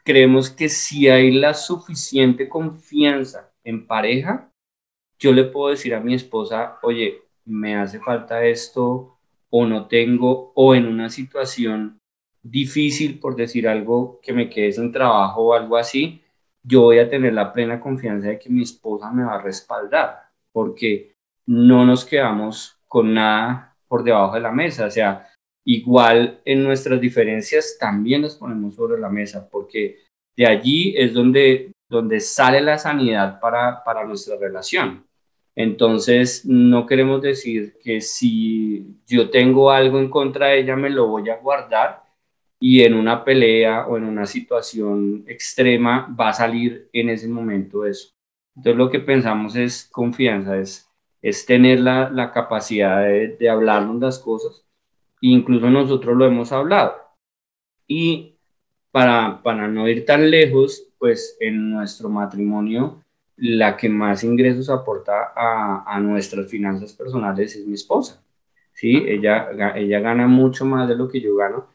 creemos 0.05 0.51
que 0.51 0.69
si 0.69 1.09
hay 1.09 1.31
la 1.31 1.55
suficiente 1.55 2.49
confianza 2.49 3.53
en 3.65 3.87
pareja, 3.87 4.51
yo 5.19 5.33
le 5.33 5.45
puedo 5.45 5.71
decir 5.71 5.95
a 5.95 6.01
mi 6.01 6.15
esposa, 6.15 6.79
oye, 6.83 7.23
me 7.45 7.77
hace 7.77 8.01
falta 8.01 8.45
esto 8.45 9.17
o 9.49 9.65
no 9.65 9.87
tengo, 9.87 10.53
o 10.55 10.75
en 10.75 10.87
una 10.87 11.09
situación 11.09 12.01
difícil, 12.51 13.19
por 13.19 13.37
decir 13.37 13.69
algo, 13.69 14.21
que 14.23 14.33
me 14.33 14.49
quede 14.49 14.73
sin 14.73 14.93
trabajo 14.93 15.43
o 15.43 15.55
algo 15.55 15.77
así, 15.77 16.23
yo 16.63 16.83
voy 16.83 16.99
a 16.99 17.09
tener 17.09 17.33
la 17.33 17.53
plena 17.53 17.81
confianza 17.81 18.29
de 18.29 18.39
que 18.39 18.51
mi 18.51 18.63
esposa 18.63 19.11
me 19.11 19.25
va 19.25 19.37
a 19.37 19.43
respaldar, 19.43 20.31
porque 20.53 21.15
no 21.47 21.85
nos 21.85 22.05
quedamos 22.05 22.77
con 22.89 23.15
nada 23.15 23.77
por 23.89 24.03
debajo 24.03 24.35
de 24.35 24.41
la 24.41 24.51
mesa. 24.51 24.87
O 24.87 24.91
sea, 24.91 25.29
igual 25.65 26.41
en 26.45 26.65
nuestras 26.65 27.01
diferencias 27.01 27.77
también 27.79 28.23
las 28.23 28.37
ponemos 28.37 28.75
sobre 28.75 29.01
la 29.01 29.09
mesa, 29.09 29.49
porque 29.49 29.99
de 30.37 30.47
allí 30.47 30.95
es 30.97 31.15
donde, 31.15 31.73
donde 31.89 32.21
sale 32.21 32.61
la 32.61 32.79
sanidad 32.79 33.41
para, 33.41 33.83
para 33.85 34.05
nuestra 34.05 34.37
relación. 34.37 35.05
Entonces, 35.55 36.45
no 36.45 36.85
queremos 36.85 37.23
decir 37.23 37.79
que 37.83 38.01
si 38.03 38.99
yo 39.07 39.31
tengo 39.31 39.71
algo 39.71 39.99
en 39.99 40.11
contra 40.11 40.49
de 40.49 40.61
ella, 40.61 40.77
me 40.77 40.91
lo 40.91 41.07
voy 41.07 41.31
a 41.31 41.37
guardar 41.37 42.06
y 42.61 42.83
en 42.83 42.95
una 42.95 43.25
pelea 43.25 43.87
o 43.87 43.97
en 43.97 44.05
una 44.05 44.27
situación 44.27 45.25
extrema 45.27 46.15
va 46.19 46.31
a 46.31 46.33
salir 46.33 46.89
en 46.93 47.11
ese 47.11 47.29
momento 47.29 47.85
eso. 47.85 48.11
Entonces 48.57 48.79
lo 48.79 48.91
que 48.91 49.01
pensamos 49.01 49.57
es 49.57 49.89
confianza, 49.93 50.59
es, 50.59 50.91
es 51.23 51.45
tener 51.47 51.81
la, 51.81 52.09
la 52.11 52.33
capacidad 52.33 53.03
de, 53.03 53.37
de 53.37 53.49
hablarnos 53.51 54.01
las 54.01 54.19
cosas. 54.19 54.65
incluso 55.21 55.71
nosotros 55.71 56.17
lo 56.17 56.27
hemos 56.27 56.53
hablado. 56.53 56.95
Y 57.87 58.37
para, 58.91 59.43
para 59.43 59.69
no 59.69 59.89
ir 59.89 60.05
tan 60.07 60.31
lejos, 60.31 60.89
pues 60.99 61.37
en 61.41 61.71
nuestro 61.71 62.09
matrimonio, 62.09 63.03
la 63.37 63.77
que 63.77 63.89
más 63.91 64.25
ingresos 64.25 64.71
aporta 64.71 65.33
a, 65.37 65.85
a 65.87 66.01
nuestras 66.01 66.49
finanzas 66.51 66.95
personales 66.95 67.55
es 67.57 67.67
mi 67.67 67.75
esposa. 67.75 68.23
¿sí? 68.73 69.05
Ella, 69.07 69.51
ella 69.77 70.01
gana 70.01 70.27
mucho 70.27 70.65
más 70.65 70.89
de 70.89 70.97
lo 70.97 71.09
que 71.09 71.21
yo 71.21 71.37
gano 71.37 71.69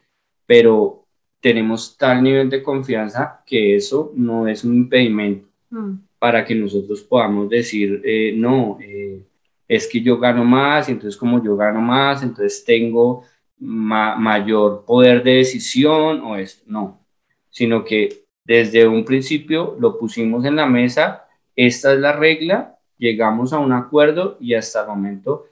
pero 0.52 1.06
tenemos 1.40 1.96
tal 1.96 2.22
nivel 2.22 2.50
de 2.50 2.62
confianza 2.62 3.42
que 3.46 3.74
eso 3.74 4.12
no 4.14 4.46
es 4.46 4.64
un 4.64 4.74
impedimento 4.74 5.48
mm. 5.70 5.94
para 6.18 6.44
que 6.44 6.54
nosotros 6.54 7.00
podamos 7.00 7.48
decir, 7.48 8.02
eh, 8.04 8.34
no, 8.36 8.76
eh, 8.78 9.22
es 9.66 9.88
que 9.88 10.02
yo 10.02 10.18
gano 10.18 10.44
más, 10.44 10.90
y 10.90 10.92
entonces 10.92 11.18
como 11.18 11.42
yo 11.42 11.56
gano 11.56 11.80
más, 11.80 12.22
entonces 12.22 12.62
tengo 12.66 13.24
mayor 13.56 14.84
poder 14.84 15.22
de 15.22 15.36
decisión 15.36 16.20
o 16.20 16.36
esto, 16.36 16.64
no, 16.66 17.00
sino 17.48 17.82
que 17.82 18.26
desde 18.44 18.86
un 18.86 19.06
principio 19.06 19.74
lo 19.80 19.98
pusimos 19.98 20.44
en 20.44 20.56
la 20.56 20.66
mesa, 20.66 21.28
esta 21.56 21.94
es 21.94 21.98
la 21.98 22.12
regla, 22.12 22.76
llegamos 22.98 23.54
a 23.54 23.58
un 23.58 23.72
acuerdo 23.72 24.36
y 24.38 24.52
hasta 24.52 24.82
el 24.82 24.88
momento 24.88 25.46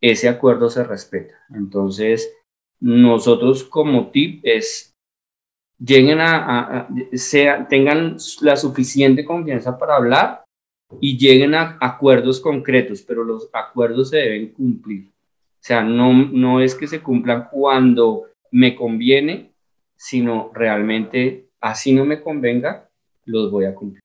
ese 0.00 0.30
acuerdo 0.30 0.70
se 0.70 0.82
respeta. 0.82 1.34
Entonces, 1.54 2.32
nosotros 2.80 3.64
como 3.64 4.10
tip 4.10 4.40
es 4.42 4.92
lleguen 5.78 6.20
a, 6.20 6.88
sea, 7.12 7.66
tengan 7.68 8.16
la 8.40 8.56
suficiente 8.56 9.24
confianza 9.24 9.78
para 9.78 9.96
hablar 9.96 10.44
y 11.00 11.18
lleguen 11.18 11.54
a 11.54 11.76
acuerdos 11.80 12.40
concretos, 12.40 13.02
pero 13.02 13.24
los 13.24 13.48
acuerdos 13.52 14.10
se 14.10 14.18
deben 14.18 14.52
cumplir. 14.52 15.08
O 15.08 15.66
sea, 15.66 15.82
no, 15.82 16.12
no 16.12 16.60
es 16.60 16.74
que 16.74 16.86
se 16.86 17.02
cumplan 17.02 17.48
cuando 17.50 18.26
me 18.52 18.76
conviene, 18.76 19.52
sino 19.96 20.50
realmente 20.54 21.48
así 21.60 21.92
no 21.92 22.04
me 22.04 22.22
convenga, 22.22 22.88
los 23.24 23.50
voy 23.50 23.64
a 23.64 23.74
cumplir. 23.74 24.00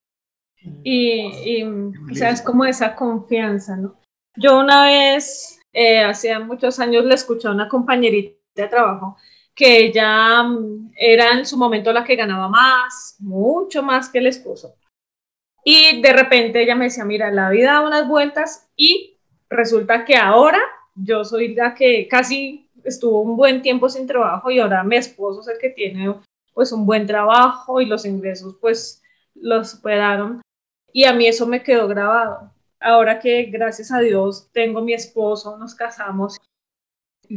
Y, 0.83 1.31
y 1.45 1.63
o 1.63 2.13
sea, 2.13 2.31
es 2.31 2.41
como 2.41 2.65
esa 2.65 2.95
confianza, 2.95 3.77
¿no? 3.77 3.95
Yo 4.35 4.59
una 4.59 4.85
vez, 4.85 5.59
eh, 5.73 5.99
hace 5.99 6.37
muchos 6.39 6.79
años, 6.79 7.05
le 7.05 7.15
escuché 7.15 7.47
a 7.47 7.51
una 7.51 7.67
compañerita 7.67 8.40
de 8.55 8.67
trabajo, 8.67 9.17
que 9.55 9.85
ella 9.85 10.43
mm, 10.43 10.91
era 10.95 11.33
en 11.33 11.45
su 11.45 11.57
momento 11.57 11.91
la 11.93 12.03
que 12.03 12.15
ganaba 12.15 12.49
más, 12.49 13.15
mucho 13.19 13.83
más 13.83 14.09
que 14.09 14.19
el 14.19 14.27
esposo. 14.27 14.75
Y 15.63 16.01
de 16.01 16.13
repente 16.13 16.61
ella 16.61 16.75
me 16.75 16.85
decía, 16.85 17.05
mira, 17.05 17.31
la 17.31 17.49
vida 17.49 17.73
da 17.73 17.81
unas 17.81 18.07
vueltas 18.07 18.69
y 18.75 19.17
resulta 19.49 20.05
que 20.05 20.15
ahora 20.15 20.59
yo 20.95 21.23
soy 21.23 21.53
la 21.53 21.75
que 21.75 22.07
casi 22.07 22.69
estuvo 22.83 23.21
un 23.21 23.37
buen 23.37 23.61
tiempo 23.61 23.87
sin 23.89 24.07
trabajo 24.07 24.49
y 24.49 24.59
ahora 24.59 24.83
mi 24.83 24.95
esposo 24.95 25.41
es 25.41 25.47
el 25.49 25.57
que 25.59 25.69
tiene 25.69 26.15
pues 26.53 26.71
un 26.71 26.85
buen 26.85 27.05
trabajo 27.05 27.79
y 27.79 27.85
los 27.85 28.05
ingresos 28.05 28.55
pues 28.59 29.03
los 29.35 29.69
superaron. 29.71 30.41
Y 30.91 31.05
a 31.05 31.13
mí 31.13 31.27
eso 31.27 31.45
me 31.47 31.63
quedó 31.63 31.87
grabado. 31.87 32.51
Ahora 32.79 33.19
que 33.19 33.43
gracias 33.43 33.91
a 33.91 33.99
Dios 33.99 34.49
tengo 34.51 34.81
mi 34.81 34.93
esposo, 34.93 35.57
nos 35.57 35.75
casamos 35.75 36.37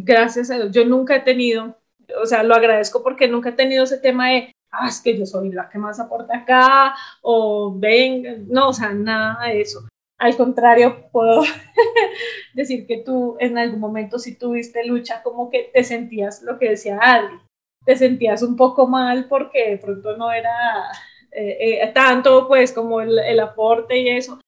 gracias 0.03 0.51
a 0.51 0.57
Dios, 0.57 0.73
yo 0.73 0.85
nunca 0.85 1.17
he 1.17 1.21
tenido, 1.21 1.77
o 2.21 2.27
sea, 2.27 2.43
lo 2.43 2.55
agradezco 2.55 3.03
porque 3.03 3.29
nunca 3.29 3.51
he 3.51 3.53
tenido 3.53 3.85
ese 3.85 3.99
tema 3.99 4.31
de, 4.31 4.53
ah, 4.73 4.89
es 4.89 5.01
que 5.01 5.17
yo 5.17 5.25
soy 5.27 5.51
la 5.51 5.69
que 5.69 5.79
más 5.79 6.01
aporta 6.01 6.39
acá, 6.39 6.95
o 7.23 7.73
ven, 7.77 8.47
no, 8.49 8.69
o 8.71 8.73
sea, 8.73 8.93
nada 8.93 9.47
de 9.47 9.61
eso. 9.61 9.87
Al 10.19 10.37
contrario, 10.37 11.09
puedo 11.13 11.43
decir 12.55 12.87
que 12.87 12.99
tú 12.99 13.37
en 13.41 13.59
algún 13.59 13.81
momento 13.81 14.19
si 14.19 14.37
tuviste 14.37 14.85
lucha, 14.85 15.23
como 15.23 15.51
que 15.51 15.71
te 15.73 15.85
sentías 15.85 16.43
lo 16.43 16.59
que 16.59 16.71
decía 16.71 16.99
Adri, 17.01 17.39
te 17.85 17.97
sentías 17.97 18.43
un 18.43 18.57
poco 18.57 18.87
mal 18.87 19.27
porque 19.29 19.71
de 19.71 19.79
pronto 19.79 20.17
no 20.17 20.33
era 20.33 20.91
eh, 21.33 21.83
eh, 21.83 21.93
tanto 21.93 22.49
pues 22.49 22.73
como 22.73 23.01
el, 23.01 23.19
el 23.19 23.41
aporte 23.41 23.99
y 23.99 24.09
eso. 24.09 24.41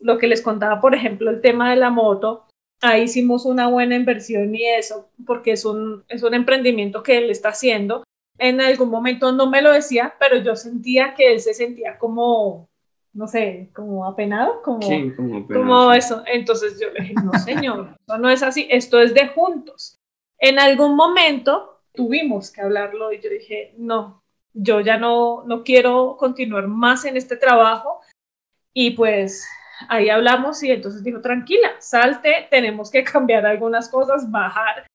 Lo 0.00 0.18
que 0.18 0.26
les 0.26 0.42
contaba, 0.42 0.80
por 0.80 0.94
ejemplo, 0.94 1.30
el 1.30 1.40
tema 1.40 1.70
de 1.70 1.76
la 1.76 1.90
moto, 1.90 2.46
ahí 2.84 3.02
hicimos 3.02 3.44
una 3.44 3.68
buena 3.68 3.94
inversión 3.94 4.54
y 4.54 4.64
eso, 4.64 5.08
porque 5.26 5.52
es 5.52 5.64
un, 5.64 6.04
es 6.08 6.22
un 6.22 6.34
emprendimiento 6.34 7.02
que 7.02 7.18
él 7.18 7.30
está 7.30 7.50
haciendo. 7.50 8.04
En 8.38 8.60
algún 8.60 8.90
momento 8.90 9.32
no 9.32 9.48
me 9.48 9.62
lo 9.62 9.72
decía, 9.72 10.14
pero 10.18 10.38
yo 10.38 10.56
sentía 10.56 11.14
que 11.14 11.32
él 11.32 11.40
se 11.40 11.54
sentía 11.54 11.98
como, 11.98 12.68
no 13.12 13.28
sé, 13.28 13.70
como 13.74 14.04
apenado, 14.04 14.60
como, 14.62 14.88
como, 15.48 15.92
eso. 15.92 16.22
Entonces 16.26 16.78
yo 16.80 16.90
le 16.90 17.00
dije, 17.00 17.14
no 17.24 17.32
señor, 17.38 17.96
eso 18.06 18.18
no 18.18 18.28
es 18.28 18.42
así, 18.42 18.66
esto 18.70 19.00
es 19.00 19.14
de 19.14 19.28
juntos. 19.28 19.98
En 20.38 20.58
algún 20.58 20.96
momento 20.96 21.80
tuvimos 21.94 22.50
que 22.50 22.60
hablarlo 22.60 23.12
y 23.12 23.20
yo 23.20 23.30
dije, 23.30 23.72
no, 23.78 24.22
yo 24.52 24.80
ya 24.80 24.98
no, 24.98 25.44
no 25.44 25.62
quiero 25.64 26.16
continuar 26.18 26.66
más 26.66 27.04
en 27.04 27.16
este 27.16 27.36
trabajo 27.36 28.00
y 28.72 28.90
pues 28.90 29.46
ahí 29.88 30.08
hablamos 30.08 30.62
y 30.62 30.70
entonces 30.70 31.02
dijo, 31.02 31.20
tranquila, 31.20 31.72
salte, 31.78 32.46
tenemos 32.50 32.90
que 32.90 33.04
cambiar 33.04 33.46
algunas 33.46 33.88
cosas, 33.88 34.30
bajar. 34.30 34.86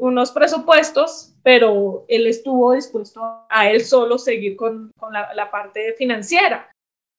unos 0.00 0.30
presupuestos, 0.30 1.34
pero 1.42 2.04
él 2.08 2.28
estuvo 2.28 2.72
dispuesto 2.72 3.46
a 3.50 3.68
él 3.68 3.80
solo 3.84 4.16
seguir 4.16 4.54
con, 4.56 4.92
con 4.96 5.12
la, 5.12 5.34
la, 5.34 5.50
parte 5.50 5.92
financiera. 5.98 6.70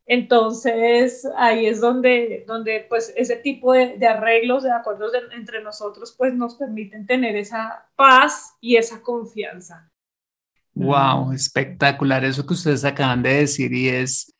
Entonces, 0.05 1.27
ahí 1.35 1.65
es 1.65 1.81
donde, 1.81 2.45
donde 2.47 2.85
pues, 2.87 3.13
ese 3.17 3.35
tipo 3.35 3.73
de, 3.73 3.97
de 3.97 4.07
arreglos, 4.07 4.63
de 4.63 4.71
acuerdos 4.71 5.11
entre 5.33 5.61
nosotros, 5.61 6.15
pues 6.17 6.33
nos 6.33 6.55
permiten 6.55 7.05
tener 7.05 7.35
esa 7.35 7.85
paz 7.95 8.55
y 8.61 8.77
esa 8.77 9.01
confianza. 9.01 9.91
Wow, 10.73 11.33
espectacular 11.33 12.23
eso 12.23 12.45
que 12.45 12.53
ustedes 12.53 12.85
acaban 12.85 13.21
de 13.21 13.41
decir 13.41 13.73
y 13.73 13.89
es, 13.89 14.33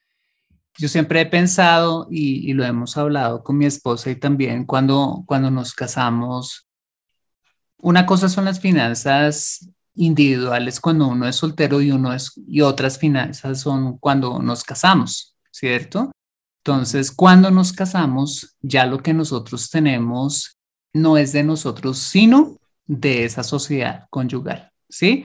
yo 0.80 0.88
siempre 0.88 1.22
he 1.22 1.26
pensado 1.26 2.08
y, 2.10 2.54
lo 2.54 2.64
hemos 2.66 2.98
hablado 2.98 3.44
con 3.44 3.58
mi 3.58 3.66
esposa 3.66 4.10
y 4.10 4.16
también 4.16 4.66
cuando, 4.66 5.24
cuando 5.26 5.52
nos 5.52 5.74
casamos, 5.74 6.68
una 7.82 8.06
cosa 8.06 8.30
son 8.30 8.46
las 8.46 8.60
finanzas 8.60 9.70
individuales 9.96 10.80
cuando 10.80 11.08
uno 11.08 11.28
es 11.28 11.36
soltero 11.36 11.82
y 11.82 11.92
uno 11.92 12.14
es 12.14 12.32
y 12.48 12.62
otras 12.62 12.98
finanzas 12.98 13.62
son 13.62 13.98
cuando 13.98 14.40
nos 14.40 14.64
casamos. 14.64 15.36
¿cierto? 15.52 16.12
Entonces, 16.64 17.12
cuando 17.12 17.52
nos 17.52 17.74
casamos, 17.74 18.56
ya 18.62 18.86
lo 18.86 19.00
que 19.00 19.14
nosotros 19.14 19.70
tenemos 19.70 20.58
no 20.94 21.18
es 21.18 21.32
de 21.34 21.44
nosotros, 21.44 21.98
sino 22.00 22.58
de 22.86 23.26
esa 23.26 23.44
sociedad 23.44 24.08
conyugal, 24.10 24.72
¿sí? 24.90 25.24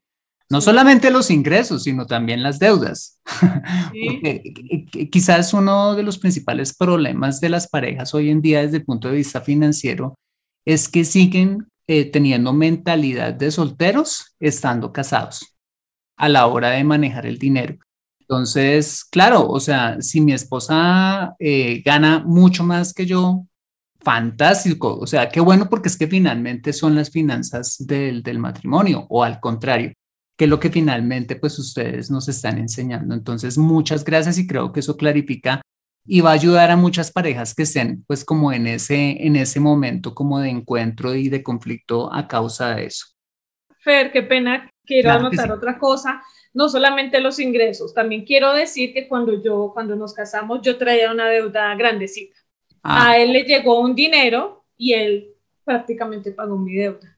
No 0.54 0.60
solamente 0.60 1.10
los 1.10 1.32
ingresos, 1.32 1.82
sino 1.82 2.06
también 2.06 2.40
las 2.40 2.60
deudas. 2.60 3.18
quizás 5.10 5.52
uno 5.52 5.96
de 5.96 6.04
los 6.04 6.16
principales 6.16 6.76
problemas 6.76 7.40
de 7.40 7.48
las 7.48 7.66
parejas 7.66 8.14
hoy 8.14 8.30
en 8.30 8.40
día 8.40 8.62
desde 8.62 8.76
el 8.76 8.84
punto 8.84 9.08
de 9.08 9.16
vista 9.16 9.40
financiero 9.40 10.14
es 10.64 10.88
que 10.88 11.04
siguen 11.04 11.66
eh, 11.88 12.04
teniendo 12.04 12.52
mentalidad 12.52 13.34
de 13.34 13.50
solteros 13.50 14.36
estando 14.38 14.92
casados 14.92 15.56
a 16.16 16.28
la 16.28 16.46
hora 16.46 16.70
de 16.70 16.84
manejar 16.84 17.26
el 17.26 17.38
dinero. 17.38 17.76
Entonces, 18.20 19.04
claro, 19.04 19.48
o 19.48 19.58
sea, 19.58 20.00
si 20.00 20.20
mi 20.20 20.34
esposa 20.34 21.34
eh, 21.40 21.82
gana 21.84 22.22
mucho 22.24 22.62
más 22.62 22.94
que 22.94 23.06
yo, 23.06 23.44
fantástico, 23.98 25.00
o 25.00 25.06
sea, 25.08 25.28
qué 25.30 25.40
bueno 25.40 25.68
porque 25.68 25.88
es 25.88 25.96
que 25.96 26.06
finalmente 26.06 26.72
son 26.72 26.94
las 26.94 27.10
finanzas 27.10 27.74
del, 27.80 28.22
del 28.22 28.38
matrimonio 28.38 29.04
o 29.08 29.24
al 29.24 29.40
contrario, 29.40 29.92
que 30.36 30.44
es 30.44 30.50
lo 30.50 30.58
que 30.60 30.70
finalmente 30.70 31.36
pues 31.36 31.58
ustedes 31.58 32.10
nos 32.10 32.28
están 32.28 32.58
enseñando. 32.58 33.14
Entonces, 33.14 33.58
muchas 33.58 34.04
gracias 34.04 34.38
y 34.38 34.46
creo 34.46 34.72
que 34.72 34.80
eso 34.80 34.96
clarifica 34.96 35.60
y 36.06 36.20
va 36.20 36.30
a 36.30 36.34
ayudar 36.34 36.70
a 36.70 36.76
muchas 36.76 37.10
parejas 37.10 37.54
que 37.54 37.62
estén 37.62 38.04
pues 38.06 38.24
como 38.24 38.52
en 38.52 38.66
ese, 38.66 39.26
en 39.26 39.36
ese 39.36 39.60
momento 39.60 40.14
como 40.14 40.38
de 40.40 40.50
encuentro 40.50 41.14
y 41.14 41.28
de 41.28 41.42
conflicto 41.42 42.12
a 42.12 42.28
causa 42.28 42.74
de 42.74 42.86
eso. 42.86 43.06
Fer, 43.78 44.12
qué 44.12 44.22
pena, 44.22 44.70
quiero 44.84 45.12
anotar 45.12 45.50
otra 45.52 45.78
cosa 45.78 46.22
no 46.54 46.68
solamente 46.68 47.20
los 47.20 47.40
ingresos, 47.40 47.92
también 47.92 48.24
quiero 48.24 48.52
decir 48.54 48.94
que 48.94 49.08
cuando 49.08 49.42
yo, 49.42 49.72
cuando 49.74 49.96
nos 49.96 50.14
casamos, 50.14 50.60
yo 50.62 50.78
traía 50.78 51.10
una 51.10 51.28
deuda 51.28 51.74
grandecita. 51.74 52.36
Ah. 52.82 53.10
A 53.10 53.18
él 53.18 53.32
le 53.32 53.42
llegó 53.42 53.80
un 53.80 53.94
dinero 53.94 54.64
y 54.76 54.92
él 54.92 55.34
prácticamente 55.64 56.30
pagó 56.30 56.56
mi 56.56 56.74
deuda. 56.74 57.13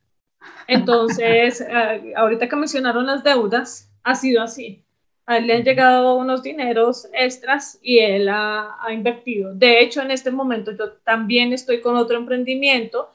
Entonces, 0.66 1.60
eh, 1.60 2.12
ahorita 2.16 2.48
que 2.48 2.56
mencionaron 2.56 3.06
las 3.06 3.22
deudas, 3.22 3.90
ha 4.02 4.14
sido 4.14 4.42
así. 4.42 4.82
A 5.26 5.38
él 5.38 5.48
le 5.48 5.54
han 5.54 5.64
llegado 5.64 6.16
unos 6.16 6.42
dineros 6.42 7.08
extras 7.12 7.78
y 7.82 7.98
él 7.98 8.28
ha, 8.28 8.76
ha 8.80 8.92
invertido. 8.92 9.52
De 9.54 9.80
hecho, 9.80 10.00
en 10.00 10.12
este 10.12 10.30
momento 10.30 10.72
yo 10.72 10.92
también 10.98 11.52
estoy 11.52 11.80
con 11.80 11.96
otro 11.96 12.16
emprendimiento 12.16 13.10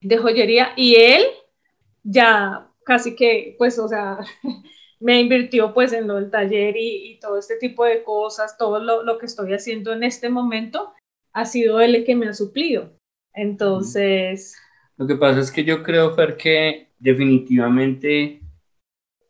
de 0.00 0.18
joyería 0.18 0.72
y 0.76 0.94
él 0.96 1.24
ya 2.04 2.68
casi 2.84 3.16
que, 3.16 3.56
pues, 3.58 3.78
o 3.78 3.88
sea, 3.88 4.18
me 5.00 5.20
invirtió 5.20 5.74
pues 5.74 5.92
en 5.92 6.06
lo 6.06 6.14
del 6.16 6.30
taller 6.30 6.76
y, 6.78 7.18
todo 7.20 7.38
este 7.38 7.56
tipo 7.56 7.84
de 7.84 8.02
cosas, 8.04 8.56
todo 8.56 8.78
lo, 8.78 9.18
que 9.18 9.26
estoy 9.26 9.52
haciendo 9.54 9.92
en 9.92 10.04
este 10.04 10.28
momento, 10.28 10.92
ha 11.32 11.46
sido 11.46 11.80
él 11.80 11.94
el 11.96 12.04
que 12.04 12.14
me 12.14 12.28
ha 12.28 12.34
suplido. 12.34 12.92
Entonces... 13.32 14.56
Lo 14.96 15.06
que 15.06 15.16
pasa 15.16 15.40
es 15.40 15.50
que 15.50 15.64
yo 15.64 15.82
creo, 15.82 16.14
Fer, 16.14 16.36
que 16.36 16.88
definitivamente 16.98 18.40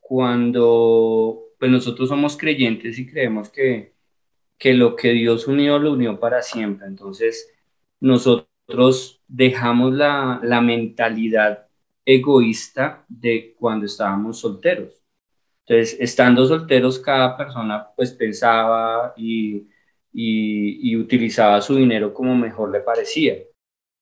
cuando 0.01 1.45
pues 1.59 1.71
nosotros 1.71 2.09
somos 2.09 2.37
creyentes 2.37 2.99
y 2.99 3.07
creemos 3.07 3.49
que, 3.49 3.95
que 4.59 4.75
lo 4.75 4.97
que 4.97 5.13
Dios 5.13 5.47
unió, 5.49 5.79
lo 5.79 5.93
unió 5.93 6.21
para 6.21 6.43
siempre. 6.43 6.87
Entonces, 6.87 7.51
nosotros 8.01 9.23
dejamos 9.29 9.95
la, 9.95 10.41
la 10.43 10.61
mentalidad 10.61 11.69
egoísta 12.05 13.05
de 13.09 13.55
cuando 13.59 13.87
estábamos 13.87 14.41
solteros. 14.41 15.05
Entonces, 15.67 15.97
estando 16.01 16.47
solteros, 16.47 16.99
cada 16.99 17.37
persona 17.37 17.89
pues 17.97 18.13
pensaba 18.13 19.15
y, 19.17 19.67
y, 20.13 20.97
utilizaba 20.97 21.61
su 21.63 21.77
dinero 21.77 22.13
como 22.13 22.35
mejor 22.37 22.71
le 22.71 22.81
parecía. 22.81 23.37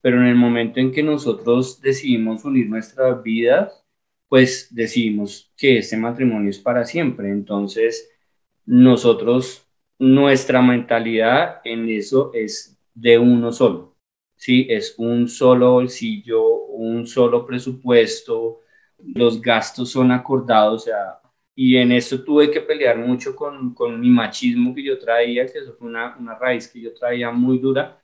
Pero 0.03 0.19
en 0.21 0.27
el 0.29 0.37
momento 0.37 0.81
en 0.81 0.93
que 0.93 1.03
nosotros 1.03 1.81
decidimos 1.81 2.45
unir 2.45 2.69
nuestras 2.69 3.23
vidas, 3.23 3.85
pues 4.29 4.69
decidimos 4.75 5.53
que 5.57 5.79
este 5.79 5.97
matrimonio 5.97 6.51
es 6.51 6.59
para 6.59 6.85
siempre. 6.85 7.31
Entonces, 7.31 8.11
nosotros, 8.67 9.67
nuestra 9.99 10.63
mentalidad 10.63 11.61
en 11.65 11.89
eso 11.89 12.31
es 12.35 12.79
de 12.95 13.19
uno 13.19 13.53
solo. 13.53 13.97
Sí, 14.37 14.67
es 14.69 14.95
un 14.99 15.29
solo 15.29 15.73
bolsillo, 15.73 16.43
un 16.67 17.07
solo 17.07 17.47
presupuesto, 17.47 18.61
los 18.99 19.41
gastos 19.41 19.91
son 19.91 20.11
acordados, 20.13 20.83
o 20.83 20.85
sea, 20.87 21.21
y 21.55 21.77
en 21.77 21.93
eso 21.93 22.23
tuve 22.25 22.51
que 22.51 22.61
pelear 22.61 22.99
mucho 22.99 23.37
con, 23.37 23.75
con 23.75 24.01
mi 24.01 24.11
machismo 24.11 24.75
que 24.75 24.83
yo 24.83 24.99
traía, 24.99 25.47
que 25.47 25.59
eso 25.59 25.75
fue 25.75 25.89
una, 25.89 26.17
una 26.19 26.35
raíz 26.37 26.69
que 26.69 26.81
yo 26.81 26.95
traía 26.95 27.31
muy 27.31 27.59
dura, 27.59 28.02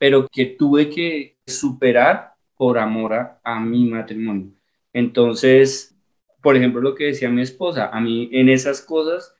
pero 0.00 0.26
que 0.32 0.46
tuve 0.46 0.90
que 0.90 1.36
superar 1.46 2.34
por 2.56 2.78
amor 2.78 3.12
a, 3.44 3.60
mi 3.60 3.84
matrimonio. 3.84 4.52
Entonces, 4.92 5.96
por 6.42 6.56
ejemplo, 6.56 6.80
lo 6.80 6.94
que 6.94 7.06
decía 7.06 7.28
mi 7.30 7.42
esposa, 7.42 7.90
a 7.92 8.00
mí 8.00 8.30
en 8.32 8.48
esas 8.48 8.82
cosas, 8.82 9.34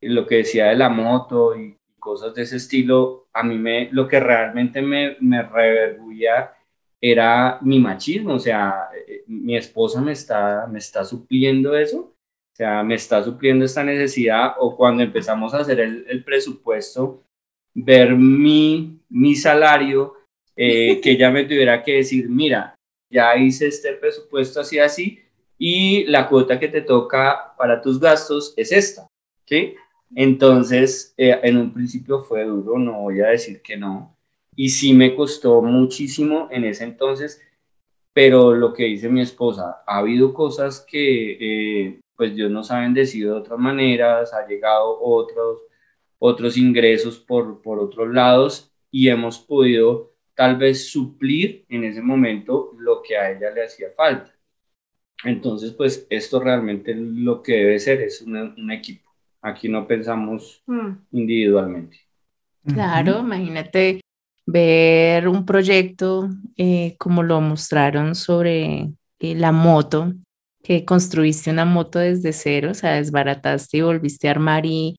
lo 0.00 0.26
que 0.26 0.36
decía 0.36 0.66
de 0.66 0.76
la 0.76 0.88
moto 0.90 1.56
y 1.58 1.78
cosas 1.98 2.34
de 2.34 2.42
ese 2.42 2.56
estilo, 2.56 3.28
a 3.32 3.42
mí 3.42 3.58
me, 3.58 3.88
lo 3.92 4.08
que 4.08 4.20
realmente 4.20 4.82
me, 4.82 5.16
me 5.20 5.42
reverguía 5.42 6.52
era 7.00 7.58
mi 7.62 7.80
machismo, 7.80 8.34
o 8.34 8.38
sea, 8.38 8.88
eh, 9.08 9.24
mi 9.26 9.56
esposa 9.56 10.00
me 10.00 10.12
está, 10.12 10.66
me 10.70 10.78
está 10.78 11.04
supliendo 11.04 11.76
eso 11.76 12.14
o 12.54 12.56
sea, 12.56 12.84
me 12.84 12.94
está 12.94 13.20
supliendo 13.24 13.64
esta 13.64 13.82
necesidad 13.82 14.52
o 14.60 14.76
cuando 14.76 15.02
empezamos 15.02 15.52
a 15.52 15.58
hacer 15.58 15.80
el, 15.80 16.22
presupuesto, 16.22 17.24
ver 17.74 18.14
mi, 18.14 19.00
mi 19.14 19.36
salario, 19.36 20.14
eh, 20.56 21.00
que 21.00 21.16
ya 21.16 21.30
me 21.30 21.44
tuviera 21.44 21.82
que 21.84 21.92
decir, 21.94 22.28
mira, 22.28 22.74
ya 23.08 23.36
hice 23.36 23.68
este 23.68 23.92
presupuesto 23.92 24.60
así, 24.60 24.80
así, 24.80 25.20
y 25.56 26.04
la 26.06 26.28
cuota 26.28 26.58
que 26.58 26.66
te 26.66 26.80
toca 26.80 27.54
para 27.56 27.80
tus 27.80 28.00
gastos 28.00 28.52
es 28.56 28.72
esta, 28.72 29.06
¿sí? 29.46 29.74
Entonces, 30.16 31.14
eh, 31.16 31.38
en 31.44 31.58
un 31.58 31.72
principio 31.72 32.22
fue 32.22 32.44
duro, 32.44 32.76
no 32.76 33.02
voy 33.02 33.20
a 33.20 33.28
decir 33.28 33.62
que 33.62 33.76
no, 33.76 34.16
y 34.56 34.68
sí 34.68 34.92
me 34.92 35.14
costó 35.14 35.62
muchísimo 35.62 36.48
en 36.50 36.64
ese 36.64 36.82
entonces, 36.82 37.40
pero 38.12 38.52
lo 38.52 38.72
que 38.74 38.84
dice 38.84 39.08
mi 39.08 39.20
esposa, 39.20 39.82
ha 39.86 39.98
habido 39.98 40.34
cosas 40.34 40.84
que 40.88 41.36
eh, 41.86 42.00
pues 42.16 42.34
Dios 42.34 42.50
nos 42.50 42.72
ha 42.72 42.80
bendecido 42.80 43.34
de 43.34 43.40
otras 43.40 43.60
maneras, 43.60 44.34
ha 44.34 44.44
llegado 44.46 45.00
otros, 45.00 45.60
otros 46.18 46.56
ingresos 46.56 47.20
por, 47.20 47.62
por 47.62 47.78
otros 47.78 48.12
lados 48.12 48.73
y 48.94 49.08
hemos 49.08 49.40
podido 49.40 50.12
tal 50.36 50.56
vez 50.56 50.88
suplir 50.88 51.64
en 51.68 51.82
ese 51.82 52.00
momento 52.00 52.70
lo 52.78 53.02
que 53.02 53.16
a 53.16 53.32
ella 53.32 53.50
le 53.50 53.64
hacía 53.64 53.88
falta. 53.96 54.32
Entonces, 55.24 55.72
pues 55.72 56.06
esto 56.08 56.38
realmente 56.38 56.94
lo 56.94 57.42
que 57.42 57.54
debe 57.54 57.80
ser 57.80 58.02
es 58.02 58.22
un 58.22 58.70
equipo. 58.70 59.10
Aquí 59.42 59.68
no 59.68 59.84
pensamos 59.88 60.62
mm. 60.66 60.90
individualmente. 61.10 61.98
Claro, 62.64 63.18
imagínate 63.18 64.00
ver 64.46 65.26
un 65.26 65.44
proyecto 65.44 66.28
eh, 66.56 66.94
como 66.96 67.24
lo 67.24 67.40
mostraron 67.40 68.14
sobre 68.14 68.92
eh, 69.18 69.34
la 69.34 69.50
moto, 69.50 70.12
que 70.62 70.84
construiste 70.84 71.50
una 71.50 71.64
moto 71.64 71.98
desde 71.98 72.32
cero, 72.32 72.70
o 72.70 72.74
sea, 72.74 72.92
desbarataste 72.92 73.78
y 73.78 73.80
volviste 73.80 74.28
a 74.28 74.30
armar 74.30 74.64
y, 74.66 74.94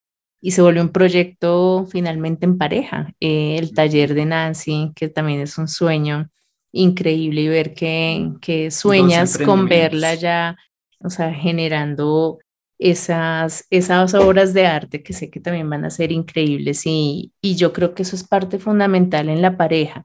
y 0.45 0.51
se 0.51 0.61
volvió 0.61 0.83
un 0.83 0.89
proyecto 0.89 1.87
finalmente 1.89 2.45
en 2.45 2.59
pareja. 2.59 3.11
Eh, 3.19 3.57
el 3.57 3.73
taller 3.73 4.13
de 4.13 4.27
Nancy, 4.27 4.91
que 4.95 5.09
también 5.09 5.41
es 5.41 5.57
un 5.57 5.67
sueño 5.67 6.29
increíble 6.71 7.41
y 7.41 7.47
ver 7.47 7.73
que, 7.73 8.29
que 8.41 8.69
sueñas 8.69 9.39
con 9.39 9.67
verla 9.67 10.13
ya, 10.13 10.55
o 10.99 11.09
sea, 11.09 11.33
generando 11.33 12.37
esas, 12.77 13.65
esas 13.71 14.13
obras 14.13 14.53
de 14.53 14.67
arte 14.67 15.01
que 15.01 15.13
sé 15.13 15.31
que 15.31 15.39
también 15.39 15.67
van 15.67 15.83
a 15.83 15.89
ser 15.89 16.11
increíbles 16.11 16.85
y, 16.85 17.33
y 17.41 17.55
yo 17.55 17.73
creo 17.73 17.95
que 17.95 18.03
eso 18.03 18.15
es 18.15 18.23
parte 18.23 18.59
fundamental 18.59 19.29
en 19.29 19.41
la 19.41 19.57
pareja. 19.57 20.03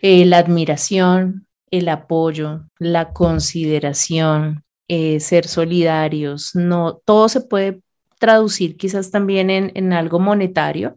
Eh, 0.00 0.26
la 0.26 0.38
admiración, 0.38 1.48
el 1.72 1.88
apoyo, 1.88 2.68
la 2.78 3.12
consideración, 3.12 4.62
eh, 4.86 5.18
ser 5.18 5.48
solidarios, 5.48 6.54
no, 6.54 7.00
todo 7.04 7.28
se 7.28 7.40
puede 7.40 7.80
traducir 8.20 8.76
quizás 8.76 9.10
también 9.10 9.50
en, 9.50 9.72
en 9.74 9.92
algo 9.92 10.20
monetario, 10.20 10.94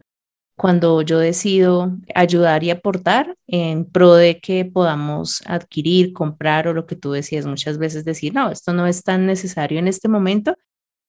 cuando 0.56 1.02
yo 1.02 1.18
decido 1.18 1.96
ayudar 2.14 2.62
y 2.62 2.70
aportar 2.70 3.34
en 3.46 3.86
pro 3.86 4.14
de 4.14 4.38
que 4.38 4.64
podamos 4.64 5.42
adquirir, 5.46 6.12
comprar 6.12 6.68
o 6.68 6.74
lo 6.74 6.86
que 6.86 6.96
tú 6.96 7.10
decías 7.10 7.46
muchas 7.46 7.78
veces, 7.78 8.04
decir, 8.04 8.34
no, 8.34 8.50
esto 8.50 8.72
no 8.72 8.86
es 8.86 9.02
tan 9.02 9.26
necesario 9.26 9.80
en 9.80 9.88
este 9.88 10.08
momento 10.08 10.56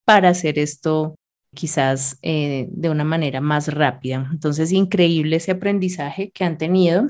para 0.04 0.30
hacer 0.30 0.58
esto 0.58 1.16
quizás 1.54 2.18
eh, 2.22 2.66
de 2.70 2.90
una 2.90 3.04
manera 3.04 3.40
más 3.40 3.68
rápida. 3.68 4.28
Entonces, 4.32 4.72
increíble 4.72 5.36
ese 5.36 5.52
aprendizaje 5.52 6.30
que 6.32 6.44
han 6.44 6.58
tenido. 6.58 7.06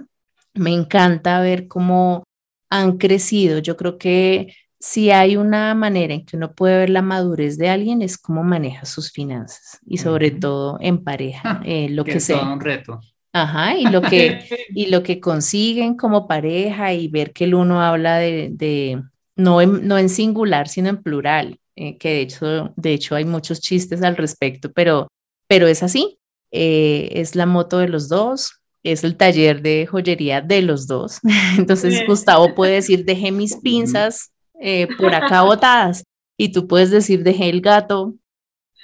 Me 0.54 0.72
encanta 0.72 1.40
ver 1.40 1.68
cómo 1.68 2.24
han 2.70 2.98
crecido. 2.98 3.58
Yo 3.60 3.76
creo 3.76 3.98
que 3.98 4.54
si 4.86 5.10
hay 5.10 5.36
una 5.36 5.74
manera 5.74 6.14
en 6.14 6.24
que 6.24 6.36
uno 6.36 6.52
puede 6.52 6.78
ver 6.78 6.90
la 6.90 7.02
madurez 7.02 7.58
de 7.58 7.68
alguien 7.68 8.02
es 8.02 8.16
cómo 8.16 8.44
maneja 8.44 8.86
sus 8.86 9.10
finanzas 9.10 9.80
y 9.84 9.98
sobre 9.98 10.30
todo 10.30 10.78
en 10.80 11.02
pareja, 11.02 11.60
eh, 11.64 11.88
lo 11.90 12.04
que, 12.04 12.12
que 12.12 12.20
sea. 12.20 12.42
un 12.42 12.60
reto. 12.60 13.00
Ajá, 13.32 13.76
y 13.76 13.86
lo 13.86 14.00
que, 14.00 14.44
y 14.68 14.86
lo 14.86 15.02
que 15.02 15.18
consiguen 15.18 15.96
como 15.96 16.28
pareja 16.28 16.92
y 16.92 17.08
ver 17.08 17.32
que 17.32 17.44
el 17.44 17.56
uno 17.56 17.82
habla 17.82 18.18
de, 18.18 18.50
de 18.52 19.02
no, 19.34 19.60
en, 19.60 19.88
no 19.88 19.98
en 19.98 20.08
singular, 20.08 20.68
sino 20.68 20.88
en 20.88 21.02
plural, 21.02 21.58
eh, 21.74 21.98
que 21.98 22.10
de 22.10 22.20
hecho, 22.20 22.72
de 22.76 22.92
hecho 22.92 23.16
hay 23.16 23.24
muchos 23.24 23.60
chistes 23.60 24.04
al 24.04 24.16
respecto, 24.16 24.70
pero, 24.70 25.08
pero 25.48 25.66
es 25.66 25.82
así, 25.82 26.20
eh, 26.52 27.08
es 27.10 27.34
la 27.34 27.46
moto 27.46 27.78
de 27.78 27.88
los 27.88 28.08
dos, 28.08 28.62
es 28.84 29.02
el 29.02 29.16
taller 29.16 29.62
de 29.62 29.84
joyería 29.86 30.42
de 30.42 30.62
los 30.62 30.86
dos. 30.86 31.18
Entonces 31.58 32.06
Gustavo 32.06 32.54
puede 32.54 32.74
decir, 32.74 33.04
dejé 33.04 33.32
mis 33.32 33.56
pinzas 33.56 34.30
eh, 34.60 34.88
por 34.98 35.14
acá 35.14 35.42
botadas. 35.42 36.04
Y 36.36 36.52
tú 36.52 36.66
puedes 36.66 36.90
decir, 36.90 37.22
dejé 37.22 37.48
el 37.48 37.60
gato 37.60 38.14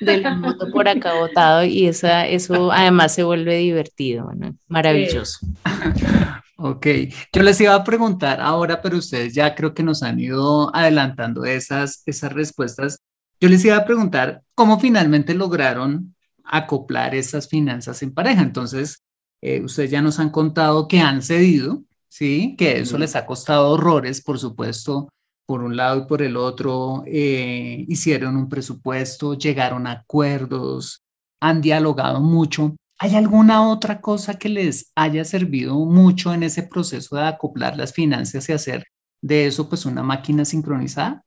del 0.00 0.36
moto 0.36 0.70
por 0.72 0.88
acá 0.88 1.14
botado 1.14 1.64
y 1.64 1.86
esa, 1.86 2.26
eso 2.26 2.72
además 2.72 3.14
se 3.14 3.22
vuelve 3.22 3.58
divertido, 3.58 4.30
maravilloso. 4.68 5.46
Ok, 6.64 6.86
yo 7.32 7.42
les 7.42 7.60
iba 7.60 7.74
a 7.74 7.82
preguntar 7.82 8.40
ahora, 8.40 8.80
pero 8.80 8.96
ustedes 8.98 9.34
ya 9.34 9.52
creo 9.56 9.74
que 9.74 9.82
nos 9.82 10.04
han 10.04 10.20
ido 10.20 10.72
adelantando 10.72 11.44
esas, 11.44 12.04
esas 12.06 12.32
respuestas. 12.32 13.00
Yo 13.40 13.48
les 13.48 13.64
iba 13.64 13.76
a 13.76 13.84
preguntar 13.84 14.42
cómo 14.54 14.78
finalmente 14.78 15.34
lograron 15.34 16.14
acoplar 16.44 17.16
esas 17.16 17.48
finanzas 17.48 18.00
en 18.04 18.14
pareja. 18.14 18.42
Entonces, 18.42 19.02
eh, 19.40 19.60
ustedes 19.60 19.90
ya 19.90 20.02
nos 20.02 20.20
han 20.20 20.30
contado 20.30 20.86
que 20.86 21.00
han 21.00 21.22
cedido, 21.22 21.82
¿sí? 22.08 22.54
Que 22.56 22.78
eso 22.78 22.96
les 22.96 23.16
ha 23.16 23.26
costado 23.26 23.70
horrores, 23.70 24.22
por 24.22 24.38
supuesto, 24.38 25.08
por 25.46 25.62
un 25.62 25.76
lado 25.76 26.02
y 26.02 26.06
por 26.06 26.22
el 26.22 26.36
otro, 26.36 27.02
eh, 27.06 27.84
hicieron 27.88 28.36
un 28.36 28.48
presupuesto, 28.48 29.34
llegaron 29.34 29.86
a 29.86 29.92
acuerdos, 29.92 31.02
han 31.40 31.60
dialogado 31.60 32.20
mucho. 32.20 32.76
¿Hay 32.98 33.16
alguna 33.16 33.68
otra 33.68 34.00
cosa 34.00 34.38
que 34.38 34.48
les 34.48 34.92
haya 34.94 35.24
servido 35.24 35.74
mucho 35.74 36.32
en 36.32 36.44
ese 36.44 36.62
proceso 36.62 37.16
de 37.16 37.22
acoplar 37.22 37.76
las 37.76 37.92
finanzas 37.92 38.48
y 38.48 38.52
hacer 38.52 38.84
de 39.20 39.46
eso 39.46 39.68
pues 39.68 39.84
una 39.84 40.02
máquina 40.02 40.44
sincronizada? 40.44 41.24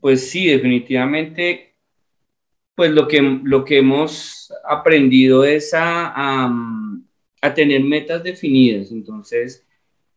Pues 0.00 0.30
sí, 0.30 0.46
definitivamente, 0.46 1.74
pues 2.74 2.90
lo 2.90 3.06
que, 3.06 3.20
lo 3.20 3.64
que 3.64 3.78
hemos 3.78 4.50
aprendido 4.66 5.44
es 5.44 5.74
a, 5.74 6.48
a 7.42 7.54
tener 7.54 7.84
metas 7.84 8.22
definidas. 8.22 8.90
Entonces, 8.90 9.66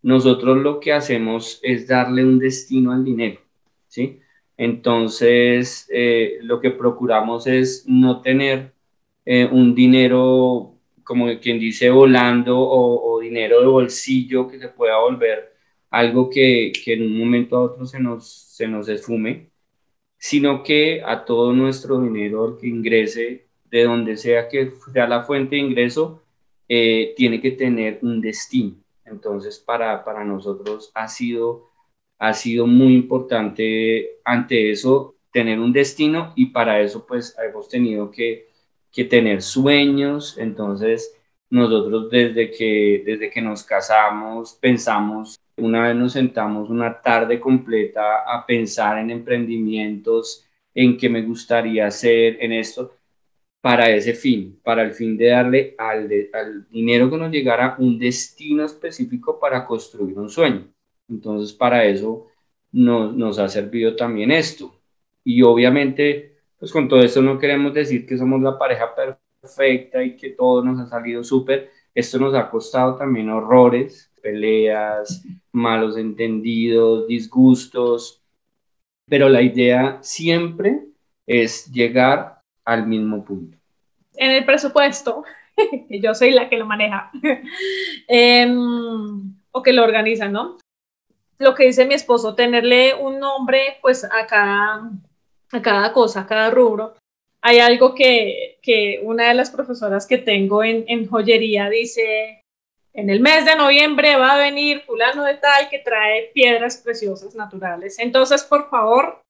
nosotros 0.04 0.58
lo 0.58 0.80
que 0.80 0.93
hacemos 0.93 1.60
es 1.64 1.88
darle 1.88 2.24
un 2.26 2.39
destino 2.39 2.91
al 2.91 3.04
dinero, 3.06 3.39
¿sí? 3.88 4.20
Entonces, 4.58 5.88
eh, 5.91 6.39
lo 6.41 6.60
que 6.62 6.72
procuramos 6.72 7.47
es 7.47 7.86
no 7.88 8.22
tener 8.22 8.74
eh, 9.26 9.47
un 9.51 9.74
dinero, 9.76 10.76
como 11.04 11.28
quien 11.39 11.60
dice, 11.60 11.89
volando 11.89 12.60
o, 12.60 13.20
dinero 13.22 13.62
de 13.62 13.68
bolsillo 13.68 14.47
que 14.49 14.60
se 14.60 14.68
pueda 14.70 14.99
volver 14.99 15.54
algo 15.89 16.30
que, 16.30 16.72
que, 16.84 16.93
en 16.93 17.04
un 17.04 17.18
momento 17.18 17.56
a 17.58 17.62
otro 17.62 17.86
se 17.86 17.99
nos, 17.99 18.30
se 18.30 18.68
nos 18.68 18.89
esfume, 18.89 19.49
sino 20.18 20.64
que 20.64 21.01
a 21.04 21.26
todo 21.26 21.54
nuestro 21.54 22.01
dinero 22.01 22.58
que 22.60 22.68
ingrese, 22.68 23.47
de 23.66 23.84
donde 23.84 24.18
sea 24.18 24.49
que 24.49 24.72
sea 24.93 25.08
la 25.08 25.24
fuente 25.24 25.56
de 25.56 25.62
ingreso, 25.62 26.24
eh, 26.70 27.14
tiene 27.18 27.41
que 27.41 27.51
tener 27.51 27.99
un 28.01 28.22
destino. 28.22 28.83
Entonces, 29.06 29.60
para, 29.60 30.04
para 30.04 30.24
nosotros 30.24 30.91
ha 30.93 31.08
sido, 31.08 31.70
ha 32.20 32.34
sido 32.34 32.68
muy 32.68 32.95
importante 32.95 34.20
ante 34.24 34.72
eso 34.72 35.16
tener 35.32 35.60
un 35.60 35.74
destino 35.74 36.34
y 36.36 36.47
para 36.47 36.80
eso 36.82 37.06
pues 37.06 37.36
hemos 37.39 37.68
tenido 37.68 38.12
que, 38.12 38.49
que 38.91 39.04
tener 39.06 39.41
sueños. 39.41 40.38
Entonces, 40.38 41.16
nosotros 41.49 42.10
desde 42.10 42.51
que, 42.51 43.04
desde 43.06 43.30
que 43.30 43.41
nos 43.41 43.64
casamos 43.64 44.58
pensamos, 44.62 45.39
una 45.58 45.88
vez 45.88 45.95
nos 45.95 46.14
sentamos 46.14 46.70
una 46.70 47.01
tarde 47.01 47.39
completa 47.39 48.24
a 48.26 48.45
pensar 48.45 48.97
en 48.99 49.12
emprendimientos, 49.12 50.45
en 50.74 50.97
qué 50.97 51.10
me 51.10 51.22
gustaría 51.22 51.88
hacer, 51.88 52.38
en 52.41 52.54
esto 52.54 52.91
para 53.64 53.89
ese 53.89 54.14
fin, 54.14 54.59
para 54.61 54.84
el 54.84 54.91
fin 54.91 55.16
de 55.16 55.28
darle 55.28 55.74
al, 55.78 56.09
dinero 56.70 57.09
que 57.09 57.16
nos 57.16 57.32
llegara 57.32 57.78
un 57.80 57.97
destino 57.97 58.66
específico 58.66 59.39
para 59.39 59.66
construir 59.66 60.20
un 60.20 60.30
sueño. 60.30 60.68
Entonces, 61.07 61.53
para 61.53 61.86
eso 61.86 62.28
nos, 62.74 63.16
nos 63.16 63.39
ha 63.39 63.47
servido 63.47 63.95
también 63.95 64.32
esto. 64.32 64.76
Y 65.24 65.43
obviamente, 65.43 66.36
pues 66.59 66.74
con 66.74 66.89
todo 66.89 66.99
esto 66.99 67.22
no 67.22 67.39
queremos 67.39 67.74
decir 67.74 68.05
que 68.05 68.18
somos 68.18 68.41
la 68.41 68.59
pareja 68.59 68.93
perfecta 68.93 70.03
y 70.03 70.18
que 70.18 70.32
todo 70.32 70.61
nos 70.61 70.82
ha 70.82 70.88
salido 70.88 71.24
súper. 71.24 71.70
Esto 71.95 72.20
nos 72.20 72.34
ha 72.36 72.49
costado 72.49 72.97
también 72.97 73.30
horrores, 73.30 74.11
peleas, 74.22 75.24
malos 75.53 75.95
entendidos, 75.95 77.07
disgustos, 77.07 78.22
pero 79.07 79.30
la 79.30 79.41
idea 79.41 79.99
siempre 80.01 80.82
es 81.26 81.72
llegar 81.72 82.33
al 82.66 82.88
mismo 82.88 83.24
punto. 83.24 83.57
En 84.16 84.32
el 84.32 84.45
presupuesto, 84.45 85.24
yo 85.89 86.14
soy 86.14 86.32
la 86.32 86.49
que 86.49 86.57
lo 86.57 86.66
maneja, 86.66 87.11
em, 88.07 89.36
o 89.51 89.61
que 89.61 89.74
lo 89.74 89.84
organiza, 89.84 90.28
¿no? 90.28 90.57
Lo 91.39 91.55
que 91.55 91.66
dice 91.66 91.86
mi 91.86 91.93
esposo, 91.93 92.36
tenerle 92.36 92.93
un 92.95 93.20
nombre 93.20 93.78
pues 93.82 94.03
a 94.03 94.26
cada, 94.28 94.91
a 95.51 95.61
cada 95.61 95.93
cosa, 95.93 96.22
a 96.22 96.28
cada 96.28 96.49
rubro. 96.51 96.95
Hay 97.41 97.59
algo 97.59 97.93
que, 97.93 98.59
que 98.61 99.01
una 99.03 99.28
de 99.28 99.34
las 99.34 99.51
profesoras 99.51 100.07
que 100.07 100.18
tengo 100.18 100.64
en, 100.64 100.86
en 100.88 101.07
joyería 101.07 101.70
dice, 101.70 102.41
en 102.93 103.09
el 103.09 103.20
mes 103.20 103.43
de 103.45 103.55
noviembre 103.55 104.16
va 104.16 104.34
a 104.34 104.38
venir 104.38 104.82
fulano 104.82 105.26
de 105.26 105.34
tal 105.36 105.68
que 105.70 105.80
trae 105.80 106.32
piedras 106.34 106.78
preciosas 106.78 107.36
naturales. 107.36 107.99
Entonces, 107.99 108.43
por 108.43 108.70
favor, 108.70 109.22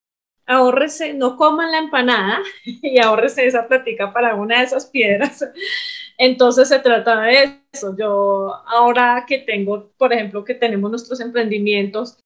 ahórrese, 0.45 1.13
no 1.13 1.37
coman 1.37 1.71
la 1.71 1.79
empanada 1.79 2.39
y 2.65 2.99
ahórrese 2.99 3.45
esa 3.45 3.67
plática 3.67 4.13
para 4.13 4.35
una 4.35 4.59
de 4.59 4.65
esas 4.65 4.85
piedras. 4.85 5.45
Entonces 6.17 6.69
se 6.69 6.79
trata 6.79 7.21
de 7.21 7.59
eso. 7.71 7.95
Yo 7.97 8.53
ahora 8.67 9.25
que 9.27 9.39
tengo, 9.39 9.91
por 9.97 10.13
ejemplo, 10.13 10.43
que 10.43 10.53
tenemos 10.53 10.89
nuestros 10.89 11.19
emprendimientos, 11.19 12.19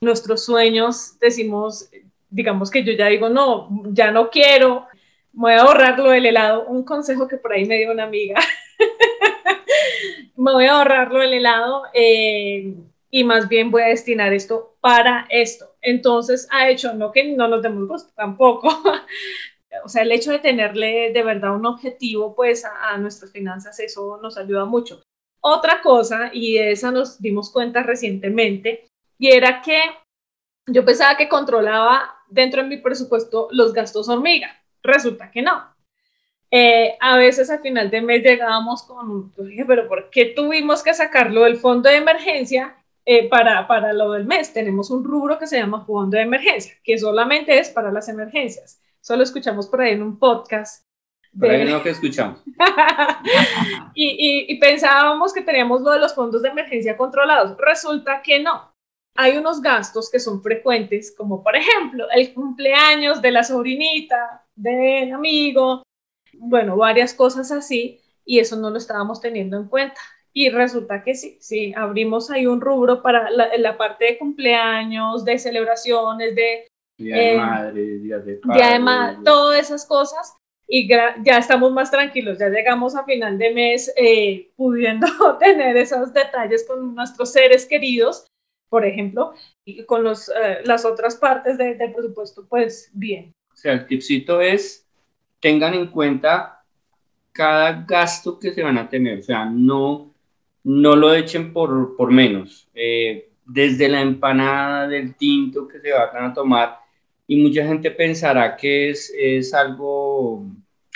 nuestros 0.00 0.44
sueños, 0.44 1.18
decimos, 1.20 1.90
digamos 2.30 2.70
que 2.70 2.82
yo 2.82 2.92
ya 2.92 3.06
digo, 3.06 3.28
no, 3.28 3.68
ya 3.92 4.10
no 4.10 4.30
quiero, 4.30 4.86
voy 5.32 5.52
a 5.52 5.60
ahorrar 5.60 5.98
lo 5.98 6.10
del 6.10 6.26
helado. 6.26 6.66
Un 6.66 6.82
consejo 6.84 7.28
que 7.28 7.36
por 7.36 7.52
ahí 7.52 7.66
me 7.66 7.78
dio 7.78 7.92
una 7.92 8.04
amiga. 8.04 8.40
me 10.36 10.52
voy 10.52 10.64
a 10.64 10.78
ahorrar 10.78 11.12
lo 11.12 11.20
del 11.20 11.34
helado. 11.34 11.82
Eh, 11.92 12.74
y 13.10 13.24
más 13.24 13.48
bien 13.48 13.70
voy 13.70 13.82
a 13.82 13.86
destinar 13.86 14.32
esto 14.32 14.76
para 14.80 15.26
esto. 15.30 15.75
Entonces 15.86 16.48
ha 16.50 16.68
hecho, 16.68 16.94
no 16.94 17.12
que 17.12 17.36
no 17.36 17.46
nos 17.46 17.62
demos 17.62 17.86
gusto 17.86 18.12
tampoco, 18.16 18.68
o 19.84 19.88
sea, 19.88 20.02
el 20.02 20.10
hecho 20.10 20.32
de 20.32 20.40
tenerle 20.40 21.12
de 21.12 21.22
verdad 21.22 21.54
un 21.54 21.64
objetivo 21.64 22.34
pues 22.34 22.64
a, 22.64 22.98
nuestras 22.98 23.30
finanzas, 23.30 23.78
eso 23.78 24.18
nos 24.20 24.36
ayuda 24.36 24.64
mucho. 24.64 25.00
Otra 25.40 25.80
cosa, 25.82 26.30
y 26.32 26.54
de 26.54 26.72
esa 26.72 26.90
nos 26.90 27.22
dimos 27.22 27.52
cuenta 27.52 27.84
recientemente, 27.84 28.88
y 29.16 29.28
era 29.28 29.62
que 29.62 29.80
yo 30.66 30.84
pensaba 30.84 31.16
que 31.16 31.28
controlaba 31.28 32.16
dentro 32.28 32.64
de 32.64 32.68
mi 32.68 32.78
presupuesto 32.78 33.46
los 33.52 33.72
gastos 33.72 34.08
hormiga. 34.08 34.60
Resulta 34.82 35.30
que 35.30 35.42
no. 35.42 35.72
Eh, 36.50 36.96
a 36.98 37.16
veces 37.16 37.48
al 37.48 37.60
final 37.60 37.90
de 37.90 38.00
mes 38.00 38.24
llegábamos 38.24 38.82
con, 38.82 39.32
dije, 39.36 39.64
pero 39.64 39.86
¿por 39.86 40.10
qué 40.10 40.24
tuvimos 40.26 40.82
que 40.82 40.94
sacarlo 40.94 41.44
del 41.44 41.58
fondo 41.58 41.88
de 41.88 41.96
emergencia 41.96 42.76
eh, 43.08 43.28
para, 43.28 43.68
para 43.68 43.92
lo 43.92 44.10
del 44.10 44.24
mes 44.26 44.52
tenemos 44.52 44.90
un 44.90 45.04
rubro 45.04 45.38
que 45.38 45.46
se 45.46 45.56
llama 45.56 45.84
fondo 45.84 46.16
de 46.16 46.24
emergencia, 46.24 46.74
que 46.82 46.98
solamente 46.98 47.56
es 47.56 47.70
para 47.70 47.92
las 47.92 48.08
emergencias. 48.08 48.82
Solo 49.00 49.22
escuchamos 49.22 49.68
por 49.68 49.80
ahí 49.80 49.92
en 49.92 50.02
un 50.02 50.18
podcast. 50.18 50.84
Por 51.38 51.48
ahí 51.48 51.70
no 51.70 51.80
que 51.84 51.90
escuchamos. 51.90 52.42
y, 53.94 54.46
y, 54.48 54.58
pensábamos 54.58 55.32
que 55.32 55.42
teníamos 55.42 55.82
lo 55.82 55.92
de 55.92 56.00
los 56.00 56.16
fondos 56.16 56.42
de 56.42 56.48
emergencia 56.48 56.96
controlados. 56.96 57.56
Resulta 57.58 58.22
que 58.22 58.40
no. 58.40 58.72
hay 59.14 59.36
unos 59.36 59.62
gastos 59.62 60.10
que 60.10 60.18
son 60.18 60.42
frecuentes, 60.42 61.14
como 61.16 61.44
por 61.44 61.54
ejemplo 61.54 62.06
el 62.10 62.34
cumpleaños 62.34 63.22
de 63.22 63.30
la 63.30 63.44
sobrinita, 63.44 64.44
del 64.56 65.12
amigo, 65.12 65.84
bueno, 66.38 66.76
varias 66.76 67.14
cosas 67.14 67.52
así, 67.52 68.00
y 68.24 68.40
eso 68.40 68.56
no 68.56 68.70
lo 68.70 68.78
estábamos 68.78 69.20
teniendo 69.20 69.56
en 69.56 69.68
cuenta. 69.68 70.00
Y 70.38 70.50
resulta 70.50 71.02
que 71.02 71.14
sí, 71.14 71.38
sí, 71.40 71.72
abrimos 71.74 72.30
ahí 72.30 72.46
un 72.46 72.60
rubro 72.60 73.00
para 73.00 73.30
la, 73.30 73.78
parte 73.78 74.04
de 74.04 74.18
cumpleaños, 74.18 75.24
de 75.24 75.38
celebraciones, 75.38 76.34
de... 76.34 76.68
Día 76.98 77.16
de 77.16 77.32
eh, 77.32 77.36
madre, 77.38 77.98
día 78.00 78.18
de 78.18 78.34
padre. 78.34 78.60
Día 78.60 78.72
de 78.74 78.78
madre, 78.78 79.18
todas 79.24 79.58
esas 79.58 79.86
cosas. 79.86 80.36
Y 80.68 80.86
ya 80.86 81.38
estamos 81.38 81.72
más 81.72 81.90
tranquilos, 81.90 82.38
ya 82.38 82.50
llegamos 82.50 82.94
a 82.94 83.04
final 83.04 83.38
de 83.38 83.54
mes 83.54 83.90
eh, 83.96 84.50
pudiendo 84.56 85.06
tener 85.40 85.74
esos 85.78 86.12
detalles 86.12 86.66
con 86.68 86.94
nuestros 86.94 87.32
seres 87.32 87.64
queridos, 87.64 88.26
por 88.68 88.84
ejemplo, 88.84 89.32
y 89.64 89.84
con 89.84 90.04
los, 90.04 90.28
eh, 90.28 90.58
las 90.64 90.84
otras 90.84 91.16
partes 91.16 91.56
del 91.56 91.78
presupuesto, 91.94 92.46
pues 92.46 92.90
bien. 92.92 93.32
O 93.54 93.56
sea, 93.56 93.72
el 93.72 93.86
tipcito 93.86 94.42
es, 94.42 94.86
tengan 95.40 95.72
en 95.72 95.86
cuenta 95.86 96.62
cada 97.32 97.86
gasto 97.88 98.38
que 98.38 98.52
se 98.52 98.62
van 98.62 98.76
a 98.76 98.86
tener, 98.86 99.20
o 99.20 99.22
sea, 99.22 99.46
no, 99.46 100.12
no 100.66 100.96
lo 100.96 101.14
echen 101.14 101.52
por, 101.52 101.96
por 101.96 102.10
menos. 102.10 102.68
Eh, 102.74 103.28
desde 103.44 103.88
la 103.88 104.00
empanada 104.00 104.88
del 104.88 105.14
tinto 105.14 105.68
que 105.68 105.78
se 105.78 105.92
van 105.92 106.24
a 106.24 106.34
tomar, 106.34 106.80
y 107.28 107.36
mucha 107.36 107.64
gente 107.64 107.92
pensará 107.92 108.56
que 108.56 108.90
es, 108.90 109.12
es 109.16 109.54
algo 109.54 110.44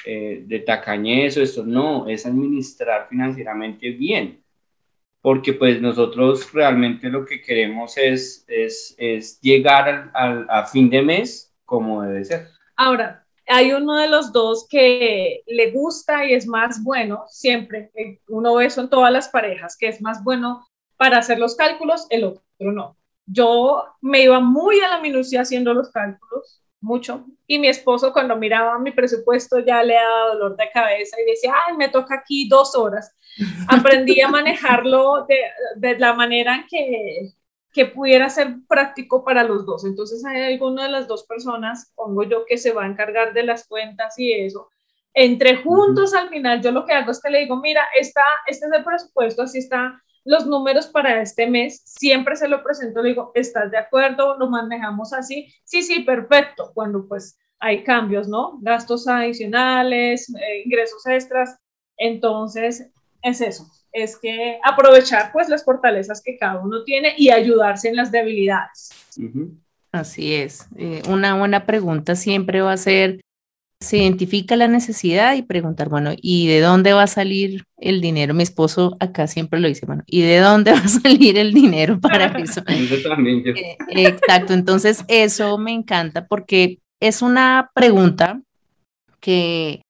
eh, 0.04 0.42
de 0.44 0.58
tacañez 0.58 1.36
o 1.36 1.42
esto, 1.42 1.64
no, 1.64 2.08
es 2.08 2.26
administrar 2.26 3.06
financieramente 3.08 3.90
bien, 3.90 4.40
porque 5.22 5.52
pues 5.52 5.80
nosotros 5.80 6.52
realmente 6.52 7.08
lo 7.08 7.24
que 7.24 7.40
queremos 7.40 7.96
es, 7.96 8.44
es, 8.48 8.96
es 8.98 9.40
llegar 9.40 10.10
al, 10.14 10.46
a 10.50 10.66
fin 10.66 10.90
de 10.90 11.02
mes 11.02 11.54
como 11.64 12.02
debe 12.02 12.24
ser. 12.24 12.48
Ahora, 12.74 13.24
hay 13.50 13.72
uno 13.72 13.96
de 13.96 14.08
los 14.08 14.32
dos 14.32 14.66
que 14.68 15.42
le 15.46 15.70
gusta 15.72 16.24
y 16.24 16.34
es 16.34 16.46
más 16.46 16.82
bueno, 16.82 17.24
siempre, 17.28 17.90
eh, 17.94 18.20
uno 18.28 18.54
ve 18.54 18.66
eso 18.66 18.80
en 18.80 18.90
todas 18.90 19.12
las 19.12 19.28
parejas, 19.28 19.76
que 19.76 19.88
es 19.88 20.00
más 20.00 20.22
bueno 20.22 20.66
para 20.96 21.18
hacer 21.18 21.38
los 21.38 21.56
cálculos, 21.56 22.06
el 22.10 22.24
otro 22.24 22.42
no. 22.58 22.96
Yo 23.26 23.84
me 24.00 24.22
iba 24.22 24.40
muy 24.40 24.80
a 24.80 24.88
la 24.88 25.00
minucia 25.00 25.42
haciendo 25.42 25.72
los 25.74 25.90
cálculos, 25.90 26.62
mucho, 26.80 27.26
y 27.46 27.58
mi 27.58 27.68
esposo 27.68 28.12
cuando 28.12 28.36
miraba 28.36 28.78
mi 28.78 28.92
presupuesto 28.92 29.58
ya 29.58 29.82
le 29.82 29.94
daba 29.94 30.34
dolor 30.34 30.56
de 30.56 30.70
cabeza 30.70 31.16
y 31.20 31.30
decía, 31.30 31.52
ay, 31.66 31.76
me 31.76 31.88
toca 31.88 32.14
aquí 32.16 32.48
dos 32.48 32.74
horas. 32.74 33.14
Aprendí 33.68 34.20
a 34.20 34.28
manejarlo 34.28 35.26
de, 35.26 35.40
de 35.76 35.98
la 35.98 36.14
manera 36.14 36.54
en 36.54 36.66
que 36.68 37.32
que 37.72 37.86
pudiera 37.86 38.28
ser 38.30 38.56
práctico 38.68 39.24
para 39.24 39.44
los 39.44 39.64
dos. 39.64 39.84
Entonces 39.84 40.24
hay 40.24 40.52
alguna 40.54 40.84
de 40.84 40.90
las 40.90 41.06
dos 41.08 41.24
personas, 41.24 41.92
pongo 41.94 42.24
yo, 42.24 42.44
que 42.46 42.58
se 42.58 42.72
va 42.72 42.84
a 42.84 42.88
encargar 42.88 43.32
de 43.32 43.44
las 43.44 43.66
cuentas 43.66 44.18
y 44.18 44.32
eso. 44.32 44.68
Entre 45.14 45.56
juntos 45.56 46.14
al 46.14 46.28
final 46.28 46.62
yo 46.62 46.72
lo 46.72 46.84
que 46.84 46.92
hago 46.92 47.10
es 47.10 47.20
que 47.20 47.30
le 47.30 47.40
digo, 47.40 47.56
mira, 47.56 47.82
está, 47.98 48.22
este 48.46 48.66
es 48.66 48.72
el 48.72 48.84
presupuesto, 48.84 49.42
así 49.42 49.58
están 49.58 50.00
los 50.24 50.46
números 50.46 50.86
para 50.86 51.22
este 51.22 51.48
mes, 51.48 51.82
siempre 51.84 52.36
se 52.36 52.46
lo 52.46 52.62
presento, 52.62 53.02
le 53.02 53.10
digo, 53.10 53.32
¿estás 53.34 53.70
de 53.70 53.78
acuerdo? 53.78 54.36
¿Lo 54.38 54.50
manejamos 54.50 55.12
así? 55.12 55.48
Sí, 55.64 55.82
sí, 55.82 56.00
perfecto. 56.00 56.72
Cuando 56.74 57.08
pues 57.08 57.38
hay 57.58 57.82
cambios, 57.84 58.28
¿no? 58.28 58.58
Gastos 58.60 59.08
adicionales, 59.08 60.28
eh, 60.34 60.62
ingresos 60.64 61.06
extras. 61.06 61.58
Entonces, 61.96 62.90
es 63.22 63.40
eso 63.40 63.66
es 63.92 64.16
que 64.18 64.58
aprovechar 64.62 65.30
pues 65.32 65.48
las 65.48 65.64
fortalezas 65.64 66.22
que 66.22 66.36
cada 66.36 66.60
uno 66.60 66.84
tiene 66.84 67.14
y 67.16 67.30
ayudarse 67.30 67.88
en 67.88 67.96
las 67.96 68.12
debilidades. 68.12 68.90
Así 69.92 70.34
es. 70.34 70.68
Eh, 70.76 71.02
una 71.08 71.36
buena 71.36 71.66
pregunta 71.66 72.14
siempre 72.14 72.60
va 72.60 72.72
a 72.72 72.76
ser, 72.76 73.20
se 73.80 73.98
identifica 73.98 74.54
la 74.54 74.68
necesidad 74.68 75.34
y 75.34 75.42
preguntar, 75.42 75.88
bueno, 75.88 76.12
¿y 76.16 76.46
de 76.46 76.60
dónde 76.60 76.92
va 76.92 77.04
a 77.04 77.08
salir 77.08 77.64
el 77.76 78.00
dinero? 78.00 78.34
Mi 78.34 78.44
esposo 78.44 78.96
acá 79.00 79.26
siempre 79.26 79.58
lo 79.58 79.66
dice, 79.66 79.86
bueno, 79.86 80.04
¿y 80.06 80.22
de 80.22 80.38
dónde 80.38 80.72
va 80.72 80.78
a 80.78 80.88
salir 80.88 81.38
el 81.38 81.52
dinero 81.52 81.98
para 82.00 82.26
eso? 82.38 82.62
Eh, 82.70 83.76
exacto, 83.88 84.52
entonces 84.52 85.04
eso 85.08 85.58
me 85.58 85.72
encanta 85.72 86.26
porque 86.26 86.78
es 87.00 87.22
una 87.22 87.70
pregunta 87.74 88.40
que 89.20 89.82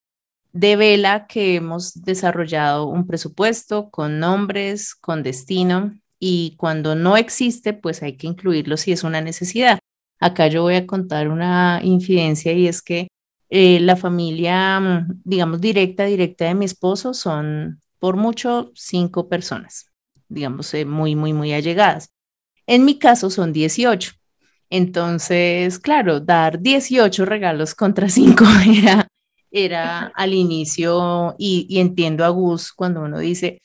devela 0.53 1.26
que 1.26 1.57
hemos 1.57 2.03
desarrollado 2.03 2.86
un 2.86 3.07
presupuesto 3.07 3.90
con 3.90 4.18
nombres, 4.18 4.94
con 4.94 5.22
destino 5.22 5.94
y 6.18 6.55
cuando 6.57 6.94
no 6.94 7.16
existe, 7.16 7.72
pues 7.72 8.03
hay 8.03 8.16
que 8.16 8.26
incluirlo 8.26 8.76
si 8.76 8.92
es 8.92 9.05
una 9.05 9.20
necesidad. 9.20 9.78
Acá 10.20 10.48
yo 10.48 10.62
voy 10.62 10.74
a 10.74 10.86
contar 10.86 11.28
una 11.28 11.80
infidencia 11.82 12.53
y 12.53 12.68
es 12.68 12.82
que 12.82 13.09
eh, 13.48 13.80
la 13.80 13.96
familia, 13.96 14.78
mm, 14.80 15.22
digamos, 15.24 15.61
directa, 15.61 16.05
directa 16.05 16.44
de 16.44 16.55
mi 16.55 16.66
esposo 16.66 17.14
son 17.14 17.80
por 17.98 18.16
mucho 18.16 18.70
cinco 18.74 19.28
personas, 19.28 19.90
digamos, 20.28 20.72
eh, 20.74 20.84
muy, 20.84 21.16
muy, 21.16 21.32
muy 21.32 21.53
allegadas. 21.53 22.11
En 22.66 22.84
mi 22.84 22.98
caso 22.98 23.30
son 23.30 23.53
18. 23.53 24.12
Entonces, 24.70 25.78
claro, 25.80 26.20
dar 26.20 26.61
18 26.61 27.24
regalos 27.24 27.74
contra 27.74 28.09
cinco 28.09 28.44
era 28.66 29.09
era 29.51 30.12
al 30.14 30.34
inicio, 30.34 31.34
y, 31.38 31.78
entiendo 31.78 32.24
a 32.24 32.28
Gus 32.28 32.72
cuando 32.72 33.03
uno 33.03 33.18
dice, 33.18 33.62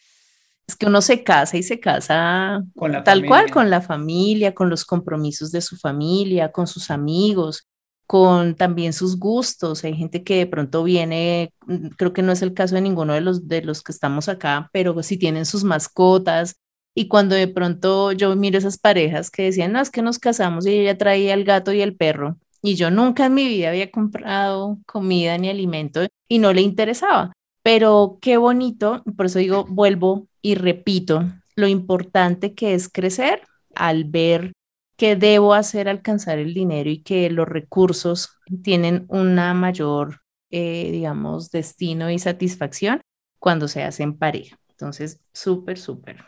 es 0.68 0.76
que 0.76 0.88
uno 0.88 1.02
se 1.02 1.24
casa 1.24 1.58
y 1.58 1.64
se 1.64 1.80
casa 1.80 2.64
tal 3.04 3.26
cual, 3.26 3.52
con 3.52 3.70
la 3.70 3.82
familia, 3.82 4.56
con 4.56 4.70
los 4.70 4.84
compromisos 4.86 5.52
de 5.52 5.62
su 5.62 5.78
familia, 5.78 6.52
con 6.52 6.66
sus 6.68 6.90
amigos, 6.90 7.68
con 8.08 8.56
también 8.56 8.94
sus 8.94 9.18
gustos. 9.18 9.84
Hay 9.84 9.96
gente 9.96 10.24
que 10.24 10.38
de 10.38 10.48
pronto 10.48 10.84
viene, 10.84 11.54
mm, 11.68 11.90
creo 11.98 12.14
que 12.14 12.22
no 12.22 12.32
es 12.32 12.42
el 12.42 12.54
caso 12.54 12.76
de 12.76 12.82
ninguno 12.82 13.14
de 13.14 13.22
los, 13.22 13.48
de 13.48 13.62
los 13.62 13.84
que 13.84 13.92
estamos 13.92 14.30
acá, 14.30 14.70
pero 14.74 15.02
si 15.04 15.18
tienen 15.18 15.46
sus 15.46 15.64
mascotas. 15.64 16.56
Y 16.96 17.08
cuando 17.10 17.36
de 17.36 17.48
pronto 17.48 18.12
yo 18.14 18.36
miro 18.36 18.58
esas 18.58 18.78
parejas 18.78 19.30
que 19.30 19.44
decían, 19.44 19.74
no, 19.74 19.82
es 19.82 19.90
que 19.92 20.02
nos 20.02 20.18
casamos 20.18 20.66
y 20.66 20.72
ella 20.72 20.98
traía 20.98 21.34
el 21.34 21.44
gato 21.44 21.74
y 21.74 21.82
el 21.82 21.96
perro, 21.96 22.38
y 22.66 22.76
yo 22.76 22.90
nunca 22.90 23.28
en 23.28 23.34
mi 23.36 23.48
vida 23.48 23.70
había 23.70 23.92
comprado 23.92 24.80
comida 24.86 25.38
ni 25.38 25.50
alimento 25.50 26.02
y 26.28 26.40
no 26.40 26.52
le 26.52 26.62
interesaba. 26.62 27.32
Pero 27.64 28.18
qué 28.22 28.38
bonito, 28.38 29.04
por 29.16 29.28
eso 29.28 29.40
digo, 29.40 29.66
vuelvo 29.68 30.28
y 30.42 30.56
repito, 30.56 31.24
lo 31.56 31.68
importante 31.68 32.54
que 32.54 32.74
es 32.74 32.90
crecer 32.90 33.42
al 33.76 34.06
ver 34.06 34.54
que 34.98 35.16
debo 35.16 35.54
hacer 35.54 35.90
alcanzar 35.90 36.40
el 36.40 36.54
dinero 36.54 36.90
y 36.90 37.04
que 37.04 37.30
los 37.30 37.48
recursos 37.48 38.38
tienen 38.64 39.06
una 39.10 39.54
mayor, 39.54 40.22
eh, 40.50 40.90
digamos, 40.92 41.52
destino 41.52 42.10
y 42.10 42.20
satisfacción 42.20 43.02
cuando 43.40 43.68
se 43.68 43.84
hacen 43.84 44.18
pareja. 44.18 44.58
Entonces, 44.70 45.22
súper, 45.34 45.78
súper. 45.78 46.24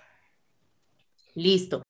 Listo. 1.36 1.87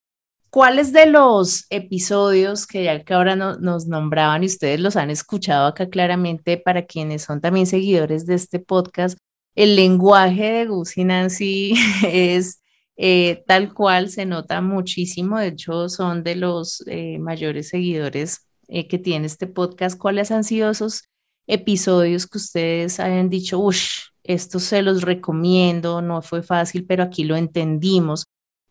¿Cuáles 0.49 0.93
de 0.93 1.05
los 1.07 1.65
episodios 1.69 2.65
que 2.65 2.85
ya 2.85 3.03
que 3.03 3.13
ahora 3.13 3.35
nos 3.35 3.87
nombraban 3.87 4.43
y 4.43 4.47
ustedes 4.47 4.79
los 4.79 4.95
han 4.95 5.09
escuchado 5.09 5.67
acá 5.67 5.89
claramente 5.89 6.57
para 6.57 6.85
quienes 6.85 7.23
son 7.23 7.41
también 7.41 7.67
seguidores 7.67 8.25
de 8.25 8.35
este 8.35 8.59
podcast, 8.59 9.17
el 9.55 9.75
lenguaje 9.75 10.51
de 10.51 10.65
Gus 10.67 10.97
y 10.97 11.03
Nancy 11.03 11.73
es 12.07 12.61
eh, 12.95 13.43
tal 13.45 13.73
cual, 13.73 14.09
se 14.09 14.25
nota 14.25 14.61
muchísimo, 14.61 15.37
de 15.37 15.47
hecho 15.47 15.89
son 15.89 16.23
de 16.23 16.35
los 16.35 16.83
eh, 16.87 17.19
mayores 17.19 17.69
seguidores 17.69 18.47
eh, 18.67 18.87
que 18.87 18.97
tiene 18.97 19.27
este 19.27 19.47
podcast. 19.47 19.97
¿Cuáles 19.99 20.31
han 20.31 20.43
sido 20.43 20.71
esos 20.71 21.03
episodios 21.45 22.25
que 22.27 22.37
ustedes 22.37 22.99
hayan 22.99 23.29
dicho, 23.29 23.59
uff, 23.59 23.79
esto 24.23 24.59
se 24.59 24.81
los 24.81 25.03
recomiendo, 25.03 26.01
no 26.01 26.21
fue 26.21 26.41
fácil, 26.41 26.85
pero 26.85 27.03
aquí 27.03 27.23
lo 27.23 27.35
entendimos? 27.35 28.25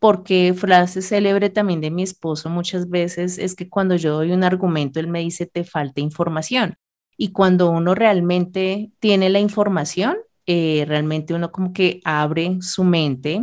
Porque 0.06 0.54
frase 0.54 1.02
célebre 1.02 1.50
también 1.50 1.80
de 1.80 1.90
mi 1.90 2.04
esposo 2.04 2.48
muchas 2.48 2.88
veces 2.88 3.38
es 3.38 3.56
que 3.56 3.68
cuando 3.68 3.96
yo 3.96 4.14
doy 4.14 4.30
un 4.30 4.44
argumento, 4.44 5.00
él 5.00 5.08
me 5.08 5.18
dice, 5.18 5.46
te 5.46 5.64
falta 5.64 6.00
información. 6.00 6.76
Y 7.16 7.32
cuando 7.32 7.70
uno 7.70 7.92
realmente 7.92 8.92
tiene 9.00 9.30
la 9.30 9.40
información, 9.40 10.16
eh, 10.46 10.84
realmente 10.86 11.34
uno 11.34 11.50
como 11.50 11.72
que 11.72 12.00
abre 12.04 12.58
su 12.60 12.84
mente, 12.84 13.42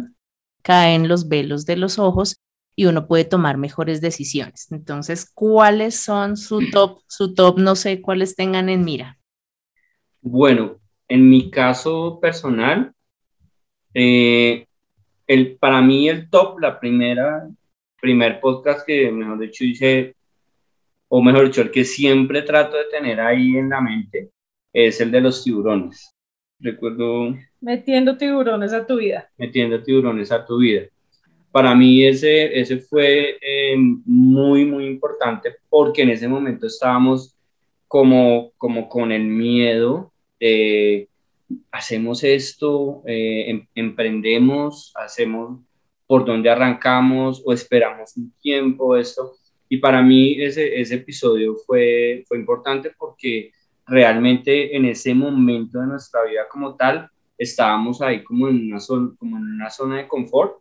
caen 0.61 1.09
los 1.09 1.27
velos 1.27 1.65
de 1.65 1.75
los 1.75 1.99
ojos 1.99 2.37
y 2.77 2.85
uno 2.85 3.07
puede 3.09 3.25
tomar 3.25 3.57
mejores 3.57 3.99
decisiones. 3.99 4.71
Entonces, 4.71 5.29
¿cuáles 5.29 5.97
son 5.97 6.37
su 6.37 6.61
top? 6.71 7.01
Su 7.07 7.33
top, 7.33 7.59
no 7.59 7.75
sé 7.75 8.01
cuáles 8.01 8.37
tengan 8.37 8.69
en 8.69 8.85
mira. 8.85 9.19
Bueno, 10.21 10.77
en 11.09 11.29
mi 11.29 11.51
caso 11.51 12.19
personal, 12.21 12.93
eh, 13.93 14.65
el, 15.33 15.57
para 15.57 15.81
mí 15.81 16.07
el 16.09 16.29
top, 16.29 16.59
la 16.59 16.79
primera, 16.79 17.49
primer 18.01 18.39
podcast 18.39 18.85
que 18.85 19.11
mejor 19.11 19.39
dicho 19.39 19.63
hice, 19.63 20.15
o 21.07 21.21
mejor 21.21 21.45
dicho, 21.45 21.61
el 21.61 21.71
que 21.71 21.83
siempre 21.83 22.41
trato 22.41 22.77
de 22.77 22.85
tener 22.85 23.19
ahí 23.19 23.57
en 23.57 23.69
la 23.69 23.81
mente, 23.81 24.29
es 24.73 24.99
el 24.99 25.11
de 25.11 25.21
los 25.21 25.43
tiburones. 25.43 26.15
Recuerdo... 26.59 27.35
Metiendo 27.61 28.17
tiburones 28.17 28.73
a 28.73 28.85
tu 28.85 28.97
vida. 28.97 29.29
Metiendo 29.37 29.81
tiburones 29.83 30.31
a 30.31 30.45
tu 30.45 30.57
vida. 30.57 30.87
para 31.51 31.75
mí 31.75 32.03
ese, 32.03 32.59
ese 32.59 32.77
fue 32.77 33.37
eh, 33.41 33.75
muy, 33.77 34.65
muy 34.65 34.85
importante 34.85 35.55
porque 35.69 36.01
en 36.01 36.09
ese 36.09 36.27
momento 36.27 36.65
estábamos 36.65 37.37
como, 37.87 38.51
como 38.57 38.89
con 38.89 39.11
el 39.11 39.23
miedo 39.23 40.11
de 40.39 41.07
hacemos 41.71 42.23
esto, 42.23 43.01
eh, 43.05 43.49
em, 43.49 43.67
emprendemos, 43.75 44.91
hacemos 44.95 45.59
por 46.07 46.25
dónde 46.25 46.49
arrancamos 46.49 47.41
o 47.45 47.53
esperamos 47.53 48.15
un 48.17 48.31
tiempo, 48.41 48.95
esto. 48.95 49.33
Y 49.69 49.77
para 49.77 50.01
mí 50.01 50.41
ese, 50.41 50.79
ese 50.79 50.95
episodio 50.95 51.55
fue, 51.65 52.23
fue 52.27 52.37
importante 52.37 52.91
porque 52.97 53.51
realmente 53.85 54.75
en 54.75 54.85
ese 54.85 55.13
momento 55.13 55.79
de 55.79 55.87
nuestra 55.87 56.23
vida 56.23 56.47
como 56.49 56.75
tal, 56.75 57.09
estábamos 57.37 58.01
ahí 58.01 58.23
como 58.23 58.47
en 58.47 58.67
una 58.67 58.79
zona, 58.79 59.13
como 59.17 59.37
en 59.37 59.43
una 59.43 59.69
zona 59.69 59.97
de 59.97 60.07
confort 60.07 60.59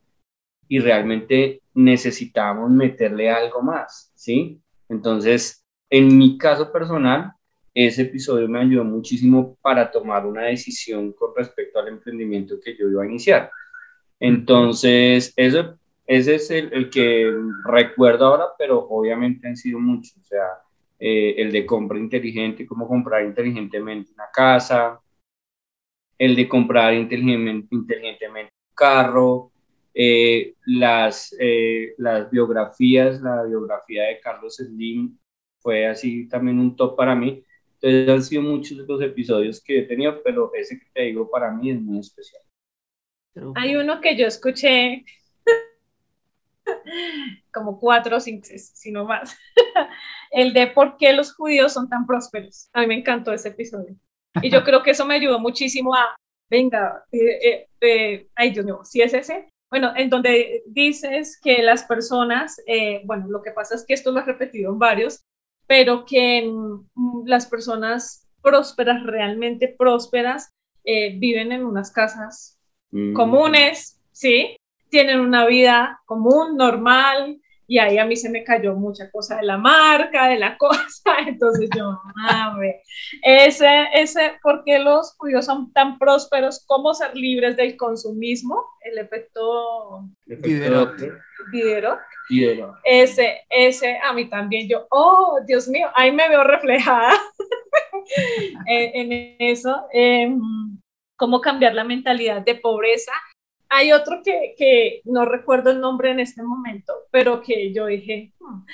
y 0.68 0.78
realmente 0.78 1.62
necesitábamos 1.74 2.70
meterle 2.70 3.30
algo 3.30 3.62
más, 3.62 4.12
¿sí? 4.14 4.60
Entonces, 4.88 5.64
en 5.90 6.16
mi 6.16 6.38
caso 6.38 6.72
personal, 6.72 7.32
ese 7.74 8.02
episodio 8.02 8.48
me 8.48 8.60
ayudó 8.60 8.84
muchísimo 8.84 9.56
para 9.62 9.90
tomar 9.90 10.26
una 10.26 10.44
decisión 10.44 11.12
con 11.12 11.30
respecto 11.36 11.78
al 11.78 11.88
emprendimiento 11.88 12.60
que 12.62 12.76
yo 12.76 12.88
iba 12.88 13.02
a 13.02 13.06
iniciar. 13.06 13.50
Entonces, 14.20 15.32
eso, 15.36 15.78
ese 16.06 16.34
es 16.36 16.50
el, 16.50 16.72
el 16.72 16.90
que 16.90 17.32
recuerdo 17.64 18.26
ahora, 18.26 18.46
pero 18.58 18.86
obviamente 18.88 19.48
han 19.48 19.56
sido 19.56 19.78
muchos, 19.78 20.16
o 20.18 20.24
sea, 20.24 20.46
eh, 21.04 21.34
el 21.42 21.50
de 21.50 21.66
compra 21.66 21.98
inteligente, 21.98 22.64
cómo 22.64 22.86
comprar 22.86 23.24
inteligentemente 23.24 24.12
una 24.12 24.28
casa, 24.32 25.00
el 26.16 26.36
de 26.36 26.48
comprar 26.48 26.94
inteligentemente, 26.94 27.74
un 27.74 28.54
carro, 28.72 29.50
eh, 29.92 30.54
las, 30.66 31.34
eh, 31.40 31.94
las 31.98 32.30
biografías, 32.30 33.20
la 33.20 33.42
biografía 33.42 34.04
de 34.04 34.20
Carlos 34.20 34.54
Slim 34.58 35.18
fue 35.58 35.88
así 35.88 36.28
también 36.28 36.60
un 36.60 36.76
top 36.76 36.96
para 36.96 37.16
mí. 37.16 37.42
Entonces 37.82 38.14
han 38.14 38.22
sido 38.22 38.42
muchos 38.42 38.78
los 38.78 39.02
episodios 39.02 39.62
que 39.62 39.80
he 39.80 39.82
tenido, 39.82 40.22
pero 40.22 40.52
ese 40.54 40.78
que 40.78 40.86
te 40.94 41.02
digo 41.02 41.28
para 41.28 41.50
mí 41.50 41.70
es 41.70 41.80
muy 41.80 41.98
especial. 41.98 42.42
Hay 43.56 43.76
uno 43.76 44.00
que 44.00 44.16
yo 44.16 44.26
escuché 44.26 45.04
como 47.52 47.80
cuatro 47.80 48.16
o 48.16 48.20
cinco, 48.20 48.46
si 48.56 48.92
no 48.92 49.04
más, 49.04 49.36
el 50.30 50.52
de 50.52 50.68
por 50.68 50.96
qué 50.96 51.12
los 51.12 51.34
judíos 51.34 51.72
son 51.72 51.88
tan 51.88 52.06
prósperos. 52.06 52.68
A 52.72 52.80
mí 52.80 52.86
me 52.86 52.94
encantó 52.94 53.32
ese 53.32 53.48
episodio. 53.48 53.96
Y 54.40 54.50
yo 54.50 54.62
creo 54.64 54.82
que 54.82 54.92
eso 54.92 55.04
me 55.04 55.14
ayudó 55.14 55.38
muchísimo 55.38 55.94
a, 55.94 56.16
venga, 56.50 57.04
eh, 57.10 57.48
eh, 57.48 57.68
eh, 57.80 58.28
ay 58.36 58.50
Dios 58.52 58.64
mío, 58.64 58.80
si 58.84 59.02
es 59.02 59.12
ese. 59.12 59.48
Bueno, 59.70 59.92
en 59.96 60.10
donde 60.10 60.62
dices 60.66 61.40
que 61.42 61.62
las 61.62 61.84
personas, 61.84 62.60
bueno, 63.04 63.26
lo 63.28 63.40
que 63.40 63.52
pasa 63.52 63.74
es 63.74 63.86
que 63.86 63.94
esto 63.94 64.12
lo 64.12 64.20
he 64.20 64.24
repetido 64.24 64.70
en 64.70 64.78
varios, 64.78 65.24
pero 65.72 66.04
que 66.04 66.46
mm, 66.46 67.24
las 67.24 67.46
personas 67.46 68.28
prósperas, 68.42 69.02
realmente 69.04 69.68
prósperas, 69.68 70.52
viven 70.84 71.50
en 71.50 71.64
unas 71.64 71.90
casas 71.90 72.58
mm. 72.90 73.14
comunes, 73.14 73.98
¿sí? 74.10 74.54
Tienen 74.90 75.20
una 75.20 75.46
vida 75.46 76.02
común, 76.04 76.58
normal, 76.58 77.40
y 77.72 77.78
ahí 77.78 77.96
a 77.96 78.04
mí 78.04 78.16
se 78.16 78.28
me 78.28 78.44
cayó 78.44 78.74
mucha 78.74 79.10
cosa 79.10 79.36
de 79.36 79.44
la 79.44 79.56
marca, 79.56 80.28
de 80.28 80.38
la 80.38 80.58
cosa, 80.58 81.16
entonces 81.26 81.70
yo, 81.74 81.98
mame, 82.14 82.82
ese, 83.22 83.86
ese, 83.94 84.34
¿por 84.42 84.62
qué 84.64 84.78
los 84.78 85.14
judíos 85.16 85.46
son 85.46 85.72
tan 85.72 85.98
prósperos? 85.98 86.62
¿Cómo 86.66 86.92
ser 86.92 87.16
libres 87.16 87.56
del 87.56 87.78
consumismo? 87.78 88.62
El 88.82 88.98
efecto 88.98 90.06
Diderot. 91.50 91.98
Ese, 92.84 93.40
ese, 93.48 93.98
a 94.04 94.12
mí 94.12 94.28
también, 94.28 94.68
yo, 94.68 94.86
oh, 94.90 95.40
Dios 95.46 95.66
mío, 95.66 95.88
ahí 95.94 96.12
me 96.12 96.28
veo 96.28 96.44
reflejada 96.44 97.10
en, 98.66 99.12
en, 99.12 99.36
eso, 99.38 99.86
eh, 99.94 100.30
cómo 101.16 101.40
cambiar 101.40 101.74
la 101.74 101.84
mentalidad 101.84 102.42
de 102.42 102.54
pobreza 102.54 103.12
hay 103.74 103.90
otro 103.92 104.22
que, 104.22 104.54
que, 104.56 105.00
no 105.04 105.24
recuerdo 105.24 105.70
el 105.70 105.80
nombre 105.80 106.10
en 106.10 106.20
este 106.20 106.42
momento, 106.42 106.92
pero 107.10 107.40
que 107.40 107.72
yo 107.72 107.86
dije, 107.86 108.32
hmm". 108.38 108.66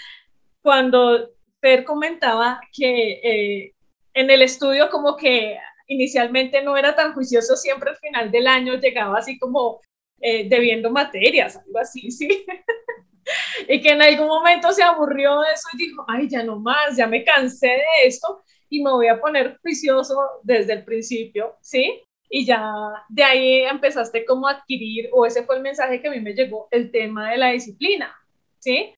cuando 0.61 1.30
Per 1.61 1.84
comentaba 1.84 2.61
que 2.72 3.20
eh, 3.22 3.74
en 4.14 4.30
el 4.30 4.42
estudio 4.42 4.90
como 4.90 5.16
que 5.16 5.59
inicialmente 5.88 6.62
no 6.62 6.76
era 6.76 6.94
tan 6.94 7.14
juicioso, 7.14 7.57
siempre 7.57 7.90
al 7.90 7.96
final 7.96 8.30
del 8.30 8.46
año 8.46 8.74
llegaba 8.74 9.18
así 9.18 9.38
como 9.38 9.80
eh, 10.20 10.49
debiendo 10.49 10.90
materias, 10.90 11.57
algo 11.57 11.78
así, 11.78 12.11
sí. 12.12 12.46
y 13.68 13.80
que 13.80 13.90
en 13.90 14.03
algún 14.03 14.28
momento 14.28 14.72
se 14.72 14.82
aburrió 14.82 15.40
de 15.40 15.53
eso 15.53 15.68
y 15.72 15.78
dijo, 15.78 16.05
ay, 16.07 16.28
ya 16.28 16.44
no 16.44 16.61
más, 16.61 16.96
ya 16.96 17.07
me 17.07 17.24
cansé 17.24 17.68
de 17.68 18.07
esto 18.07 18.42
y 18.68 18.82
me 18.82 18.90
voy 18.90 19.09
a 19.09 19.20
poner 19.20 19.59
juicioso 19.61 20.16
desde 20.42 20.74
el 20.74 20.84
principio, 20.84 21.57
¿sí? 21.61 22.03
Y 22.29 22.45
ya 22.45 22.62
de 23.09 23.24
ahí 23.24 23.62
empezaste 23.62 24.24
como 24.24 24.49
a 24.49 24.53
adquirir, 24.53 25.09
o 25.12 25.26
ese 25.26 25.45
fue 25.45 25.57
el 25.57 25.62
mensaje 25.62 26.01
que 26.01 26.09
a 26.09 26.11
mí 26.11 26.20
me 26.20 26.35
llegó, 26.35 26.68
el 26.70 26.91
tema 26.91 27.31
de 27.31 27.39
la 27.39 27.51
disciplina, 27.51 28.14
¿sí? 28.59 28.95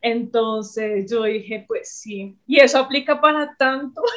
Entonces 0.00 1.10
yo 1.10 1.24
dije, 1.24 1.64
pues 1.66 1.90
sí, 1.90 2.36
y 2.46 2.60
eso 2.60 2.78
aplica 2.78 3.20
para 3.20 3.54
tanto. 3.56 4.02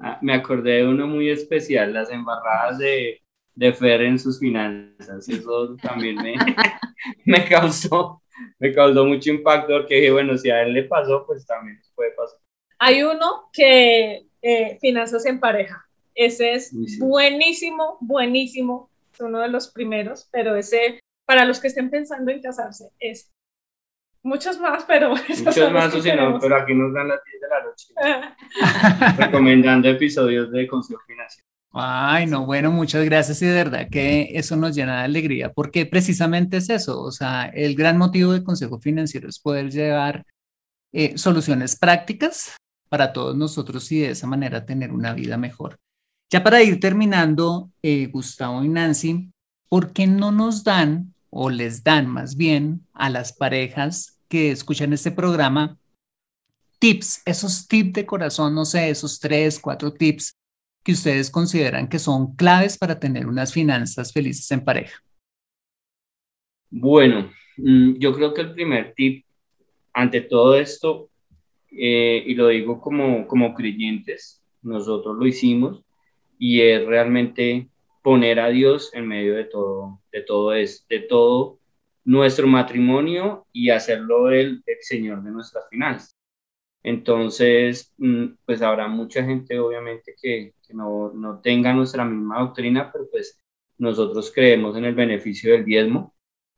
Ah, 0.00 0.18
me 0.20 0.34
acordé 0.34 0.78
de 0.78 0.86
uno 0.86 1.06
muy 1.06 1.30
especial, 1.30 1.94
las 1.94 2.10
embarradas 2.10 2.78
de, 2.78 3.22
de 3.54 3.72
Fer 3.72 4.02
en 4.02 4.18
sus 4.18 4.38
finanzas, 4.38 5.26
eso 5.28 5.76
también 5.80 6.16
me, 6.16 6.34
me, 7.24 7.44
causó, 7.46 8.20
me 8.58 8.72
causó 8.72 9.06
mucho 9.06 9.30
impacto, 9.30 9.72
porque 9.72 9.94
dije, 9.94 10.10
bueno, 10.10 10.36
si 10.36 10.50
a 10.50 10.62
él 10.62 10.74
le 10.74 10.82
pasó, 10.82 11.24
pues 11.26 11.46
también 11.46 11.80
puede 11.94 12.10
pasar. 12.10 12.38
Hay 12.80 13.02
uno 13.02 13.48
que 13.52 14.26
eh, 14.42 14.78
finanzas 14.80 15.24
en 15.24 15.40
pareja, 15.40 15.86
ese 16.14 16.54
es 16.54 16.72
buenísimo, 16.98 17.98
buenísimo. 18.00 18.90
Es 19.12 19.20
uno 19.20 19.40
de 19.40 19.48
los 19.48 19.68
primeros, 19.68 20.28
pero 20.30 20.56
ese, 20.56 21.00
para 21.24 21.44
los 21.44 21.60
que 21.60 21.68
estén 21.68 21.90
pensando 21.90 22.30
en 22.30 22.40
casarse, 22.42 22.90
es 22.98 23.32
muchos 24.22 24.58
más, 24.58 24.84
pero... 24.84 25.10
Muchos 25.44 25.72
más, 25.72 25.94
o 25.94 26.02
si 26.02 26.12
no, 26.12 26.38
pero 26.40 26.56
aquí 26.56 26.74
nos 26.74 26.92
dan 26.92 27.08
las 27.08 27.20
10 27.24 27.40
de 27.40 27.48
la 27.48 27.62
noche. 27.64 29.16
recomendando 29.24 29.88
episodios 29.88 30.50
de 30.50 30.66
Consejo 30.66 31.00
Financiero. 31.06 31.46
Ay, 31.76 32.26
no, 32.26 32.46
bueno, 32.46 32.70
muchas 32.70 33.04
gracias 33.04 33.42
y 33.42 33.46
de 33.46 33.52
verdad 33.52 33.88
que 33.90 34.30
eso 34.34 34.54
nos 34.54 34.76
llena 34.76 34.98
de 34.98 35.04
alegría 35.06 35.52
porque 35.52 35.86
precisamente 35.86 36.58
es 36.58 36.70
eso, 36.70 37.02
o 37.02 37.10
sea, 37.10 37.46
el 37.46 37.74
gran 37.74 37.98
motivo 37.98 38.32
del 38.32 38.44
Consejo 38.44 38.78
Financiero 38.78 39.28
es 39.28 39.40
poder 39.40 39.72
llevar 39.72 40.24
eh, 40.92 41.18
soluciones 41.18 41.76
prácticas 41.76 42.56
para 42.88 43.12
todos 43.12 43.36
nosotros 43.36 43.90
y 43.90 43.98
de 43.98 44.10
esa 44.10 44.28
manera 44.28 44.64
tener 44.64 44.92
una 44.92 45.12
vida 45.14 45.36
mejor. 45.36 45.76
Ya 46.30 46.42
para 46.42 46.62
ir 46.62 46.80
terminando, 46.80 47.70
eh, 47.82 48.06
Gustavo 48.06 48.64
y 48.64 48.68
Nancy, 48.68 49.30
¿por 49.68 49.92
qué 49.92 50.06
no 50.06 50.32
nos 50.32 50.64
dan 50.64 51.14
o 51.30 51.50
les 51.50 51.82
dan 51.84 52.08
más 52.08 52.36
bien 52.36 52.86
a 52.92 53.10
las 53.10 53.32
parejas 53.32 54.18
que 54.28 54.50
escuchan 54.50 54.92
este 54.92 55.10
programa 55.10 55.78
tips, 56.78 57.22
esos 57.24 57.66
tips 57.66 57.92
de 57.92 58.06
corazón, 58.06 58.54
no 58.54 58.64
sé, 58.64 58.90
esos 58.90 59.18
tres, 59.18 59.58
cuatro 59.58 59.92
tips 59.92 60.36
que 60.82 60.92
ustedes 60.92 61.30
consideran 61.30 61.88
que 61.88 61.98
son 61.98 62.34
claves 62.36 62.76
para 62.76 63.00
tener 63.00 63.26
unas 63.26 63.52
finanzas 63.52 64.12
felices 64.12 64.50
en 64.50 64.64
pareja? 64.64 65.00
Bueno, 66.70 67.30
mm, 67.56 67.94
yo 67.98 68.12
creo 68.12 68.34
que 68.34 68.42
el 68.42 68.52
primer 68.52 68.92
tip 68.94 69.24
ante 69.92 70.20
todo 70.20 70.56
esto, 70.56 71.08
eh, 71.70 72.22
y 72.26 72.34
lo 72.34 72.48
digo 72.48 72.80
como, 72.80 73.26
como 73.26 73.54
creyentes, 73.54 74.42
nosotros 74.60 75.16
lo 75.16 75.26
hicimos, 75.26 75.83
y 76.46 76.60
es 76.60 76.84
realmente 76.84 77.70
poner 78.02 78.38
a 78.38 78.50
Dios 78.50 78.90
en 78.92 79.08
medio 79.08 79.34
de 79.34 79.44
todo, 79.44 80.02
de 80.12 80.20
todo 80.20 80.52
es, 80.52 80.86
de 80.90 81.00
todo 81.00 81.58
nuestro 82.04 82.46
matrimonio 82.46 83.46
y 83.50 83.70
hacerlo 83.70 84.28
el, 84.28 84.62
el 84.66 84.76
Señor 84.80 85.22
de 85.22 85.30
nuestras 85.30 85.66
finanzas. 85.70 86.14
Entonces, 86.82 87.94
mm, 87.96 88.26
pues 88.44 88.60
habrá 88.60 88.88
mucha 88.88 89.24
gente 89.24 89.58
obviamente 89.58 90.14
que, 90.20 90.52
no, 90.74 91.14
no, 91.14 91.40
tenga 91.40 91.72
nuestra 91.72 92.04
misma 92.04 92.40
doctrina, 92.40 92.92
pero 92.92 93.08
pues 93.10 93.40
nosotros 93.78 94.30
creemos 94.30 94.76
en 94.76 94.84
el 94.84 94.94
beneficio 94.94 95.50
del 95.50 95.64
diezmo. 95.64 96.14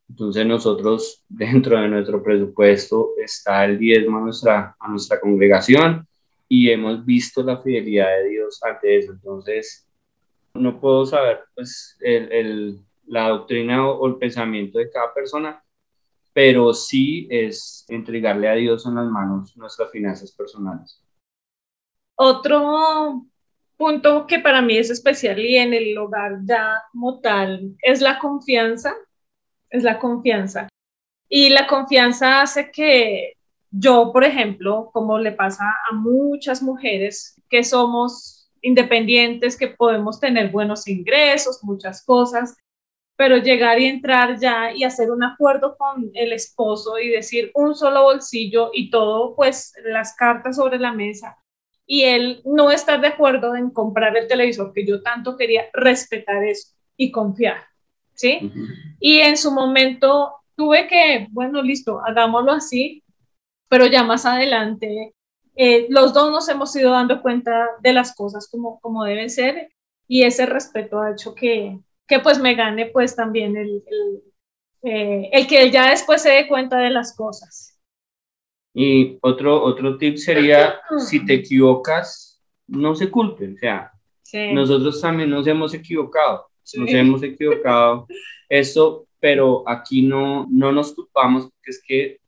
Entonces 0.09 0.45
nosotros 0.45 1.23
dentro 1.29 1.79
de 1.79 1.87
nuestro 1.87 2.21
presupuesto 2.21 3.11
está 3.23 3.63
el 3.63 3.79
diezmo 3.79 4.19
nuestra, 4.19 4.75
a 4.77 4.89
nuestra 4.89 5.17
congregación 5.21 6.05
y 6.49 6.69
hemos 6.69 7.05
visto 7.05 7.43
la 7.43 7.61
fidelidad 7.61 8.17
de 8.17 8.29
Dios 8.29 8.59
ante 8.63 8.97
eso. 8.97 9.11
Entonces, 9.11 9.87
no 10.53 10.79
puedo 10.79 11.05
saber 11.05 11.41
pues, 11.55 11.97
el, 12.01 12.31
el, 12.31 12.79
la 13.07 13.29
doctrina 13.29 13.89
o, 13.89 14.07
el 14.07 14.17
pensamiento 14.17 14.79
de 14.79 14.89
cada 14.89 15.13
persona, 15.13 15.63
pero 16.33 16.73
sí 16.73 17.27
es 17.29 17.85
entregarle 17.87 18.47
a 18.47 18.53
Dios 18.53 18.85
en 18.85 18.95
las 18.95 19.07
manos 19.07 19.55
nuestras 19.57 19.91
finanzas 19.91 20.31
personales. 20.31 21.03
Otro 22.15 23.25
punto 23.75 24.25
que 24.25 24.39
para 24.39 24.61
mí 24.61 24.77
es 24.77 24.89
especial 24.89 25.39
y 25.39 25.57
en 25.57 25.73
el 25.73 25.97
hogar 25.97 26.39
ya 26.43 26.81
como 26.91 27.19
tal 27.19 27.75
es 27.81 28.01
la 28.01 28.19
confianza, 28.19 28.95
es 29.69 29.83
la 29.83 29.99
confianza. 29.99 30.67
Y 31.29 31.49
la 31.49 31.67
confianza 31.67 32.41
hace 32.41 32.71
que 32.71 33.33
yo, 33.71 34.11
por 34.13 34.23
ejemplo, 34.23 34.89
como 34.93 35.19
le 35.19 35.31
pasa 35.31 35.65
a 35.89 35.93
muchas 35.93 36.61
mujeres 36.61 37.41
que 37.49 37.63
somos 37.63 38.49
independientes, 38.61 39.57
que 39.57 39.67
podemos 39.67 40.19
tener 40.19 40.51
buenos 40.51 40.87
ingresos, 40.87 41.63
muchas 41.63 42.03
cosas, 42.03 42.55
pero 43.15 43.37
llegar 43.37 43.79
y 43.79 43.85
entrar 43.85 44.39
ya 44.39 44.71
y 44.73 44.83
hacer 44.83 45.11
un 45.11 45.23
acuerdo 45.23 45.75
con 45.77 46.11
el 46.13 46.33
esposo 46.33 46.99
y 46.99 47.09
decir 47.09 47.51
un 47.55 47.75
solo 47.75 48.03
bolsillo 48.03 48.69
y 48.73 48.89
todo, 48.89 49.35
pues 49.35 49.73
las 49.83 50.15
cartas 50.15 50.55
sobre 50.55 50.77
la 50.79 50.93
mesa 50.93 51.37
y 51.87 52.03
él 52.03 52.41
no 52.45 52.69
estar 52.69 52.99
de 53.01 53.07
acuerdo 53.07 53.55
en 53.55 53.71
comprar 53.71 54.15
el 54.17 54.27
televisor 54.27 54.73
que 54.73 54.85
yo 54.85 55.01
tanto 55.01 55.37
quería, 55.37 55.65
respetar 55.73 56.43
eso 56.43 56.73
y 56.97 57.11
confiar, 57.11 57.63
¿sí? 58.13 58.51
Y 58.99 59.19
en 59.19 59.37
su 59.37 59.51
momento 59.51 60.33
tuve 60.55 60.87
que, 60.87 61.27
bueno, 61.31 61.61
listo, 61.61 62.01
hagámoslo 62.05 62.51
así, 62.51 63.03
pero 63.69 63.85
ya 63.85 64.03
más 64.03 64.25
adelante 64.25 65.13
eh, 65.59 65.87
los 65.89 66.13
dos 66.13 66.31
nos 66.31 66.47
hemos 66.49 66.75
ido 66.75 66.91
dando 66.91 67.21
cuenta 67.23 67.67
de 67.81 67.91
las 67.91 68.15
cosas 68.15 68.47
como, 68.47 68.79
como 68.79 69.03
deben 69.03 69.29
ser 69.29 69.71
y 70.07 70.21
ese 70.21 70.45
respeto 70.45 71.01
ha 71.01 71.11
hecho 71.11 71.33
que, 71.33 71.79
que 72.07 72.19
pues 72.19 72.39
me 72.39 72.53
gane 72.53 72.85
pues 72.85 73.15
también 73.15 73.57
el, 73.57 73.83
el, 73.87 74.23
eh, 74.83 75.29
el 75.33 75.47
que 75.47 75.71
ya 75.71 75.89
después 75.89 76.21
se 76.21 76.29
dé 76.29 76.47
cuenta 76.47 76.77
de 76.77 76.91
las 76.91 77.15
cosas. 77.15 77.79
Y 78.75 79.17
otro, 79.21 79.63
otro 79.63 79.97
tip 79.97 80.17
sería, 80.17 80.79
si 80.99 81.25
te 81.25 81.33
equivocas, 81.33 82.39
no 82.67 82.93
se 82.93 83.09
culpen, 83.09 83.55
o 83.55 83.57
sea, 83.57 83.91
nosotros 84.53 85.01
también 85.01 85.31
nos 85.31 85.47
hemos 85.47 85.73
equivocado, 85.73 86.45
nos 86.75 86.89
hemos 86.91 87.23
equivocado, 87.23 88.05
eso, 88.47 89.07
pero 89.19 89.67
aquí 89.67 90.03
no, 90.03 90.45
no 90.51 90.71
nos 90.71 90.93
culpamos, 90.93 91.45
porque 91.45 91.71
es 91.71 91.83
que 91.83 92.19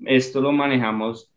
esto 0.00 0.40
lo 0.40 0.52
manejamos 0.52 1.30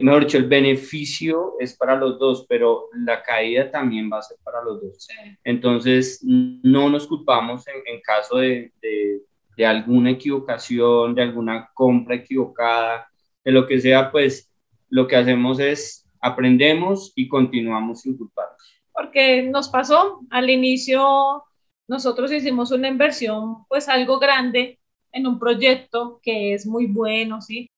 mejor 0.00 0.24
dicho, 0.24 0.38
el 0.38 0.48
beneficio 0.48 1.54
es 1.58 1.76
para 1.76 1.96
los 1.96 2.18
dos, 2.18 2.46
pero 2.48 2.88
la 3.04 3.22
caída 3.22 3.70
también 3.70 4.10
va 4.12 4.18
a 4.18 4.22
ser 4.22 4.38
para 4.42 4.62
los 4.62 4.80
dos. 4.80 5.08
Entonces, 5.44 6.20
no 6.22 6.88
nos 6.88 7.06
culpamos 7.06 7.64
en, 7.68 8.00
caso 8.00 8.38
de, 8.38 8.72
de, 8.80 9.66
alguna 9.66 10.10
equivocación, 10.10 11.14
de 11.14 11.22
alguna 11.22 11.70
compra 11.74 12.14
equivocada, 12.14 13.08
de 13.44 13.52
lo 13.52 13.66
que 13.66 13.78
sea, 13.78 14.10
pues 14.10 14.50
lo 14.88 15.06
que 15.06 15.16
hacemos 15.16 15.60
es 15.60 16.06
aprendemos 16.18 17.12
y 17.14 17.28
continuamos 17.28 18.00
sin 18.00 18.16
culparnos. 18.16 18.58
Porque 18.92 19.42
nos 19.42 19.68
pasó 19.68 20.20
al 20.30 20.48
inicio, 20.48 21.44
nosotros 21.88 22.32
hicimos 22.32 22.70
una 22.72 22.88
inversión, 22.88 23.66
pues 23.68 23.86
algo 23.88 24.18
grande 24.18 24.78
en 25.12 25.26
un 25.26 25.38
proyecto 25.38 26.20
que 26.22 26.54
es 26.54 26.66
muy 26.66 26.86
bueno, 26.86 27.42
¿sí? 27.42 27.68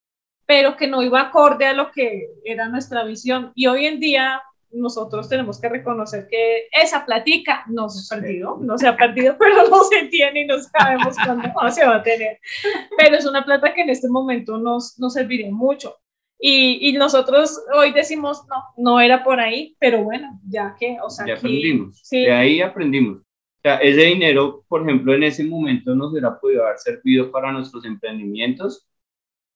Pero 0.47 0.77
que 0.77 0.87
no 0.87 1.03
iba 1.03 1.21
acorde 1.21 1.67
a 1.67 1.73
lo 1.73 1.91
que 1.91 2.29
era 2.45 2.69
nuestra 2.69 3.05
visión. 3.05 3.53
Y 3.55 3.67
hoy 3.67 3.87
en 3.87 4.01
día 4.01 4.43
nosotros 4.73 5.29
tenemos 5.29 5.61
que 5.61 5.69
reconocer 5.69 6.27
que 6.29 6.69
esa 6.73 7.05
platica 7.05 7.65
no 7.69 7.89
se 7.89 8.15
ha 8.15 8.19
perdido, 8.19 8.59
no 8.61 8.79
se 8.79 8.89
ha 8.89 8.97
perdido, 8.97 9.37
pero 9.39 9.69
no 9.69 9.85
se 9.85 10.07
tiene 10.07 10.43
y 10.43 10.47
no 10.47 10.57
sabemos 10.59 11.17
cuándo 11.25 11.49
se 11.71 11.87
va 11.87 11.97
a 11.97 12.03
tener. 12.03 12.39
Pero 12.97 13.17
es 13.17 13.27
una 13.27 13.45
plata 13.45 13.75
que 13.75 13.83
en 13.83 13.91
este 13.91 14.09
momento 14.09 14.59
nos, 14.59 14.99
nos 14.99 15.13
serviría 15.13 15.51
mucho. 15.51 15.97
Y, 16.45 16.89
y, 16.89 16.93
nosotros 16.95 17.63
hoy 17.73 17.93
decimos, 17.93 18.43
no, 18.49 18.65
no 18.77 19.01
era 19.01 19.23
por 19.23 19.39
ahí, 19.39 19.77
pero 19.79 20.03
bueno, 20.03 20.41
ya 20.51 20.75
que, 20.77 20.99
o 21.01 21.09
sea, 21.09 21.25
ya 21.25 21.35
aprendimos, 21.35 22.03
de 22.11 22.33
ahí 22.33 22.61
aprendimos. 22.61 23.19
O 23.21 23.61
sea, 23.63 23.77
ese 23.77 24.07
dinero, 24.07 24.65
por 24.67 24.83
ejemplo, 24.83 25.15
en 25.15 25.23
ese 25.23 25.45
momento 25.45 25.95
nos 25.95 26.11
hubiera 26.11 26.41
podido 26.41 26.65
haber 26.65 26.79
servido 26.79 27.31
para 27.31 27.53
nuestros 27.53 27.85
emprendimientos, 27.85 28.89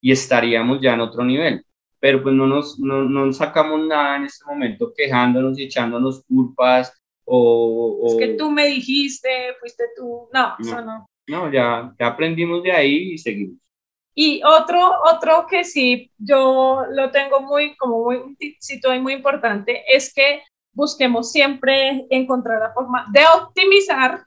y 0.00 0.12
estaríamos 0.12 0.80
ya 0.80 0.94
en 0.94 1.00
otro 1.00 1.24
nivel. 1.24 1.64
Pero 1.98 2.22
pues 2.22 2.34
no 2.34 2.46
nos, 2.46 2.78
no, 2.78 3.04
no 3.04 3.32
sacamos 3.32 3.86
nada 3.86 4.16
en 4.16 4.24
este 4.24 4.44
momento 4.44 4.92
quejándonos 4.94 5.58
y 5.58 5.64
echándonos 5.64 6.22
culpas 6.24 6.92
o, 7.26 8.06
Es 8.06 8.16
que 8.16 8.34
tú 8.34 8.50
me 8.50 8.66
dijiste, 8.66 9.28
fuiste 9.58 9.84
tú. 9.96 10.28
No, 10.32 10.56
no, 10.58 10.64
eso 10.64 10.80
no. 10.82 11.10
No, 11.26 11.52
ya, 11.52 11.92
ya 11.98 12.06
aprendimos 12.06 12.62
de 12.62 12.72
ahí 12.72 13.12
y 13.12 13.18
seguimos. 13.18 13.58
Y 14.14 14.40
otro, 14.44 14.92
otro 15.12 15.46
que 15.46 15.64
sí, 15.64 16.10
yo 16.16 16.84
lo 16.90 17.10
tengo 17.10 17.40
muy, 17.40 17.76
como 17.76 18.04
muy, 18.04 18.16
un 18.16 18.36
y 18.40 19.00
muy 19.00 19.12
importante, 19.12 19.82
es 19.94 20.14
que 20.14 20.42
busquemos 20.72 21.32
siempre 21.32 22.06
encontrar 22.08 22.60
la 22.60 22.72
forma 22.72 23.06
de 23.12 23.20
optimizar 23.26 24.24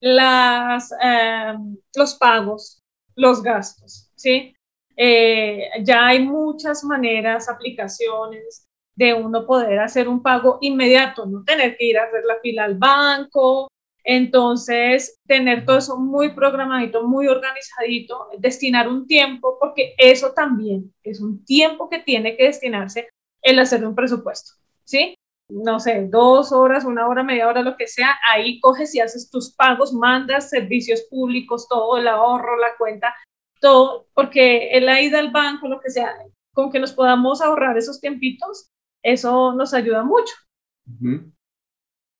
las, 0.00 0.90
eh, 1.00 1.54
los 1.94 2.14
pagos, 2.14 2.82
los 3.14 3.42
gastos, 3.42 4.10
¿sí? 4.16 4.56
Eh, 4.96 5.68
ya 5.82 6.06
hay 6.06 6.20
muchas 6.24 6.84
maneras, 6.84 7.48
aplicaciones 7.48 8.66
de 8.94 9.14
uno 9.14 9.46
poder 9.46 9.78
hacer 9.80 10.08
un 10.08 10.22
pago 10.22 10.58
inmediato, 10.60 11.26
no 11.26 11.42
tener 11.44 11.76
que 11.76 11.86
ir 11.86 11.98
a 11.98 12.04
hacer 12.04 12.24
la 12.24 12.38
fila 12.42 12.64
al 12.64 12.76
banco. 12.76 13.68
Entonces, 14.04 15.20
tener 15.26 15.64
todo 15.64 15.78
eso 15.78 15.96
muy 15.96 16.34
programadito, 16.34 17.06
muy 17.06 17.28
organizadito, 17.28 18.28
destinar 18.38 18.88
un 18.88 19.06
tiempo, 19.06 19.56
porque 19.60 19.94
eso 19.96 20.32
también 20.32 20.92
es 21.04 21.20
un 21.20 21.44
tiempo 21.44 21.88
que 21.88 22.00
tiene 22.00 22.36
que 22.36 22.44
destinarse 22.44 23.08
el 23.42 23.58
hacer 23.60 23.86
un 23.86 23.94
presupuesto, 23.94 24.54
¿sí? 24.84 25.14
No 25.48 25.78
sé, 25.78 26.08
dos 26.08 26.50
horas, 26.50 26.84
una 26.84 27.06
hora, 27.06 27.22
media 27.22 27.46
hora, 27.46 27.62
lo 27.62 27.76
que 27.76 27.86
sea, 27.86 28.18
ahí 28.28 28.58
coges 28.60 28.94
y 28.94 29.00
haces 29.00 29.30
tus 29.30 29.54
pagos, 29.54 29.92
mandas 29.92 30.50
servicios 30.50 31.02
públicos, 31.10 31.68
todo 31.68 31.98
el 31.98 32.08
ahorro, 32.08 32.56
la 32.56 32.76
cuenta, 32.78 33.14
todo, 33.62 34.08
porque 34.12 34.70
la 34.82 35.00
ida 35.00 35.20
al 35.20 35.30
banco, 35.30 35.68
lo 35.68 35.80
que 35.80 35.88
sea, 35.88 36.12
con 36.52 36.70
que 36.70 36.80
nos 36.80 36.92
podamos 36.92 37.40
ahorrar 37.40 37.78
esos 37.78 38.00
tiempitos, 38.00 38.70
eso 39.02 39.54
nos 39.54 39.72
ayuda 39.72 40.02
mucho. 40.02 40.34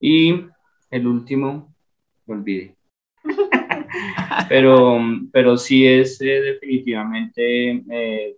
Y 0.01 0.47
el 0.91 1.07
último, 1.07 1.75
me 2.27 2.35
olvidé. 2.37 2.77
pero, 4.49 4.99
pero 5.33 5.59
sí 5.59 5.87
es 5.87 6.21
eh, 6.21 6.41
definitivamente 6.41 7.83
eh, 7.91 8.37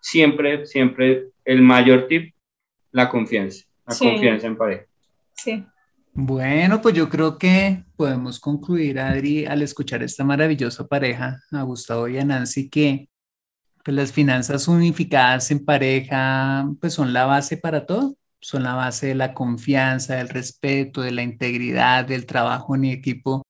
siempre, 0.00 0.66
siempre 0.66 1.28
el 1.44 1.62
mayor 1.62 2.08
tip, 2.08 2.34
la 2.90 3.08
confianza, 3.08 3.64
la 3.86 3.96
confianza 3.96 4.46
en 4.48 4.56
pareja. 4.56 4.84
Sí. 5.34 5.64
Bueno, 6.12 6.82
pues 6.82 6.94
yo 6.94 7.08
creo 7.08 7.38
que 7.38 7.84
podemos 8.02 8.40
concluir, 8.40 8.98
Adri, 8.98 9.46
al 9.46 9.62
escuchar 9.62 10.02
esta 10.02 10.24
maravillosa 10.24 10.88
pareja, 10.88 11.40
a 11.52 11.62
Gustavo 11.62 12.08
y 12.08 12.18
a 12.18 12.24
Nancy, 12.24 12.68
que 12.68 13.08
pues, 13.84 13.96
las 13.96 14.10
finanzas 14.10 14.66
unificadas 14.66 15.52
en 15.52 15.64
pareja 15.64 16.68
pues 16.80 16.94
son 16.94 17.12
la 17.12 17.26
base 17.26 17.58
para 17.58 17.86
todo, 17.86 18.16
son 18.40 18.64
la 18.64 18.74
base 18.74 19.06
de 19.06 19.14
la 19.14 19.34
confianza, 19.34 20.16
del 20.16 20.30
respeto, 20.30 21.02
de 21.02 21.12
la 21.12 21.22
integridad, 21.22 22.04
del 22.04 22.26
trabajo 22.26 22.74
en 22.74 22.86
equipo, 22.86 23.44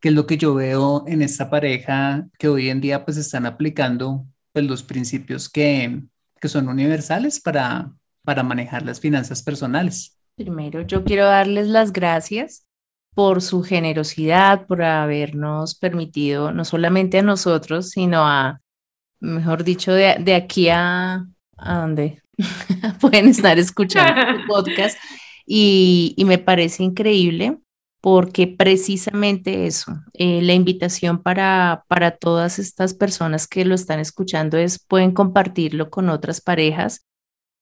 que 0.00 0.08
es 0.08 0.14
lo 0.14 0.26
que 0.26 0.38
yo 0.38 0.54
veo 0.54 1.04
en 1.06 1.20
esta 1.20 1.50
pareja 1.50 2.26
que 2.38 2.48
hoy 2.48 2.70
en 2.70 2.80
día 2.80 3.04
pues 3.04 3.18
están 3.18 3.44
aplicando 3.44 4.24
pues, 4.54 4.64
los 4.64 4.82
principios 4.82 5.50
que, 5.50 6.02
que 6.40 6.48
son 6.48 6.66
universales 6.70 7.40
para, 7.40 7.92
para 8.24 8.42
manejar 8.42 8.86
las 8.86 9.00
finanzas 9.00 9.42
personales. 9.42 10.18
Primero, 10.34 10.80
yo 10.80 11.04
quiero 11.04 11.26
darles 11.26 11.66
las 11.66 11.92
gracias 11.92 12.64
por 13.18 13.42
su 13.42 13.64
generosidad, 13.64 14.68
por 14.68 14.80
habernos 14.80 15.74
permitido, 15.74 16.52
no 16.52 16.64
solamente 16.64 17.18
a 17.18 17.22
nosotros, 17.22 17.90
sino 17.90 18.24
a, 18.24 18.60
mejor 19.18 19.64
dicho, 19.64 19.92
de, 19.92 20.34
aquí 20.36 20.68
a, 20.68 21.26
a 21.56 21.78
donde 21.80 22.22
pueden 23.00 23.26
estar 23.26 23.58
escuchando 23.58 24.20
el 24.20 24.44
podcast. 24.46 24.96
Y, 25.44 26.14
me 26.26 26.38
parece 26.38 26.84
increíble 26.84 27.58
porque 28.00 28.46
precisamente 28.46 29.66
eso, 29.66 30.00
eh, 30.12 30.40
la 30.40 30.54
invitación 30.54 31.20
para, 31.20 31.82
para 31.88 32.12
todas 32.12 32.60
estas 32.60 32.94
personas 32.94 33.48
que 33.48 33.64
lo 33.64 33.74
están 33.74 33.98
escuchando 33.98 34.58
es, 34.58 34.78
pueden 34.78 35.10
compartirlo 35.10 35.90
con 35.90 36.08
otras 36.08 36.40
parejas 36.40 37.07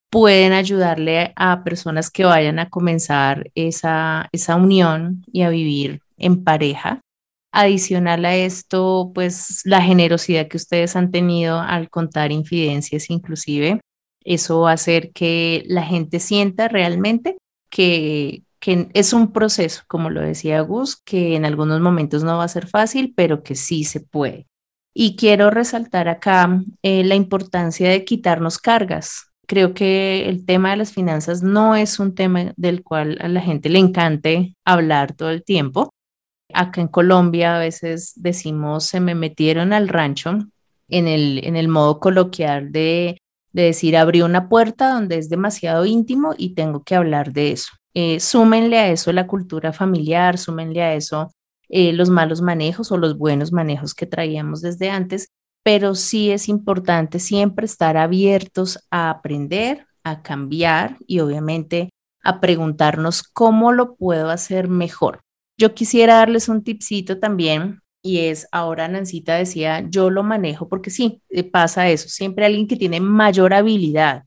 pueden 0.09 0.53
ayudarle 0.53 1.33
a 1.35 1.63
personas 1.63 2.09
que 2.09 2.25
vayan 2.25 2.59
a 2.59 2.69
comenzar 2.69 3.51
esa, 3.55 4.29
esa 4.31 4.55
unión 4.55 5.23
y 5.31 5.41
a 5.41 5.49
vivir 5.49 6.01
en 6.17 6.43
pareja. 6.43 7.01
Adicional 7.51 8.25
a 8.25 8.35
esto, 8.35 9.11
pues 9.13 9.61
la 9.65 9.81
generosidad 9.81 10.47
que 10.47 10.57
ustedes 10.57 10.95
han 10.95 11.11
tenido 11.11 11.59
al 11.59 11.89
contar 11.89 12.31
infidencias 12.31 13.09
inclusive, 13.09 13.81
eso 14.23 14.61
va 14.61 14.71
a 14.71 14.73
hacer 14.73 15.11
que 15.13 15.63
la 15.67 15.83
gente 15.83 16.19
sienta 16.19 16.67
realmente 16.67 17.37
que, 17.69 18.43
que 18.59 18.89
es 18.93 19.13
un 19.13 19.31
proceso, 19.31 19.83
como 19.87 20.09
lo 20.09 20.21
decía 20.21 20.61
Gus, 20.61 20.97
que 20.97 21.35
en 21.35 21.45
algunos 21.45 21.79
momentos 21.79 22.23
no 22.23 22.37
va 22.37 22.43
a 22.43 22.49
ser 22.49 22.67
fácil, 22.67 23.13
pero 23.15 23.41
que 23.41 23.55
sí 23.55 23.85
se 23.85 24.01
puede. 24.01 24.45
Y 24.93 25.15
quiero 25.15 25.49
resaltar 25.49 26.09
acá 26.09 26.61
eh, 26.81 27.03
la 27.03 27.15
importancia 27.15 27.89
de 27.89 28.03
quitarnos 28.03 28.57
cargas, 28.57 29.26
creo 29.47 29.73
que 29.73 30.29
el 30.29 30.45
tema 30.45 30.71
de 30.71 30.77
las 30.77 30.91
finanzas 30.91 31.41
no 31.41 31.75
es 31.75 31.99
un 31.99 32.13
tema 32.13 32.53
del 32.57 32.83
cual 32.83 33.17
a 33.21 33.27
la 33.27 33.41
gente 33.41 33.69
le 33.69 33.79
encante 33.79 34.55
hablar 34.65 35.13
todo 35.13 35.29
el 35.29 35.43
tiempo. 35.43 35.89
Acá 36.53 36.81
en 36.81 36.87
Colombia 36.87 37.55
a 37.55 37.59
veces 37.59 38.13
decimos 38.15 38.85
se 38.85 38.99
me 38.99 39.15
metieron 39.15 39.73
al 39.73 39.87
rancho 39.87 40.37
en 40.89 41.07
el, 41.07 41.43
en 41.43 41.55
el 41.55 41.67
modo 41.67 41.99
coloquial 41.99 42.71
de, 42.71 43.17
de 43.51 43.63
decir, 43.63 43.97
abrí 43.97 44.21
una 44.21 44.49
puerta 44.49 44.93
donde 44.93 45.17
es 45.17 45.29
demasiado 45.29 45.85
íntimo 45.85 46.33
y 46.37 46.53
tengo 46.53 46.83
que 46.83 46.95
hablar 46.95 47.33
de 47.33 47.51
eso. 47.51 47.71
Eh, 47.93 48.19
súmenle 48.19 48.77
a 48.77 48.89
eso 48.89 49.11
la 49.11 49.27
cultura 49.27 49.73
familiar, 49.73 50.37
súmenle 50.37 50.83
a 50.83 50.93
eso 50.93 51.31
eh, 51.69 51.93
los 51.93 52.09
malos 52.09 52.41
manejos 52.41 52.91
o 52.91 52.97
los 52.97 53.17
buenos 53.17 53.51
manejos 53.51 53.93
que 53.93 54.05
traíamos 54.05 54.61
desde 54.61 54.89
antes, 54.89 55.29
pero 55.67 55.95
sí 55.95 56.31
es 56.31 56.47
importante 56.47 57.19
siempre 57.19 57.65
estar 57.65 57.97
abiertos 57.97 58.79
a 58.89 59.09
aprender, 59.09 59.85
a 60.05 60.21
cambiar 60.21 60.95
y 61.05 61.19
obviamente 61.19 61.89
a 62.23 62.39
preguntarnos 62.39 63.21
cómo 63.21 63.73
lo 63.73 63.97
puedo 63.97 64.29
hacer 64.29 64.69
mejor. 64.69 65.19
Yo 65.59 65.73
quisiera 65.73 66.19
darles 66.19 66.47
un 66.47 66.63
tipcito 66.63 67.19
también 67.19 67.81
y 68.01 68.19
es, 68.19 68.47
ahora 68.53 68.87
Nancita 68.87 69.35
decía, 69.35 69.85
yo 69.89 70.09
lo 70.09 70.23
manejo 70.23 70.69
porque 70.69 70.89
sí, 70.89 71.21
eh, 71.27 71.43
pasa 71.43 71.89
eso, 71.89 72.07
siempre 72.07 72.45
alguien 72.45 72.69
que 72.69 72.77
tiene 72.77 73.01
mayor 73.01 73.53
habilidad, 73.53 74.23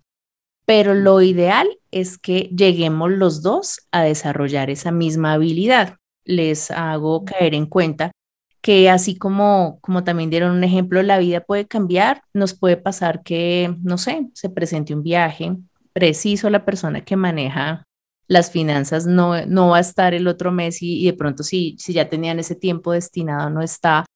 pero 0.66 0.93
lo 0.93 1.22
ideal 1.22 1.70
es 1.91 2.18
que 2.18 2.51
lleguemos 2.55 3.12
los 3.12 3.41
dos 3.41 3.88
a 3.93 4.03
desarrollar 4.03 4.68
esa 4.68 4.93
misma 4.93 5.32
habilidad. 5.32 5.97
Les 6.22 6.70
hago 6.70 7.24
caer 7.24 7.55
en 7.55 7.64
cuenta 7.64 8.12
que 8.61 8.90
así 8.90 9.16
como, 9.16 9.78
como 9.80 10.04
también 10.04 10.30
dieron 10.30 10.56
un 10.56 10.64
ejemplo, 10.64 11.02
la 11.02 11.18
vida 11.18 11.40
puede 11.40 11.66
cambiar, 11.66 12.22
nos 12.34 12.54
puede 12.54 12.76
pasar 12.76 13.22
que, 13.22 13.74
no 13.82 13.98
sé, 13.98 14.28
se 14.34 14.50
presente 14.50 14.94
un 14.94 15.02
viaje, 15.02 15.56
preciso 15.92 16.50
la 16.50 16.64
persona 16.64 17.02
que 17.02 17.16
maneja 17.16 17.86
las 18.30 18.52
finanzas 18.52 19.06
no, 19.06 19.44
no 19.46 19.70
va 19.70 19.78
a 19.78 19.80
estar 19.80 20.14
el 20.14 20.28
otro 20.28 20.52
mes 20.52 20.82
y, 20.82 21.04
de 21.04 21.14
pronto 21.14 21.42
si, 21.42 21.76
si 21.80 21.92
ya 21.92 22.08
tenían 22.08 22.38
ese 22.38 22.54
tiempo 22.54 22.92
destinado 22.92 23.50
no 23.50 23.61
está. 23.61 24.06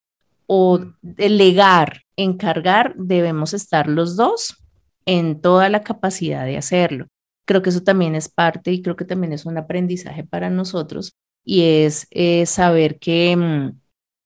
O 0.47 0.79
delegar, 1.03 2.03
encargar, 2.17 2.95
debemos 2.97 3.55
estar 3.55 3.89
los 3.89 4.15
dos 4.15 4.63
en 5.05 5.41
toda 5.41 5.69
la 5.69 5.83
capacidad 5.83 6.45
de 6.45 6.57
hacerlo. 6.57 7.09
Creo 7.45 7.63
que 7.63 7.71
eso 7.71 7.83
también 7.83 8.15
es 8.15 8.29
parte 8.29 8.71
y 8.71 8.83
creo 8.83 8.95
que 8.95 9.05
también 9.05 9.33
es 9.33 9.47
un 9.47 9.59
aprendizaje 9.59 10.23
para 10.23 10.49
nosotros 10.49 11.17
y 11.45 11.63
es 11.63 12.07
saber 12.49 13.01
que 13.01 13.37
mm, 13.37 13.81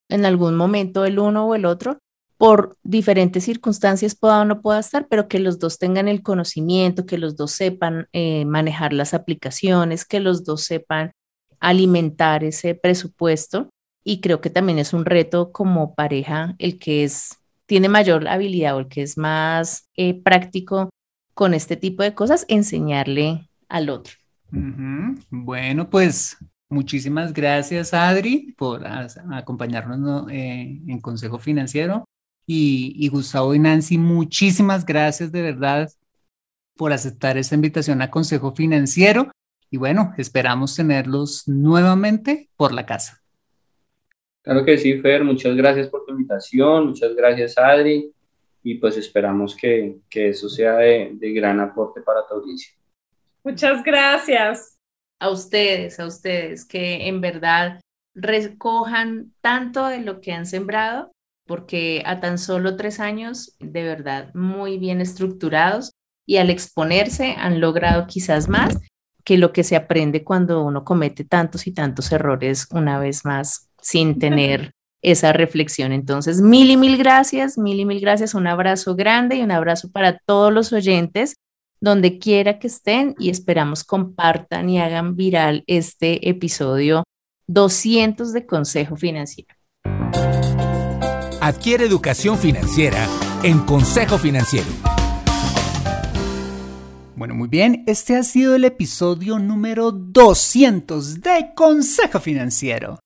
en 0.08 0.24
algún 0.24 0.56
momento 0.56 1.04
el 1.04 1.18
uno 1.18 1.46
o 1.46 1.54
el 1.54 1.64
otro 1.64 1.98
por 2.38 2.76
diferentes 2.84 3.44
circunstancias 3.44 4.14
pueda 4.14 4.40
o 4.40 4.44
no 4.44 4.62
pueda 4.62 4.78
estar, 4.78 5.08
pero 5.08 5.26
que 5.26 5.40
los 5.40 5.58
dos 5.58 5.78
tengan 5.78 6.06
el 6.06 6.22
conocimiento, 6.22 7.04
que 7.04 7.18
los 7.18 7.36
dos 7.36 7.50
sepan 7.50 8.06
eh, 8.12 8.44
manejar 8.44 8.92
las 8.92 9.12
aplicaciones, 9.12 10.04
que 10.04 10.20
los 10.20 10.44
dos 10.44 10.62
sepan 10.62 11.10
alimentar 11.58 12.44
ese 12.44 12.76
presupuesto. 12.76 13.68
Y 14.04 14.20
creo 14.20 14.40
que 14.40 14.50
también 14.50 14.78
es 14.78 14.92
un 14.92 15.04
reto 15.04 15.50
como 15.50 15.94
pareja 15.94 16.54
el 16.58 16.78
que 16.78 17.02
es, 17.02 17.36
tiene 17.66 17.88
mayor 17.88 18.28
habilidad 18.28 18.76
o 18.76 18.80
el 18.80 18.88
que 18.88 19.02
es 19.02 19.18
más 19.18 19.88
eh, 19.96 20.14
práctico 20.22 20.90
con 21.34 21.54
este 21.54 21.76
tipo 21.76 22.04
de 22.04 22.14
cosas, 22.14 22.44
enseñarle 22.48 23.48
al 23.68 23.90
otro. 23.90 24.14
Bueno, 25.30 25.90
pues 25.90 26.36
muchísimas 26.68 27.32
gracias, 27.32 27.94
Adri, 27.94 28.54
por 28.56 28.82
acompañarnos 28.86 30.30
eh, 30.30 30.80
en 30.86 31.00
Consejo 31.00 31.38
Financiero. 31.38 32.04
Y, 32.50 33.06
Gustavo 33.10 33.54
y 33.54 33.58
Nancy, 33.58 33.98
muchísimas 33.98 34.86
gracias 34.86 35.30
de 35.30 35.42
verdad 35.42 35.90
por 36.76 36.94
aceptar 36.94 37.36
esta 37.36 37.54
invitación 37.54 38.00
a 38.00 38.10
Consejo 38.10 38.54
Financiero. 38.54 39.30
Y 39.70 39.76
bueno, 39.76 40.14
esperamos 40.16 40.74
tenerlos 40.74 41.46
nuevamente 41.46 42.48
por 42.56 42.72
la 42.72 42.86
casa. 42.86 43.20
Claro 44.42 44.64
que 44.64 44.78
sí, 44.78 44.98
Fer, 45.00 45.24
muchas 45.24 45.54
gracias 45.56 45.88
por 45.88 46.06
tu 46.06 46.12
invitación, 46.12 46.86
muchas 46.86 47.14
gracias, 47.14 47.58
Adri, 47.58 48.10
y 48.62 48.76
pues 48.76 48.96
esperamos 48.96 49.54
que, 49.54 49.98
que 50.08 50.30
eso 50.30 50.48
sea 50.48 50.76
de, 50.76 51.10
de 51.12 51.32
gran 51.34 51.60
aporte 51.60 52.00
para 52.00 52.26
tu 52.26 52.36
audiencia. 52.36 52.72
Muchas 53.44 53.82
gracias. 53.82 54.77
A 55.20 55.30
ustedes, 55.30 55.98
a 56.00 56.06
ustedes, 56.06 56.64
que 56.64 57.08
en 57.08 57.20
verdad 57.20 57.80
recojan 58.14 59.32
tanto 59.40 59.86
de 59.86 60.00
lo 60.00 60.20
que 60.20 60.32
han 60.32 60.46
sembrado 60.46 61.12
porque 61.48 62.02
a 62.04 62.20
tan 62.20 62.38
solo 62.38 62.76
tres 62.76 63.00
años, 63.00 63.56
de 63.58 63.82
verdad, 63.82 64.32
muy 64.34 64.78
bien 64.78 65.00
estructurados 65.00 65.92
y 66.26 66.36
al 66.36 66.50
exponerse 66.50 67.34
han 67.38 67.58
logrado 67.58 68.06
quizás 68.06 68.48
más 68.48 68.78
que 69.24 69.38
lo 69.38 69.52
que 69.52 69.64
se 69.64 69.74
aprende 69.74 70.24
cuando 70.24 70.62
uno 70.62 70.84
comete 70.84 71.24
tantos 71.24 71.66
y 71.66 71.72
tantos 71.72 72.12
errores 72.12 72.68
una 72.70 72.98
vez 72.98 73.24
más 73.24 73.70
sin 73.80 74.18
tener 74.18 74.72
esa 75.02 75.32
reflexión. 75.32 75.92
Entonces, 75.92 76.40
mil 76.42 76.70
y 76.70 76.76
mil 76.76 76.98
gracias, 76.98 77.56
mil 77.56 77.80
y 77.80 77.84
mil 77.86 78.00
gracias, 78.00 78.34
un 78.34 78.46
abrazo 78.46 78.94
grande 78.94 79.36
y 79.36 79.42
un 79.42 79.50
abrazo 79.50 79.90
para 79.90 80.18
todos 80.18 80.52
los 80.52 80.72
oyentes, 80.72 81.36
donde 81.80 82.18
quiera 82.18 82.58
que 82.58 82.66
estén 82.66 83.14
y 83.18 83.30
esperamos 83.30 83.84
compartan 83.84 84.68
y 84.68 84.80
hagan 84.80 85.16
viral 85.16 85.64
este 85.66 86.28
episodio 86.28 87.04
200 87.46 88.32
de 88.32 88.46
Consejo 88.46 88.96
Financiero. 88.96 89.54
Adquiere 91.40 91.86
educación 91.86 92.36
financiera 92.36 93.06
en 93.42 93.60
Consejo 93.60 94.18
Financiero. 94.18 94.66
Bueno, 97.16 97.34
muy 97.34 97.48
bien, 97.48 97.84
este 97.86 98.16
ha 98.16 98.22
sido 98.22 98.54
el 98.54 98.64
episodio 98.64 99.38
número 99.38 99.90
200 99.90 101.20
de 101.20 101.52
Consejo 101.54 102.20
Financiero. 102.20 103.00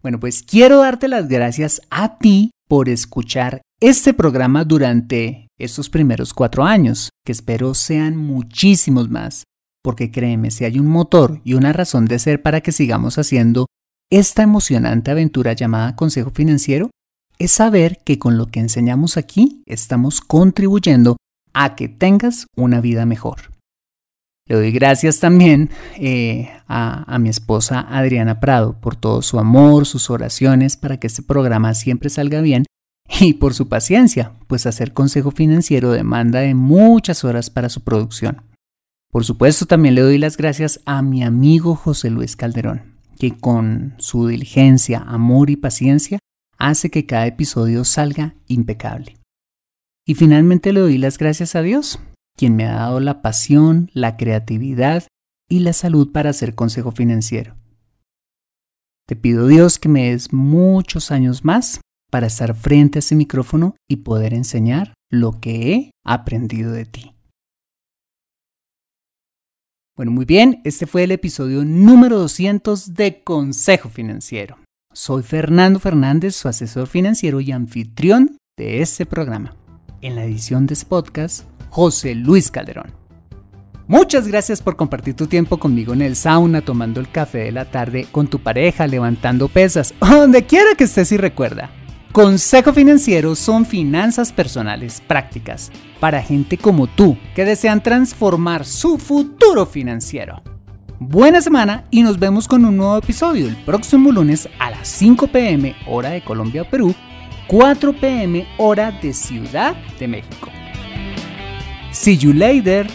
Bueno, 0.00 0.20
pues 0.20 0.42
quiero 0.42 0.78
darte 0.78 1.08
las 1.08 1.28
gracias 1.28 1.82
a 1.90 2.18
ti 2.18 2.50
por 2.68 2.88
escuchar 2.88 3.60
este 3.80 4.14
programa 4.14 4.64
durante 4.64 5.47
estos 5.58 5.90
primeros 5.90 6.32
cuatro 6.32 6.64
años, 6.64 7.10
que 7.24 7.32
espero 7.32 7.74
sean 7.74 8.16
muchísimos 8.16 9.10
más, 9.10 9.44
porque 9.82 10.10
créeme, 10.10 10.50
si 10.50 10.64
hay 10.64 10.78
un 10.78 10.86
motor 10.86 11.40
y 11.44 11.54
una 11.54 11.72
razón 11.72 12.06
de 12.06 12.18
ser 12.18 12.42
para 12.42 12.60
que 12.60 12.72
sigamos 12.72 13.18
haciendo 13.18 13.66
esta 14.10 14.42
emocionante 14.42 15.10
aventura 15.10 15.52
llamada 15.52 15.96
Consejo 15.96 16.30
Financiero, 16.30 16.90
es 17.38 17.52
saber 17.52 17.98
que 18.04 18.18
con 18.18 18.36
lo 18.36 18.46
que 18.46 18.60
enseñamos 18.60 19.16
aquí 19.16 19.62
estamos 19.66 20.20
contribuyendo 20.20 21.16
a 21.52 21.74
que 21.74 21.88
tengas 21.88 22.46
una 22.56 22.80
vida 22.80 23.06
mejor. 23.06 23.52
Le 24.46 24.56
doy 24.56 24.72
gracias 24.72 25.20
también 25.20 25.70
eh, 25.96 26.50
a, 26.66 27.14
a, 27.14 27.18
mi 27.18 27.28
esposa 27.28 27.80
Adriana 27.80 28.40
Prado 28.40 28.80
por 28.80 28.96
todo 28.96 29.20
su 29.20 29.38
amor, 29.38 29.84
sus 29.84 30.08
oraciones 30.08 30.76
para 30.78 30.98
que 30.98 31.06
este 31.06 31.22
programa 31.22 31.74
siempre 31.74 32.08
salga 32.08 32.40
bien 32.40 32.64
y 33.20 33.34
por 33.34 33.54
su 33.54 33.68
paciencia, 33.68 34.32
pues 34.46 34.66
hacer 34.66 34.92
consejo 34.92 35.30
financiero 35.30 35.90
demanda 35.92 36.40
de 36.40 36.54
muchas 36.54 37.24
horas 37.24 37.50
para 37.50 37.68
su 37.68 37.82
producción. 37.82 38.42
Por 39.10 39.24
supuesto, 39.24 39.66
también 39.66 39.94
le 39.94 40.02
doy 40.02 40.18
las 40.18 40.36
gracias 40.36 40.80
a 40.84 41.00
mi 41.02 41.24
amigo 41.24 41.74
José 41.74 42.10
Luis 42.10 42.36
Calderón, 42.36 42.98
que 43.18 43.36
con 43.36 43.94
su 43.98 44.26
diligencia, 44.26 44.98
amor 44.98 45.50
y 45.50 45.56
paciencia 45.56 46.18
hace 46.58 46.90
que 46.90 47.06
cada 47.06 47.26
episodio 47.26 47.84
salga 47.84 48.34
impecable. 48.46 49.16
Y 50.06 50.14
finalmente 50.14 50.72
le 50.72 50.80
doy 50.80 50.98
las 50.98 51.18
gracias 51.18 51.54
a 51.54 51.62
Dios, 51.62 52.00
quien 52.36 52.56
me 52.56 52.66
ha 52.66 52.74
dado 52.74 53.00
la 53.00 53.22
pasión, 53.22 53.90
la 53.94 54.16
creatividad 54.16 55.04
y 55.48 55.60
la 55.60 55.72
salud 55.72 56.12
para 56.12 56.30
hacer 56.30 56.54
consejo 56.54 56.92
financiero. 56.92 57.56
Te 59.06 59.16
pido 59.16 59.46
Dios 59.46 59.78
que 59.78 59.88
me 59.88 60.10
des 60.10 60.32
muchos 60.34 61.10
años 61.10 61.44
más 61.44 61.80
para 62.10 62.26
estar 62.26 62.54
frente 62.54 62.98
a 62.98 63.00
ese 63.00 63.14
micrófono 63.14 63.76
y 63.88 63.96
poder 63.96 64.34
enseñar 64.34 64.94
lo 65.10 65.40
que 65.40 65.72
he 65.72 65.90
aprendido 66.04 66.72
de 66.72 66.84
ti. 66.84 67.14
Bueno, 69.96 70.12
muy 70.12 70.24
bien, 70.24 70.60
este 70.64 70.86
fue 70.86 71.02
el 71.02 71.10
episodio 71.10 71.64
número 71.64 72.18
200 72.18 72.94
de 72.94 73.22
Consejo 73.24 73.88
Financiero. 73.88 74.56
Soy 74.92 75.22
Fernando 75.22 75.80
Fernández, 75.80 76.36
su 76.36 76.48
asesor 76.48 76.86
financiero 76.86 77.40
y 77.40 77.50
anfitrión 77.50 78.38
de 78.56 78.80
este 78.80 79.06
programa. 79.06 79.56
En 80.00 80.14
la 80.14 80.24
edición 80.24 80.66
de 80.66 80.74
este 80.74 80.86
podcast, 80.86 81.46
José 81.70 82.14
Luis 82.14 82.50
Calderón. 82.50 82.92
Muchas 83.88 84.28
gracias 84.28 84.62
por 84.62 84.76
compartir 84.76 85.14
tu 85.14 85.26
tiempo 85.26 85.58
conmigo 85.58 85.94
en 85.94 86.02
el 86.02 86.14
sauna, 86.14 86.60
tomando 86.60 87.00
el 87.00 87.10
café 87.10 87.38
de 87.38 87.52
la 87.52 87.64
tarde, 87.64 88.06
con 88.12 88.28
tu 88.28 88.38
pareja, 88.38 88.86
levantando 88.86 89.48
pesas, 89.48 89.94
donde 90.00 90.44
quiera 90.44 90.74
que 90.76 90.84
estés 90.84 91.10
y 91.10 91.16
recuerda. 91.16 91.70
Consejo 92.18 92.72
Financiero 92.72 93.36
son 93.36 93.64
finanzas 93.64 94.32
personales 94.32 95.00
prácticas 95.00 95.70
para 96.00 96.20
gente 96.20 96.58
como 96.58 96.88
tú 96.88 97.16
que 97.32 97.44
desean 97.44 97.80
transformar 97.80 98.64
su 98.64 98.98
futuro 98.98 99.66
financiero. 99.66 100.42
Buena 100.98 101.40
semana 101.40 101.84
y 101.92 102.02
nos 102.02 102.18
vemos 102.18 102.48
con 102.48 102.64
un 102.64 102.76
nuevo 102.76 102.96
episodio 102.96 103.46
el 103.46 103.54
próximo 103.58 104.10
lunes 104.10 104.48
a 104.58 104.72
las 104.72 104.88
5 104.88 105.28
pm 105.28 105.76
hora 105.86 106.10
de 106.10 106.24
Colombia 106.24 106.62
o 106.62 106.64
Perú, 106.68 106.92
4 107.46 107.92
pm 107.92 108.48
hora 108.58 108.90
de 108.90 109.14
Ciudad 109.14 109.76
de 110.00 110.08
México. 110.08 110.50
See 111.92 112.18
you 112.18 112.32
later. 112.32 112.88